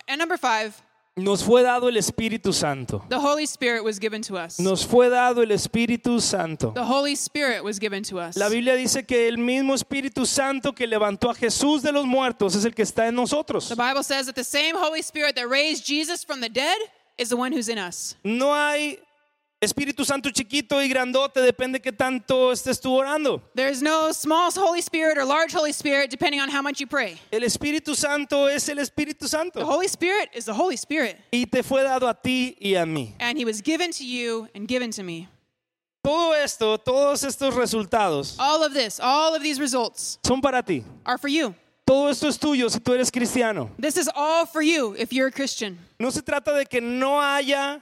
And 0.07 0.17
number 0.17 0.35
five, 0.35 0.73
nos 1.15 1.43
fue 1.43 1.61
dado 1.61 1.87
el 1.87 1.97
Espíritu 1.97 2.51
Santo. 2.51 3.05
the 3.07 3.19
Holy 3.19 3.43
Spirit 3.43 3.83
was 3.83 3.99
given 3.99 4.23
to 4.23 4.35
us. 4.35 4.59
Nos 4.59 4.83
fue 4.83 5.09
dado 5.09 5.43
el 5.43 5.51
Espíritu 5.51 6.19
Santo. 6.19 6.71
The 6.73 6.85
Holy 6.85 7.13
Spirit 7.13 7.63
was 7.63 7.77
given 7.77 8.01
to 8.05 8.17
us. 8.17 8.35
La 8.35 8.49
Biblia 8.49 8.75
dice 8.75 9.05
que 9.05 9.27
el 9.27 9.37
mismo 9.37 9.75
Espíritu 9.75 10.25
Santo 10.25 10.73
que 10.73 10.87
levantó 10.87 11.29
a 11.29 11.35
Jesús 11.35 11.83
de 11.83 11.91
los 11.91 12.07
muertos 12.07 12.55
es 12.55 12.65
el 12.65 12.73
que 12.73 12.81
está 12.81 13.07
en 13.07 13.13
nosotros. 13.13 13.69
The 13.69 13.75
Bible 13.75 14.01
says 14.01 14.25
that 14.25 14.33
the 14.33 14.43
same 14.43 14.75
Holy 14.75 15.03
Spirit 15.03 15.35
that 15.35 15.47
raised 15.47 15.85
Jesus 15.85 16.23
from 16.25 16.41
the 16.41 16.49
dead 16.49 16.79
is 17.19 17.29
the 17.29 17.37
one 17.37 17.51
who's 17.51 17.69
in 17.69 17.77
us. 17.77 18.15
No 18.23 18.55
hay 18.55 18.97
Espíritu 19.59 20.05
Santo 20.05 20.29
chiquito 20.29 20.79
y 20.83 20.87
grandote, 20.87 21.41
depende 21.41 21.81
qué 21.81 21.91
tanto 21.91 22.51
estés 22.51 22.79
tú 22.79 22.93
orando. 22.93 23.41
There's 23.55 23.81
no 23.81 24.11
small 24.11 24.51
Holy 24.51 24.81
Spirit 24.81 25.17
or 25.17 25.25
large 25.25 25.51
Holy 25.51 25.71
Spirit 25.73 26.11
depending 26.11 26.39
on 26.39 26.47
how 26.49 26.61
much 26.61 26.79
you 26.79 26.85
pray. 26.85 27.19
El 27.31 27.41
Espíritu 27.41 27.95
Santo 27.95 28.45
es 28.45 28.69
el 28.69 28.77
Espíritu 28.77 29.21
The 29.21 29.27
Santo 29.29 29.65
Holy 29.65 29.87
Spirit 29.87 30.29
is 30.35 30.45
the 30.45 30.53
Holy 30.53 30.75
Spirit, 30.77 31.17
y 31.33 31.45
te 31.51 31.63
fue 31.63 31.81
dado 31.83 32.07
a 32.07 32.13
ti 32.13 32.55
y 32.61 32.75
a 32.75 32.85
mí. 32.85 33.13
and 33.19 33.35
He 33.39 33.45
was 33.45 33.61
given 33.61 33.89
to 33.93 34.05
you 34.05 34.47
and 34.53 34.67
given 34.67 34.91
to 34.91 35.01
me. 35.01 35.27
Todo 36.03 36.33
esto, 36.33 36.77
todos 36.77 37.23
estos 37.23 37.55
resultados 37.55 38.35
All 38.37 38.63
of 38.63 38.75
this, 38.75 38.99
all 39.01 39.33
of 39.35 39.41
these 39.41 39.59
results 39.59 40.19
son 40.23 40.39
para 40.39 40.61
ti. 40.61 40.83
are 41.03 41.17
for 41.17 41.29
you. 41.29 41.55
Todo 41.83 42.09
esto 42.09 42.27
es 42.27 42.37
tuyo 42.37 42.69
si 42.69 42.79
tú 42.79 42.93
eres 42.93 43.09
cristiano. 43.09 43.71
This 43.79 43.97
is 43.97 44.07
all 44.15 44.45
for 44.45 44.61
you 44.61 44.93
if 44.99 45.11
you're 45.11 45.27
a 45.27 45.31
Christian. 45.31 45.79
No 45.99 46.11
se 46.11 46.21
trata 46.21 46.53
de 46.55 46.65
que 46.65 46.79
no 46.79 47.19
haya 47.19 47.81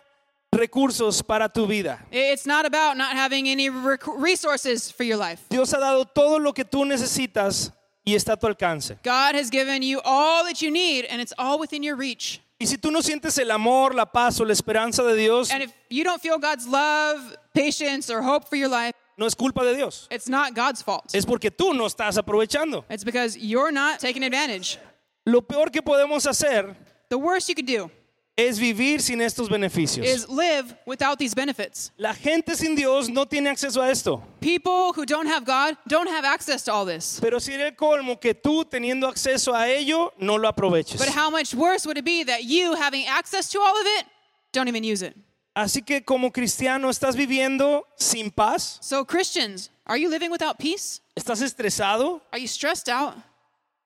recursos 0.55 1.21
para 1.25 1.47
tu 1.49 1.67
vida. 1.67 1.99
It's 2.11 2.45
not 2.45 2.65
about 2.65 2.97
not 2.97 3.15
having 3.15 3.47
any 3.47 3.69
resources 3.69 4.91
for 4.91 5.03
your 5.03 5.17
life. 5.17 5.41
Dios 5.49 5.71
ha 5.73 5.79
dado 5.79 6.05
todo 6.05 6.39
lo 6.39 6.53
que 6.53 6.63
tú 6.65 6.85
necesitas 6.85 7.71
y 8.05 8.13
está 8.15 8.33
a 8.33 8.37
tu 8.37 8.47
alcance. 8.47 8.97
God 9.03 9.35
has 9.35 9.49
given 9.49 9.81
you 9.81 10.01
all 10.03 10.43
that 10.45 10.61
you 10.61 10.71
need, 10.71 11.05
and 11.05 11.21
it's 11.21 11.33
all 11.37 11.59
within 11.59 11.83
your 11.83 11.95
reach. 11.95 12.41
Y 12.59 12.67
si 12.67 12.77
tú 12.77 12.89
no 12.89 13.01
sientes 13.01 13.37
el 13.37 13.51
amor, 13.51 13.93
la 13.93 14.05
paz 14.05 14.39
o 14.39 14.45
la 14.45 14.53
esperanza 14.53 15.03
de 15.03 15.15
Dios, 15.15 15.51
And 15.51 15.61
if 15.61 15.73
you 15.89 16.03
don't 16.03 16.21
feel 16.21 16.37
God's 16.37 16.65
love, 16.67 17.35
patience, 17.53 18.09
or 18.09 18.21
hope 18.21 18.47
for 18.47 18.55
your 18.55 18.69
life, 18.69 18.93
no 19.17 19.25
es 19.25 19.35
culpa 19.35 19.63
de 19.63 19.75
Dios. 19.75 20.07
it's 20.09 20.29
not 20.29 20.53
God's 20.55 20.81
fault. 20.81 21.13
Es 21.13 21.25
porque 21.25 21.51
tú 21.51 21.73
no 21.73 21.85
estás 21.85 22.17
aprovechando. 22.17 22.85
It's 22.89 23.03
because 23.03 23.37
you're 23.37 23.71
not 23.71 23.99
taking 23.99 24.23
advantage. 24.23 24.77
Lo 25.25 25.41
peor 25.41 25.69
que 25.71 25.81
podemos 25.81 26.25
hacer 26.27 26.75
The 27.09 27.17
worst 27.17 27.49
you 27.49 27.55
could 27.55 27.65
do 27.67 27.89
es 28.37 28.59
vivir 28.59 29.01
sin 29.01 29.21
estos 29.21 29.47
beneficios. 29.49 30.05
is 30.05 30.27
live 30.27 30.75
without 30.85 31.17
these 31.17 31.33
benefits. 31.33 31.91
La 31.97 32.13
gente 32.13 32.55
sin 32.55 32.75
Dios 32.75 33.07
no 33.09 33.25
tiene 33.25 33.49
acceso 33.49 33.81
a 33.81 33.89
esto. 33.89 34.21
People 34.41 34.91
who 34.93 35.05
don't 35.05 35.27
have 35.27 35.45
God 35.45 35.77
don't 35.87 36.09
have 36.09 36.25
access 36.25 36.63
to 36.63 36.73
all 36.73 36.85
this. 36.85 37.19
Pero 37.21 37.39
si 37.39 37.53
el 37.53 37.71
colmo 37.71 38.19
que 38.19 38.33
tú 38.33 38.65
teniendo 38.65 39.07
acceso 39.07 39.53
a 39.53 39.67
ello 39.69 40.11
no 40.19 40.35
lo 40.35 40.49
aproveches. 40.49 40.97
But 40.99 41.09
how 41.09 41.29
much 41.29 41.53
worse 41.55 41.85
would 41.85 41.97
it 41.97 42.05
be 42.05 42.23
that 42.25 42.43
you, 42.43 42.75
having 42.75 43.05
access 43.07 43.49
to 43.51 43.59
all 43.59 43.79
of 43.79 43.85
it, 43.99 44.05
don't 44.51 44.67
even 44.67 44.83
use 44.83 45.01
it? 45.01 45.15
Así 45.55 45.85
que 45.85 46.01
como 46.01 46.31
cristiano 46.31 46.89
estás 46.89 47.15
viviendo 47.15 47.83
sin 47.95 48.29
paz, 48.29 48.77
So, 48.81 49.05
Christians, 49.05 49.69
are 49.87 49.95
you 49.97 50.09
living 50.09 50.29
without 50.29 50.59
peace? 50.59 50.99
estás 51.17 51.41
estresado, 51.41 52.19
Are 52.33 52.39
you 52.39 52.47
stressed 52.47 52.89
out? 52.89 53.15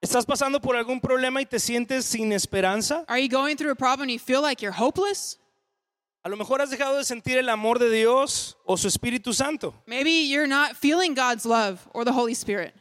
Estás 0.02 0.26
pasando 0.26 0.62
por 0.62 0.76
algún 0.76 1.00
problema 1.00 1.42
y 1.42 1.46
te 1.46 1.60
sientes 1.60 2.06
sin 2.06 2.32
esperanza. 2.32 3.06
Are 3.08 3.22
you 3.22 3.30
going 3.30 3.56
through 3.56 3.72
a 3.72 3.76
problem 3.76 4.10
and 4.10 4.12
you 4.12 4.20
feel 4.20 4.42
like 4.42 4.62
you're 4.62 4.76
hopeless? 4.76 5.38
A 6.24 6.30
lo 6.30 6.36
mejor 6.36 6.62
has 6.62 6.70
dejado 6.70 6.98
de 6.98 7.06
sentir 7.06 7.38
el 7.38 7.48
amor 7.50 7.80
de 7.80 7.90
Dios 7.90 8.58
o 8.66 8.76
su 8.76 8.88
Espíritu 8.88 9.34
Santo. 9.34 9.74
Maybe 9.88 10.28
you're 10.28 10.48
not 10.48 10.76
feeling 10.76 11.14
God's 11.14 11.46
love 11.46 11.88
or 11.94 12.04
the 12.04 12.12
Holy 12.12 12.34
Spirit. 12.34 12.74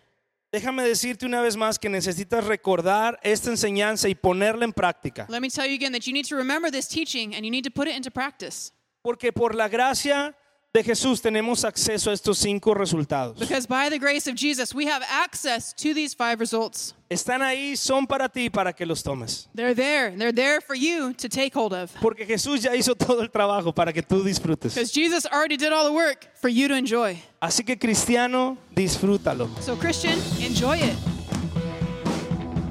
Déjame 0.51 0.83
decirte 0.83 1.27
una 1.27 1.43
vez 1.43 1.57
más 1.57 1.79
que 1.79 1.91
necesitas 1.91 2.45
recordar 2.45 3.19
esta 3.23 3.51
enseñanza 3.51 4.09
y 4.09 4.14
ponerla 4.14 4.64
en 4.64 4.73
práctica. 4.73 5.27
Let 5.29 5.41
me 5.41 5.51
tell 5.51 5.66
you 5.66 5.75
again 5.75 5.93
that 5.93 6.07
you 6.07 6.12
need 6.12 6.27
to 6.27 6.37
remember 6.37 6.71
this 6.71 6.89
teaching 6.89 7.35
and 7.35 7.45
you 7.45 7.51
need 7.51 7.64
to 7.64 7.71
put 7.71 7.87
it 7.87 7.95
into 7.95 8.11
practice. 8.11 8.73
Porque 9.03 9.31
por 9.33 9.55
la 9.55 9.69
gracia 9.69 10.35
de 10.75 10.85
Jesús 10.85 11.23
tenemos 11.23 11.64
acceso 11.64 12.11
a 12.11 12.12
estos 12.12 12.39
cinco 12.39 12.75
resultados. 12.75 13.39
Because 13.39 13.66
by 13.66 13.89
the 13.89 13.99
grace 13.99 14.27
of 14.27 14.37
Jesus, 14.37 14.75
we 14.75 14.87
have 14.87 15.03
access 15.09 15.73
to 15.73 15.95
these 15.95 16.14
five 16.14 16.41
results. 16.41 16.95
Están 17.09 17.41
ahí, 17.41 17.75
son 17.75 18.07
para 18.07 18.29
ti 18.29 18.51
para 18.51 18.75
que 18.75 18.85
los 18.85 19.03
tomes. 19.03 19.49
They're 19.55 19.75
there. 19.75 20.11
They're 20.11 20.33
there 20.33 20.61
for 20.61 20.77
you 20.77 21.14
to 21.14 21.29
take 21.29 21.55
hold 21.55 21.73
of. 21.73 21.91
Porque 22.03 22.27
Jesús 22.27 22.61
ya 22.62 22.75
hizo 22.75 22.95
todo 22.95 23.23
el 23.23 23.31
trabajo 23.31 23.75
para 23.75 23.95
que 23.95 24.03
tú 24.03 24.23
disfrutes. 24.23 24.75
Because 24.75 24.93
Jesus 24.93 25.25
already 25.25 25.57
did 25.57 25.73
all 25.73 25.87
the 25.87 25.93
work 25.93 26.29
for 26.35 26.51
you 26.51 26.69
to 26.69 26.75
enjoy. 26.75 27.19
Así 27.41 27.64
que 27.64 27.79
cristiano, 27.79 28.59
disfrútalo. 28.75 29.49
So, 29.62 29.75
Christian, 29.77 30.19
enjoy 30.39 30.81
it. 30.81 30.97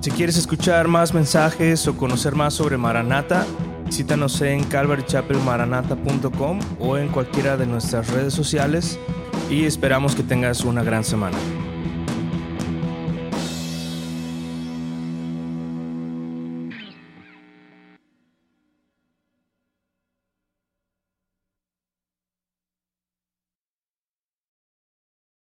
Si 0.02 0.12
quieres 0.12 0.38
escuchar 0.38 0.88
más 0.88 1.14
mensajes 1.14 1.88
o 1.88 1.98
conocer 1.98 2.36
más 2.36 2.54
sobre 2.54 2.78
Maranata, 2.78 3.46
visítanos 3.88 4.40
en 4.42 4.64
calvarychapelmaranata.com 4.66 6.60
o 6.80 6.98
en 6.98 7.08
cualquiera 7.08 7.58
de 7.58 7.66
nuestras 7.66 8.10
redes 8.10 8.34
sociales 8.34 9.00
y 9.50 9.64
esperamos 9.64 10.14
que 10.14 10.24
tengas 10.24 10.62
una 10.66 10.84
gran 10.84 11.04
semana. 11.04 11.38